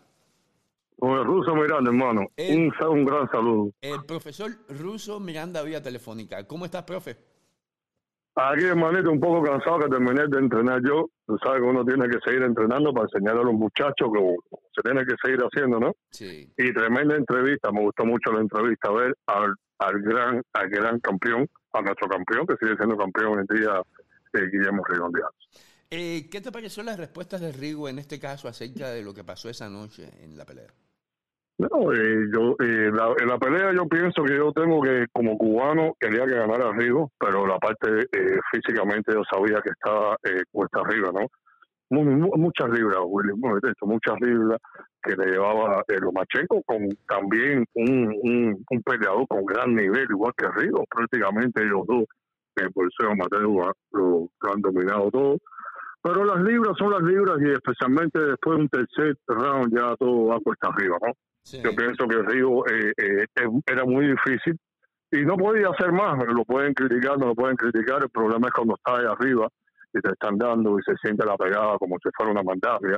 Con 0.99 1.11
el 1.11 1.25
ruso 1.25 1.53
Miranda, 1.53 1.91
hermano. 1.91 2.27
un, 2.37 2.73
un 2.89 3.05
gran 3.05 3.29
saludo. 3.29 3.71
El 3.81 4.03
profesor 4.05 4.51
ruso 4.69 5.19
Miranda 5.19 5.61
vía 5.61 5.81
telefónica. 5.81 6.47
¿Cómo 6.47 6.65
estás, 6.65 6.83
profe? 6.83 7.17
Aquí, 8.33 8.65
hermanito, 8.65 9.11
un 9.11 9.19
poco 9.19 9.43
cansado 9.43 9.79
que 9.79 9.89
terminé 9.89 10.27
de 10.27 10.39
entrenar 10.39 10.81
yo. 10.83 11.09
Tú 11.27 11.37
sabes 11.43 11.61
que 11.61 11.67
uno 11.67 11.85
tiene 11.85 12.07
que 12.07 12.19
seguir 12.23 12.41
entrenando 12.43 12.93
para 12.93 13.05
enseñar 13.05 13.37
a 13.37 13.43
los 13.43 13.53
muchachos 13.53 14.09
que 14.11 14.35
se 14.77 14.81
tiene 14.83 15.05
que 15.05 15.15
seguir 15.21 15.39
haciendo, 15.41 15.79
¿no? 15.79 15.93
Sí. 16.11 16.51
Y 16.57 16.73
tremenda 16.73 17.15
entrevista, 17.15 17.71
me 17.71 17.81
gustó 17.81 18.05
mucho 18.05 18.31
la 18.31 18.41
entrevista, 18.41 18.91
ver 18.91 19.15
al, 19.25 19.55
al 19.79 20.01
gran 20.01 20.41
al 20.53 20.69
gran 20.69 20.99
campeón, 20.99 21.47
a 21.73 21.81
nuestro 21.81 22.07
campeón, 22.07 22.45
que 22.45 22.55
sigue 22.61 22.77
siendo 22.77 22.95
campeón 22.95 23.33
en 23.33 23.45
el 23.49 23.59
día, 23.59 23.81
eh, 24.33 24.49
Guillermo 24.51 24.83
Rigondeados. 24.87 25.49
Eh, 25.89 26.27
¿Qué 26.29 26.41
te 26.41 26.51
pareció 26.51 26.83
las 26.83 26.99
respuestas 26.99 27.41
de 27.41 27.51
Rigo 27.51 27.89
en 27.89 27.97
este 27.97 28.19
caso 28.19 28.47
acerca 28.47 28.89
de 28.89 29.03
lo 29.03 29.13
que 29.13 29.23
pasó 29.23 29.49
esa 29.49 29.69
noche 29.69 30.09
en 30.21 30.37
la 30.37 30.45
pelea? 30.45 30.67
No, 31.59 31.91
eh, 31.91 32.27
yo 32.31 32.55
eh, 32.59 32.91
en 32.91 33.27
la 33.27 33.39
pelea 33.39 33.73
yo 33.73 33.87
pienso 33.87 34.23
que 34.23 34.35
yo 34.35 34.51
tengo 34.51 34.79
que, 34.79 35.07
como 35.11 35.37
cubano, 35.37 35.95
quería 35.99 36.25
que 36.25 36.35
ganara 36.35 36.71
Rigo, 36.71 37.11
pero 37.19 37.47
la 37.47 37.57
parte 37.57 38.01
eh, 38.11 38.39
físicamente 38.51 39.11
yo 39.11 39.23
sabía 39.31 39.59
que 39.61 39.71
estaba 39.71 40.17
eh, 40.23 40.43
cuesta 40.51 40.81
arriba, 40.81 41.11
¿no? 41.11 41.27
Muchas 41.89 42.69
libras, 42.69 42.99
Willy, 43.05 43.33
muchas 43.33 44.19
libras 44.21 44.59
que 45.01 45.15
le 45.15 45.31
llevaba 45.31 45.83
el 45.87 45.99
Lomachenko, 45.99 46.61
con 46.63 46.89
también 47.07 47.65
un, 47.75 48.13
un, 48.23 48.65
un, 48.69 48.81
peleador 48.83 49.27
con 49.27 49.45
gran 49.45 49.75
nivel, 49.75 50.05
igual 50.09 50.33
que 50.35 50.47
Rigo, 50.49 50.83
prácticamente 50.89 51.63
ellos 51.63 51.85
dos, 51.87 52.05
el 52.55 52.69
bolseo 52.73 53.15
Mateo 53.15 53.73
lo, 53.91 54.29
lo 54.41 54.53
han 54.53 54.61
dominado 54.61 55.09
todo. 55.11 55.37
Pero 56.01 56.23
las 56.25 56.41
libras 56.43 56.73
son 56.77 56.91
las 56.91 57.01
libras 57.01 57.37
y 57.41 57.51
especialmente 57.51 58.19
después 58.19 58.57
de 58.57 58.63
un 58.63 58.69
tercer 58.69 59.17
round 59.27 59.75
ya 59.75 59.95
todo 59.97 60.27
va 60.27 60.39
cuesta 60.39 60.67
arriba, 60.67 60.97
¿no? 61.01 61.13
Yo 61.43 61.75
pienso 61.75 62.07
que 62.07 62.21
Río 62.23 62.65
eh, 62.67 62.93
eh, 62.97 63.25
era 63.65 63.85
muy 63.85 64.07
difícil 64.07 64.59
y 65.11 65.21
no 65.21 65.37
podía 65.37 65.69
hacer 65.69 65.91
más. 65.91 66.17
Lo 66.27 66.43
pueden 66.43 66.73
criticar, 66.73 67.17
no 67.17 67.27
lo 67.27 67.35
pueden 67.35 67.55
criticar. 67.55 68.03
El 68.03 68.09
problema 68.09 68.47
es 68.47 68.53
cuando 68.53 68.75
está 68.75 68.97
ahí 68.97 69.05
arriba 69.05 69.47
y 69.93 69.99
te 69.99 70.09
están 70.11 70.37
dando 70.37 70.77
y 70.79 70.83
se 70.83 70.95
siente 70.97 71.25
la 71.25 71.37
pegada 71.37 71.77
como 71.77 71.97
si 72.01 72.09
fuera 72.15 72.31
una 72.31 72.43
mandabria. 72.43 72.97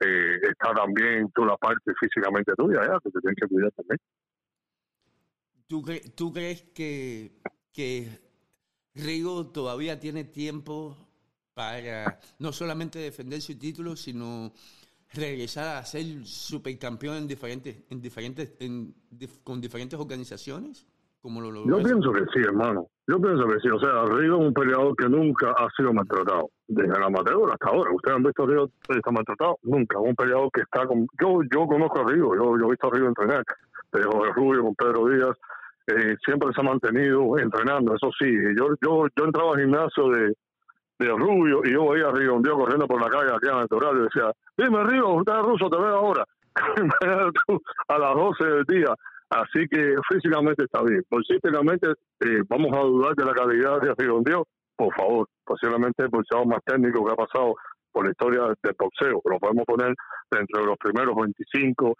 Eh, 0.00 0.38
está 0.42 0.72
también 0.74 1.30
toda 1.34 1.48
la 1.48 1.56
parte 1.56 1.92
físicamente 1.98 2.52
tuya, 2.56 2.80
ya, 2.86 3.00
que 3.02 3.10
te 3.10 3.20
tienes 3.20 3.36
que 3.40 3.48
cuidar 3.48 3.72
también. 3.72 3.98
¿Tú, 5.66 5.84
¿Tú 6.14 6.32
crees 6.32 6.62
que, 6.74 7.40
que 7.72 8.08
Rigo 8.94 9.48
todavía 9.48 9.98
tiene 9.98 10.24
tiempo 10.24 10.96
para 11.54 12.20
no 12.38 12.52
solamente 12.52 13.00
defender 13.00 13.40
su 13.40 13.58
título, 13.58 13.96
sino 13.96 14.52
regresar 15.12 15.76
a 15.76 15.84
ser 15.84 16.24
supercampeón 16.24 17.16
en 17.16 17.26
diferentes, 17.26 17.76
en 17.90 18.00
diferentes, 18.00 18.54
en, 18.60 18.94
con 19.42 19.60
diferentes 19.60 19.98
organizaciones? 19.98 20.86
Como 21.20 21.40
lo 21.40 21.64
Yo 21.66 21.78
pienso 21.78 22.12
que 22.12 22.24
sí, 22.32 22.40
hermano. 22.40 22.86
Yo 23.06 23.20
pienso 23.20 23.46
que 23.46 23.58
sí. 23.60 23.68
O 23.68 23.80
sea, 23.80 24.04
Río 24.04 24.38
es 24.38 24.46
un 24.46 24.54
peleador 24.54 24.94
que 24.96 25.08
nunca 25.08 25.50
ha 25.50 25.68
sido 25.76 25.92
maltratado. 25.92 26.50
Desde 26.66 26.96
el 26.96 27.02
amateur 27.02 27.50
hasta 27.50 27.68
ahora. 27.68 27.90
¿Ustedes 27.92 28.16
han 28.16 28.22
visto 28.22 28.44
a 28.44 28.46
Río 28.46 28.70
está 28.88 29.10
maltratado? 29.10 29.58
Nunca. 29.62 29.98
Un 29.98 30.14
peleador 30.14 30.50
que 30.52 30.60
está 30.60 30.86
con... 30.86 31.06
Yo 31.20 31.40
yo 31.50 31.66
conozco 31.66 32.00
a 32.00 32.04
Río. 32.04 32.34
Yo, 32.34 32.58
yo 32.58 32.66
he 32.66 32.70
visto 32.70 32.86
a 32.86 32.90
Río 32.94 33.08
entrenar. 33.08 33.42
Pero 33.90 34.24
el 34.24 34.34
Rubio 34.34 34.62
con 34.62 34.74
Pedro 34.74 35.06
Díaz 35.08 35.36
eh, 35.88 36.16
siempre 36.24 36.52
se 36.54 36.60
ha 36.60 36.64
mantenido 36.64 37.38
entrenando. 37.38 37.94
Eso 37.94 38.10
sí. 38.18 38.30
Yo, 38.56 38.68
yo, 38.80 39.06
yo 39.16 39.24
entraba 39.24 39.52
al 39.54 39.60
gimnasio 39.60 40.08
de, 40.10 40.34
de 40.98 41.08
Rubio 41.08 41.62
y 41.64 41.72
yo 41.72 41.88
veía 41.88 42.08
a 42.08 42.12
Río 42.12 42.34
un 42.34 42.42
día 42.42 42.52
corriendo 42.52 42.86
por 42.86 43.00
la 43.00 43.08
calle 43.08 43.32
aquí 43.34 43.48
en 43.48 43.58
el 43.58 43.98
y 43.98 44.02
decía 44.02 44.32
Dime, 44.56 44.84
Río, 44.84 45.08
usted 45.14 45.32
es 45.32 45.42
ruso, 45.42 45.70
te 45.70 45.78
veo 45.78 45.96
ahora. 45.96 46.24
a 47.88 47.98
las 47.98 48.14
12 48.14 48.44
del 48.44 48.64
día. 48.64 48.94
Así 49.30 49.66
que 49.68 49.94
físicamente 50.10 50.64
está 50.64 50.82
bien. 50.82 51.02
Políticamente 51.08 51.88
eh, 52.20 52.42
vamos 52.48 52.72
a 52.72 52.80
dudar 52.80 53.14
de 53.14 53.24
la 53.24 53.34
calidad 53.34 53.80
de 53.80 53.94
Río 53.98 54.44
Por 54.76 54.94
favor, 54.94 55.28
posiblemente 55.44 56.02
el 56.04 56.08
boxeador 56.08 56.46
más 56.46 56.60
técnico 56.64 57.04
que 57.04 57.12
ha 57.12 57.16
pasado 57.16 57.54
por 57.92 58.04
la 58.04 58.10
historia 58.10 58.40
del 58.62 58.74
boxeo. 58.78 59.20
Lo 59.24 59.38
podemos 59.38 59.64
poner 59.66 59.94
dentro 60.30 60.60
de 60.62 60.66
los 60.66 60.78
primeros 60.78 61.14
25 61.14 61.94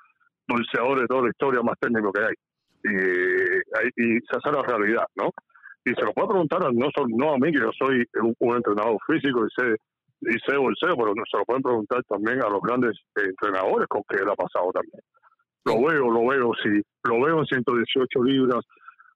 boxeadores 0.49 1.03
de 1.03 1.07
toda 1.09 1.22
la 1.22 1.29
historia 1.29 1.62
más 1.62 1.74
técnico 1.81 2.12
que 2.12 2.22
hay. 2.22 2.35
Y, 2.85 2.97
y 3.97 4.20
se 4.20 4.37
hace 4.37 4.51
la 4.51 4.62
realidad, 4.62 5.05
¿no? 5.16 5.31
Y 5.85 5.93
se 5.95 6.05
lo 6.05 6.12
puede 6.12 6.29
preguntar 6.29 6.61
no, 6.72 6.89
no 7.09 7.35
a 7.35 7.39
mí, 7.39 7.53
que 7.53 7.61
yo 7.61 7.70
soy 7.79 8.05
un, 8.22 8.35
un 8.39 8.57
entrenador 8.57 8.97
físico 9.07 9.45
y 9.45 9.49
sé 9.57 9.76
y 10.20 10.37
sé 10.47 10.57
bolseo, 10.57 10.97
pero 10.97 11.12
se 11.31 11.39
lo 11.39 11.45
pueden 11.45 11.62
preguntar 11.62 12.03
también 12.05 12.43
a 12.43 12.49
los 12.49 12.61
grandes 12.61 12.99
entrenadores 13.14 13.87
con 13.89 14.03
que 14.09 14.16
él 14.16 14.29
ha 14.29 14.35
pasado 14.35 14.72
también. 14.72 15.01
Lo 15.69 15.87
veo, 15.87 16.11
lo 16.11 16.27
veo, 16.27 16.53
sí, 16.62 16.83
lo 17.05 17.21
veo 17.23 17.41
en 17.41 17.47
118 17.47 18.23
libras, 18.25 18.64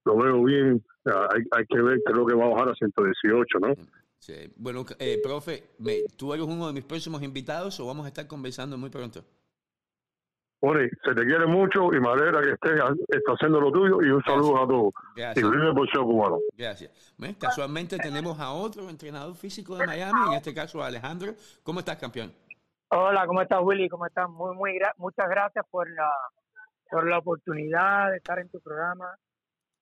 lo 0.05 0.16
veo 0.16 0.42
bien, 0.44 0.84
hay, 1.05 1.42
hay 1.50 1.66
que 1.66 1.80
ver, 1.80 2.00
creo 2.05 2.26
que 2.26 2.34
va 2.34 2.46
a 2.46 2.48
bajar 2.48 2.68
a 2.70 2.74
118, 2.74 3.59
¿no? 3.61 3.74
Sí. 4.18 4.53
Bueno, 4.57 4.84
eh, 4.98 5.18
profe, 5.22 5.64
¿tú 6.16 6.32
eres 6.32 6.46
uno 6.46 6.68
de 6.68 6.72
mis 6.72 6.84
próximos 6.84 7.22
invitados 7.22 7.80
o 7.80 7.86
vamos 7.86 8.05
a 8.05 8.09
estar 8.09 8.26
conversando 8.26 8.78
muy 8.78 8.90
pronto? 8.90 9.24
Ori, 10.64 10.88
se 11.05 11.12
te 11.12 11.24
quiere 11.24 11.44
mucho 11.46 11.92
y 11.92 11.98
me 11.98 12.09
alegra 12.09 12.40
que 12.40 12.53
estés 12.53 12.80
haciendo 13.26 13.61
lo 13.61 13.72
tuyo 13.72 14.00
y 14.00 14.11
un 14.11 14.22
saludo 14.22 14.62
a 14.62 14.68
todos. 14.68 14.94
Gracias. 15.16 15.44
Y 15.44 15.74
por 15.74 16.05
cubano. 16.05 16.38
Gracias. 16.57 17.16
casualmente 17.40 17.98
tenemos 17.98 18.38
a 18.38 18.53
otro 18.53 18.88
entrenador 18.88 19.34
físico 19.34 19.76
de 19.76 19.86
Miami, 19.86 20.20
en 20.28 20.34
este 20.34 20.55
caso 20.55 20.80
a 20.80 20.86
Alejandro. 20.86 21.34
¿Cómo 21.64 21.80
estás, 21.80 21.96
campeón? 21.96 22.32
Hola, 22.90 23.26
¿cómo 23.26 23.42
estás, 23.42 23.59
Willy? 23.61 23.88
¿Cómo 23.88 24.07
estás? 24.07 24.30
Muy, 24.30 24.55
muy 24.55 24.78
muchas 24.98 25.28
gracias 25.28 25.66
por 25.68 25.90
la, 25.90 26.09
por 26.93 27.09
la 27.09 27.18
oportunidad 27.18 28.11
de 28.11 28.18
estar 28.18 28.38
en 28.38 28.51
tu 28.51 28.61
programa 28.61 29.16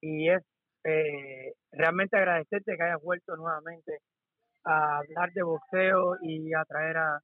y 0.00 0.30
es 0.30 0.42
eh, 0.84 1.54
realmente 1.72 2.16
agradecerte 2.16 2.76
que 2.76 2.82
hayas 2.84 3.02
vuelto 3.02 3.34
nuevamente 3.34 3.98
a 4.62 4.98
hablar 4.98 5.32
de 5.32 5.42
boxeo 5.42 6.18
y 6.22 6.54
a 6.54 6.64
traer 6.64 6.98
a, 6.98 7.20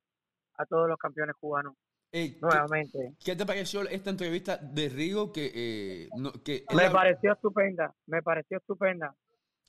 a 0.58 0.66
todos 0.66 0.88
los 0.88 0.98
campeones 0.98 1.36
cubanos. 1.38 1.74
Eh, 2.10 2.36
Nuevamente. 2.40 3.14
¿qué, 3.24 3.36
te 3.36 3.46
pareció 3.46 3.82
esta 3.82 4.10
entrevista 4.10 4.56
de 4.56 4.88
Rigo? 4.88 5.32
Que, 5.32 5.52
eh, 5.54 6.08
me 6.74 6.90
pareció 6.90 7.34
estupenda, 7.34 7.94
me 8.06 8.22
pareció 8.22 8.58
estupenda. 8.58 9.14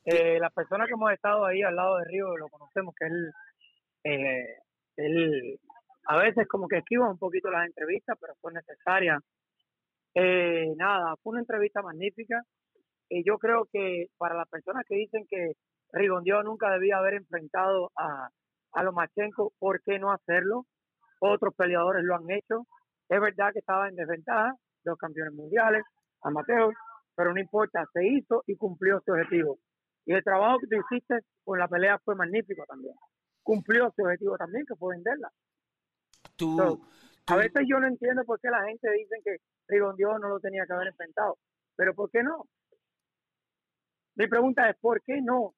Eh, 0.04 0.40
las 0.40 0.52
personas 0.52 0.88
que 0.88 0.94
hemos 0.94 1.12
estado 1.12 1.46
ahí 1.46 1.62
al 1.62 1.76
lado 1.76 1.98
de 1.98 2.06
Río 2.06 2.36
lo 2.38 2.48
conocemos, 2.48 2.96
que 2.96 3.06
él, 3.06 3.32
eh, 4.04 4.56
él 4.96 5.60
a 6.06 6.18
veces 6.18 6.48
como 6.48 6.68
que 6.68 6.78
esquiva 6.78 7.08
un 7.08 7.20
poquito 7.20 7.52
las 7.52 7.68
entrevistas, 7.68 8.18
pero 8.20 8.34
fue 8.42 8.52
necesaria. 8.54 9.20
Eh, 10.20 10.74
nada, 10.78 11.16
fue 11.22 11.32
una 11.32 11.42
entrevista 11.42 11.84
magnífica. 11.84 12.42
Y 13.10 13.24
yo 13.24 13.38
creo 13.38 13.68
que 13.72 14.08
para 14.18 14.36
las 14.36 14.50
personas 14.50 14.84
que 14.88 14.96
dicen 14.96 15.26
que 15.30 15.54
Rigondio 15.94 16.42
nunca 16.44 16.72
debía 16.72 16.98
haber 16.98 17.14
enfrentado 17.14 17.92
a, 17.96 18.28
a 18.74 18.84
Lomachenko, 18.84 19.54
¿por 19.60 19.82
qué 19.84 20.00
no 20.00 20.12
hacerlo? 20.12 20.66
Otros 21.20 21.54
peleadores 21.56 22.04
lo 22.04 22.16
han 22.16 22.30
hecho. 22.32 22.66
Es 23.08 23.22
verdad 23.22 23.54
que 23.54 23.60
estaba 23.60 23.88
en 23.88 23.96
desventaja, 23.96 24.54
los 24.84 24.98
campeones 24.98 25.34
mundiales, 25.36 25.84
amateurs, 26.24 26.76
pero 27.16 27.34
no 27.34 27.40
importa, 27.40 27.86
se 27.94 28.06
hizo 28.08 28.44
y 28.48 28.56
cumplió 28.56 29.00
su 29.06 29.12
objetivo. 29.12 29.60
Y 30.06 30.14
el 30.14 30.24
trabajo 30.24 30.58
que 30.60 30.68
tú 30.68 30.76
hiciste 30.82 31.20
con 31.44 31.60
la 31.60 31.68
pelea 31.68 32.00
fue 32.04 32.16
magnífico 32.16 32.64
también. 32.68 32.96
Cumplió 33.44 33.92
su 33.96 34.02
objetivo 34.04 34.36
también, 34.38 34.66
que 34.66 34.76
fue 34.76 34.96
venderla. 34.96 35.30
Tú, 36.36 36.58
So, 36.58 36.76
tú- 36.78 36.88
A 37.28 37.36
veces 37.36 37.64
yo 37.68 37.80
no 37.80 37.88
entiendo 37.88 38.24
por 38.26 38.40
qué 38.40 38.50
la 38.50 38.64
gente 38.66 38.90
dice 38.94 39.16
que 39.24 39.38
Rigondio 39.68 40.18
no 40.20 40.30
lo 40.30 40.40
tenía 40.40 40.66
que 40.66 40.74
haber 40.74 40.88
enfrentado. 40.88 41.38
Pero 41.76 41.94
¿por 41.94 42.10
qué 42.10 42.24
no? 42.24 42.46
Mi 44.16 44.28
pregunta 44.28 44.70
es, 44.70 44.78
¿por 44.80 45.02
qué 45.04 45.22
no 45.22 45.54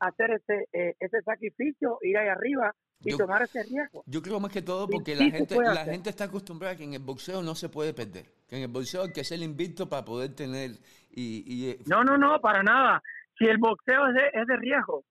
hacer 0.00 0.30
ese, 0.32 0.68
eh, 0.72 0.94
ese 0.98 1.22
sacrificio, 1.22 1.98
ir 2.02 2.16
ahí 2.18 2.28
arriba 2.28 2.74
y 3.00 3.10
Yo- 3.10 3.18
tomar 3.18 3.42
ese 3.42 3.62
riesgo? 3.62 4.02
Yo 4.06 4.22
creo 4.22 4.40
más 4.40 4.52
que 4.52 4.62
todo 4.62 4.88
porque 4.88 5.14
sí 5.16 5.24
la 5.30 5.36
gente, 5.36 5.54
la 5.56 5.70
hacer. 5.72 5.92
gente 5.92 6.10
está 6.10 6.24
acostumbrada 6.24 6.74
a 6.74 6.76
que 6.76 6.84
en 6.84 6.94
el 6.94 7.02
boxeo 7.02 7.42
no 7.42 7.54
se 7.54 7.68
puede 7.68 7.92
perder. 7.94 8.26
Que 8.48 8.56
en 8.56 8.62
el 8.62 8.68
boxeo 8.68 9.02
hay 9.02 9.12
que 9.12 9.24
ser 9.24 9.40
invicto 9.40 9.88
para 9.88 10.04
poder 10.04 10.34
tener 10.34 10.70
y, 11.10 11.44
y, 11.46 11.70
eh, 11.70 11.78
No, 11.86 12.02
no, 12.02 12.16
no, 12.16 12.40
para 12.40 12.62
nada. 12.62 13.02
Si 13.38 13.44
el 13.44 13.58
boxeo 13.58 14.08
es 14.08 14.14
de, 14.14 14.40
es 14.40 14.46
de 14.46 14.56
riesgo, 14.56 15.04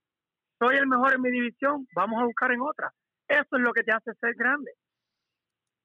soy 0.59 0.75
el 0.77 0.87
mejor 0.87 1.13
en 1.13 1.21
mi 1.21 1.31
división, 1.31 1.87
vamos 1.95 2.21
a 2.21 2.25
buscar 2.25 2.51
en 2.51 2.61
otra. 2.61 2.91
Eso 3.27 3.55
es 3.55 3.61
lo 3.61 3.71
que 3.71 3.83
te 3.83 3.91
hace 3.91 4.11
ser 4.19 4.33
grande. 4.35 4.71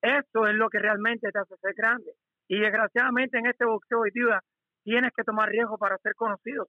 Eso 0.03 0.47
es 0.47 0.55
lo 0.55 0.69
que 0.69 0.79
realmente 0.81 1.31
te 1.31 1.39
hace 1.39 1.57
ser 1.57 1.75
grande. 1.75 2.13
Y 2.49 2.59
desgraciadamente 2.61 3.39
en 3.39 3.47
este 3.47 3.65
boxeo 3.65 4.01
hoy 4.01 4.11
día 4.11 4.43
tienes 4.83 5.13
que 5.17 5.23
tomar 5.23 5.49
riesgo 5.49 5.79
para 5.79 5.97
ser 5.99 6.15
conocido. 6.15 6.69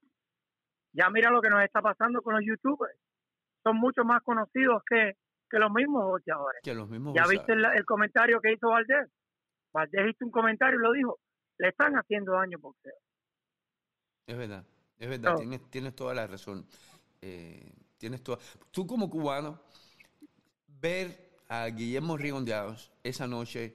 Ya 0.93 1.09
mira 1.09 1.31
lo 1.31 1.41
que 1.41 1.49
nos 1.49 1.63
está 1.63 1.81
pasando 1.81 2.21
con 2.21 2.35
los 2.35 2.43
youtubers. 2.45 2.95
Son 3.63 3.77
mucho 3.77 4.03
más 4.03 4.21
conocidos 4.21 4.83
que, 4.87 5.13
que 5.49 5.57
los 5.57 5.71
mismos 5.71 6.03
boxeadores. 6.05 6.61
que 6.63 6.75
los 6.75 6.87
mismos 6.87 7.15
Ya 7.15 7.25
viste 7.27 7.53
el, 7.53 7.65
el 7.65 7.85
comentario 7.85 8.39
que 8.39 8.53
hizo 8.53 8.69
Valdés. 8.69 9.09
Valdés 9.73 10.11
hizo 10.11 10.25
un 10.25 10.31
comentario 10.31 10.79
y 10.79 10.83
lo 10.83 10.91
dijo. 10.93 11.19
Le 11.57 11.69
están 11.69 11.93
haciendo 11.95 12.33
daño 12.33 12.59
boxeo. 12.59 12.93
Es 14.27 14.37
verdad, 14.37 14.63
es 14.99 15.09
verdad, 15.09 15.31
No. 15.31 15.37
tienes, 15.39 15.69
tienes 15.71 15.95
toda 15.95 16.13
la 16.13 16.27
razón. 16.27 16.65
Eh, 17.21 17.71
tienes 17.97 18.21
toda... 18.23 18.37
Tú 18.71 18.85
como 18.85 19.09
cubano, 19.09 19.59
ver 20.67 21.32
a 21.53 21.67
Guillermo 21.67 22.17
Rigondeados 22.17 22.91
esa 23.03 23.27
noche, 23.27 23.73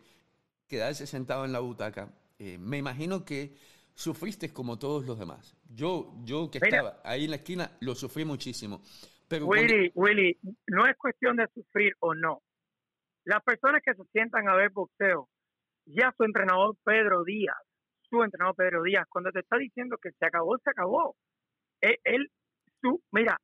quedarse 0.67 1.07
sentado 1.07 1.45
en 1.45 1.53
la 1.53 1.61
butaca, 1.61 2.09
eh, 2.41 2.59
me 2.59 2.79
imagino 2.79 3.25
que 3.25 3.55
sufriste 3.95 4.53
como 4.53 4.79
todos 4.79 5.07
los 5.07 5.17
demás. 5.19 5.57
Yo, 5.73 6.13
yo 6.25 6.51
que 6.51 6.59
Mira. 6.61 6.77
estaba 6.79 7.01
ahí 7.05 7.25
en 7.27 7.31
la 7.31 7.37
esquina, 7.37 7.71
lo 7.81 7.95
sufrí 7.95 8.25
muchísimo. 8.25 8.81
Pero 9.29 9.47
cuando- 9.47 9.63
Willy, 9.73 9.93
Willy, 9.95 10.39
no 10.67 10.87
es 10.89 10.97
cuestión 10.97 11.37
de 11.37 11.47
sufrir 11.55 11.95
o 12.01 12.15
no. 12.15 12.43
Las 13.25 13.43
personas 13.45 13.81
que 13.85 13.95
se 13.95 14.05
sientan 14.11 14.49
a 14.49 14.57
ver 14.57 14.71
boxeo, 14.71 15.29
ya 15.87 16.13
su 16.17 16.25
entrenador 16.25 16.77
Pedro 16.85 17.23
Díaz, 17.25 17.57
su 18.11 18.23
entrenador 18.25 18.57
Pedro 18.57 18.83
Díaz, 18.83 19.07
cuando 19.09 19.31
te 19.31 19.41
está 19.41 19.57
diciendo 19.57 19.99
que 20.03 20.11
se 20.19 20.27
acabó, 20.27 20.59
se 20.59 20.71
acabó. 20.71 21.15
Él, 21.81 21.97
él- 22.05 22.31
su, 22.81 23.01
mira, 23.13 23.41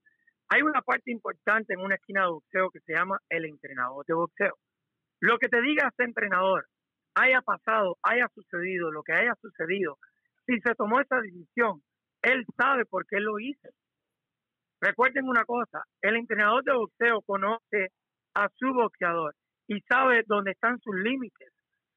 hay 0.49 0.63
una 0.63 0.83
parte 0.83 1.11
importante 1.11 1.75
en 1.75 1.81
una 1.81 1.97
esquina 1.97 2.23
de 2.23 2.29
boxeo 2.29 2.71
que 2.71 2.81
se 2.81 2.93
llama 2.93 3.19
el 3.29 3.45
entrenador 3.45 4.05
de 4.07 4.15
boxeo. 4.15 4.55
Lo 5.21 5.39
que 5.39 5.49
te 5.49 5.61
diga 5.63 5.89
ese 5.89 6.05
entrenador, 6.05 6.67
haya 7.15 7.41
pasado, 7.43 7.97
haya 8.03 8.29
sucedido, 8.35 8.91
lo 8.91 9.03
que 9.03 9.13
haya 9.13 9.35
sucedido, 9.41 9.99
si 10.47 10.61
se 10.61 10.75
tomó 10.75 11.01
esa 11.01 11.21
decisión, 11.21 11.83
él 12.23 12.45
sabe 12.57 12.85
por 12.85 13.07
qué 13.07 13.21
lo 13.21 13.39
hizo. 13.39 13.69
Recuerden 14.81 15.29
una 15.29 15.45
cosa, 15.45 15.83
el 16.03 16.17
entrenador 16.17 16.63
de 16.65 16.75
boxeo 16.75 17.23
conoce 17.23 17.89
a 18.35 18.49
su 18.57 18.73
boxeador 18.73 19.35
y 19.67 19.81
sabe 19.83 20.25
dónde 20.27 20.51
están 20.51 20.79
sus 20.81 20.95
límites. 20.97 21.53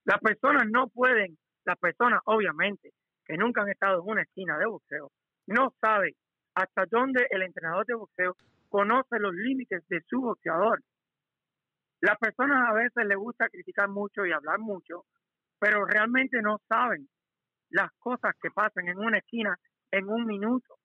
Las 0.05 0.19
personas 0.19 0.67
no 0.69 0.87
pueden, 0.87 1.37
las 1.65 1.77
personas 1.77 2.21
obviamente 2.25 2.91
que 3.25 3.35
nunca 3.35 3.61
han 3.61 3.69
estado 3.69 4.01
en 4.01 4.09
una 4.09 4.21
esquina 4.21 4.57
de 4.57 4.67
boxeo, 4.67 5.11
no 5.47 5.73
saben 5.81 6.13
hasta 6.57 6.85
dónde 6.89 7.27
el 7.29 7.43
entrenador 7.43 7.85
de 7.85 7.93
boxeo 7.93 8.35
conoce 8.69 9.19
los 9.19 9.33
límites 9.33 9.87
de 9.87 10.01
su 10.09 10.21
boxeador. 10.21 10.81
Las 12.01 12.17
personas 12.17 12.69
a 12.69 12.73
veces 12.73 13.05
les 13.05 13.17
gusta 13.17 13.47
criticar 13.49 13.89
mucho 13.89 14.25
y 14.25 14.31
hablar 14.31 14.59
mucho, 14.59 15.05
pero 15.59 15.85
realmente 15.85 16.41
no 16.41 16.59
saben 16.67 17.07
las 17.69 17.91
cosas 17.99 18.33
que 18.41 18.49
pasan 18.49 18.87
en 18.87 18.97
una 18.97 19.19
esquina 19.19 19.57
en 19.91 20.09
un 20.09 20.25
minuto 20.25 20.77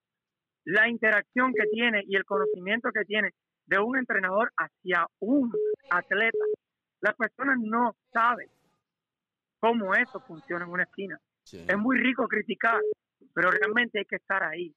la 0.64 0.88
interacción 0.88 1.52
que 1.52 1.66
tiene 1.68 2.04
y 2.06 2.16
el 2.16 2.24
conocimiento 2.24 2.90
que 2.92 3.04
tiene 3.04 3.30
de 3.66 3.78
un 3.78 3.96
entrenador 3.96 4.52
hacia 4.56 5.06
un 5.20 5.52
atleta. 5.90 6.44
Las 7.00 7.16
personas 7.16 7.58
no 7.60 7.96
saben 8.12 8.48
cómo 9.58 9.94
eso 9.94 10.20
funciona 10.20 10.64
en 10.64 10.70
una 10.70 10.84
esquina. 10.84 11.18
Sí. 11.44 11.64
Es 11.68 11.78
muy 11.78 11.98
rico 11.98 12.28
criticar, 12.28 12.80
pero 13.34 13.50
realmente 13.50 13.98
hay 13.98 14.04
que 14.04 14.16
estar 14.16 14.42
ahí. 14.44 14.72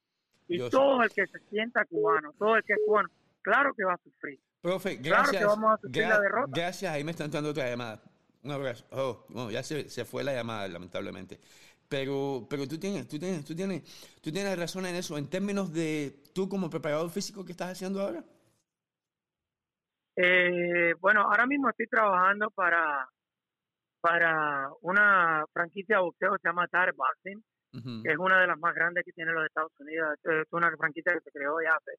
Y 0.48 0.58
Yo 0.58 0.66
sé. 0.66 0.70
todo 0.70 1.02
el 1.02 1.10
que 1.10 1.26
se 1.26 1.38
sienta 1.50 1.84
cubano, 1.86 2.32
todo 2.38 2.56
el 2.56 2.62
que 2.64 2.74
es 2.74 2.78
cubano, 2.86 3.08
claro 3.42 3.72
que 3.74 3.84
va 3.84 3.94
a 3.94 3.98
sufrir. 3.98 4.38
Profe, 4.60 5.00
Claro 5.00 5.24
que 5.30 5.30
gracias. 5.38 5.46
vamos 5.46 5.74
a 5.74 5.76
sufrir 5.80 6.08
la 6.08 6.20
derrota. 6.20 6.50
Gracias, 6.54 6.92
ahí 6.92 7.04
me 7.04 7.10
están 7.12 7.30
dando 7.30 7.50
otra 7.50 7.68
llamada. 7.68 8.02
Un 8.42 8.50
abrazo. 8.52 8.86
Oh, 8.92 9.26
bueno, 9.28 9.50
ya 9.50 9.62
se, 9.62 9.88
se 9.88 10.04
fue 10.04 10.22
la 10.24 10.32
llamada, 10.34 10.68
lamentablemente. 10.68 11.40
Pero, 11.88 12.46
pero 12.50 12.66
tú 12.66 12.78
tienes, 12.78 13.06
tú 13.06 13.18
tienes, 13.18 13.44
tú 13.44 13.54
tienes, 13.54 13.82
tú 14.20 14.32
tienes 14.32 14.58
razón 14.58 14.86
en 14.86 14.96
eso. 14.96 15.16
En 15.18 15.28
términos 15.28 15.72
de 15.72 16.22
tú 16.34 16.48
como 16.48 16.68
preparador 16.70 17.10
físico, 17.10 17.44
¿qué 17.44 17.52
estás 17.52 17.70
haciendo 17.72 18.00
ahora? 18.00 18.24
Eh, 20.16 20.94
bueno, 21.00 21.22
ahora 21.22 21.46
mismo 21.46 21.68
estoy 21.68 21.86
trabajando 21.88 22.50
para 22.50 23.08
para 24.00 24.70
una 24.82 25.44
franquicia 25.52 25.96
de 25.96 26.02
boxeo 26.02 26.32
que 26.32 26.38
se 26.42 26.48
llama 26.48 26.68
Tar 26.68 26.92
Boxing, 26.94 27.42
Es 28.04 28.16
una 28.18 28.40
de 28.40 28.46
las 28.46 28.58
más 28.58 28.74
grandes 28.74 29.04
que 29.04 29.12
tiene 29.12 29.32
los 29.32 29.44
Estados 29.46 29.72
Unidos. 29.78 30.18
Es 30.24 30.48
una 30.52 30.74
franquicia 30.76 31.12
que 31.12 31.20
se 31.20 31.30
creó 31.30 31.56
ya 31.62 31.76
hace 31.76 31.92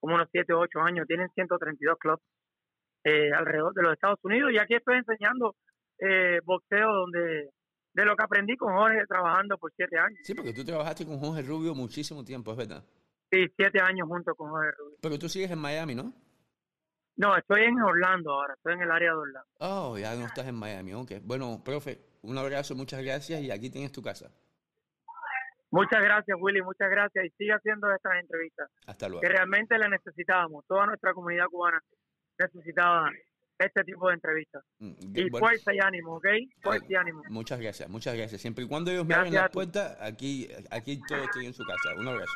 como 0.00 0.14
unos 0.14 0.28
7 0.30 0.52
o 0.52 0.60
8 0.60 0.80
años. 0.80 1.06
Tienen 1.06 1.28
132 1.34 1.98
clubs 1.98 2.22
eh, 3.04 3.32
alrededor 3.32 3.74
de 3.74 3.82
los 3.82 3.92
Estados 3.94 4.18
Unidos. 4.22 4.52
Y 4.52 4.58
aquí 4.58 4.74
estoy 4.74 4.98
enseñando 4.98 5.56
eh, 5.98 6.40
boxeo 6.44 6.92
donde 6.92 7.50
de 7.94 8.04
lo 8.04 8.16
que 8.16 8.24
aprendí 8.24 8.56
con 8.56 8.74
Jorge 8.74 9.06
trabajando 9.06 9.56
por 9.56 9.72
7 9.74 9.98
años. 9.98 10.18
Sí, 10.24 10.34
porque 10.34 10.52
tú 10.52 10.64
trabajaste 10.64 11.06
con 11.06 11.18
Jorge 11.18 11.42
Rubio 11.42 11.74
muchísimo 11.74 12.24
tiempo, 12.24 12.50
es 12.50 12.56
verdad. 12.58 12.84
Sí, 13.30 13.46
7 13.56 13.80
años 13.80 14.08
junto 14.08 14.34
con 14.34 14.50
Jorge 14.50 14.72
Rubio. 14.76 14.98
Pero 15.00 15.18
tú 15.18 15.28
sigues 15.28 15.50
en 15.50 15.58
Miami, 15.58 15.94
¿no? 15.94 16.12
No, 17.16 17.36
estoy 17.36 17.62
en 17.62 17.80
Orlando 17.80 18.32
ahora. 18.32 18.54
Estoy 18.54 18.74
en 18.74 18.82
el 18.82 18.90
área 18.90 19.10
de 19.10 19.16
Orlando. 19.16 19.48
Oh, 19.60 19.96
ya 19.96 20.14
no 20.16 20.26
estás 20.26 20.48
en 20.48 20.56
Miami, 20.56 20.92
ok. 20.92 21.12
Bueno, 21.22 21.62
profe, 21.64 22.00
un 22.22 22.36
abrazo, 22.36 22.74
muchas 22.74 23.02
gracias 23.02 23.40
y 23.40 23.50
aquí 23.50 23.70
tienes 23.70 23.92
tu 23.92 24.02
casa. 24.02 24.32
Muchas 25.74 26.02
gracias, 26.02 26.36
Willy. 26.40 26.62
Muchas 26.62 26.88
gracias. 26.90 27.24
Y 27.24 27.30
sigue 27.38 27.52
haciendo 27.52 27.92
estas 27.94 28.12
entrevistas. 28.20 28.68
Hasta 28.86 29.08
luego. 29.08 29.20
que 29.22 29.28
realmente 29.28 29.76
la 29.78 29.88
necesitábamos. 29.88 30.64
Toda 30.66 30.86
nuestra 30.86 31.12
comunidad 31.12 31.46
cubana 31.46 31.80
necesitaba 32.38 33.10
este 33.58 33.84
tipo 33.84 34.08
de 34.08 34.14
entrevistas. 34.14 34.62
Mm, 34.78 34.92
Y 35.14 35.30
bueno, 35.30 35.46
fuerza 35.46 35.72
y 35.74 35.78
ánimo, 35.78 36.16
¿ok? 36.16 36.26
Fuerza 36.62 36.86
y 36.88 36.94
ánimo. 36.94 37.22
Muchas 37.28 37.60
gracias, 37.60 37.88
muchas 37.88 38.14
gracias. 38.16 38.40
Siempre 38.40 38.64
y 38.64 38.68
cuando 38.68 38.90
ellos 38.90 39.06
me 39.06 39.14
abren 39.14 39.36
a 39.36 39.42
las 39.42 39.50
ti. 39.50 39.54
puertas, 39.54 39.96
aquí, 40.00 40.48
aquí 40.70 41.00
todos 41.08 41.22
estoy 41.24 41.46
en 41.46 41.54
su 41.54 41.64
casa. 41.64 41.94
Un 41.96 42.08
abrazo. 42.08 42.32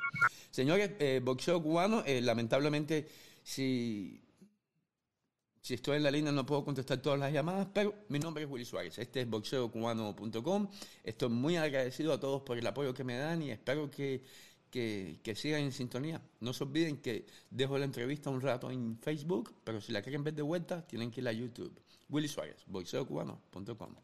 Señores, 0.51 0.93
eh, 1.01 1.21
boxeo 1.23 1.61
cubano, 1.63 2.03
eh, 2.07 2.21
lamentablemente, 2.21 3.07
si, 3.43 4.23
si 5.61 5.75
estoy 5.75 5.97
en 5.97 6.03
la 6.03 6.11
línea 6.11 6.33
no 6.33 6.47
puedo 6.47 6.65
contestar 6.65 6.99
todas 6.99 7.19
las 7.19 7.33
llamadas, 7.33 7.69
pero 7.73 7.95
mi 8.09 8.19
nombre 8.19 8.45
es 8.45 8.51
Willy 8.51 8.65
Suárez. 8.65 8.99
Este 8.99 9.23
es 9.23 9.29
boxeocubano.com. 9.29 10.69
Estoy 11.05 11.29
muy 11.29 11.57
agradecido 11.57 12.13
a 12.13 12.21
todos 12.21 12.43
por 12.43 12.59
el 12.59 12.67
apoyo 12.67 12.95
que 12.95 13.05
me 13.05 13.17
dan 13.17 13.43
y 13.43 13.51
espero 13.51 13.91
que, 13.91 14.23
que, 14.71 15.35
sigan 15.35 15.63
en 15.63 15.73
sintonía. 15.73 16.23
No 16.41 16.53
se 16.53 16.65
olviden 16.65 16.99
que 16.99 17.27
dejo 17.51 17.79
la 17.79 17.85
entrevista 17.85 18.31
un 18.31 18.41
rato 18.41 18.71
en 18.71 18.99
Facebook, 18.99 19.55
pero 19.65 19.81
si 19.81 19.93
la 19.93 20.03
quieren 20.03 20.25
ver 20.25 20.35
de 20.35 20.43
vuelta, 20.43 20.87
tienen 20.87 21.11
que 21.11 21.21
ir 21.21 21.29
a 21.29 21.33
YouTube. 21.33 21.73
Willy 22.09 22.29
Suárez, 22.29 22.65
boxeocubano.com. 22.67 23.95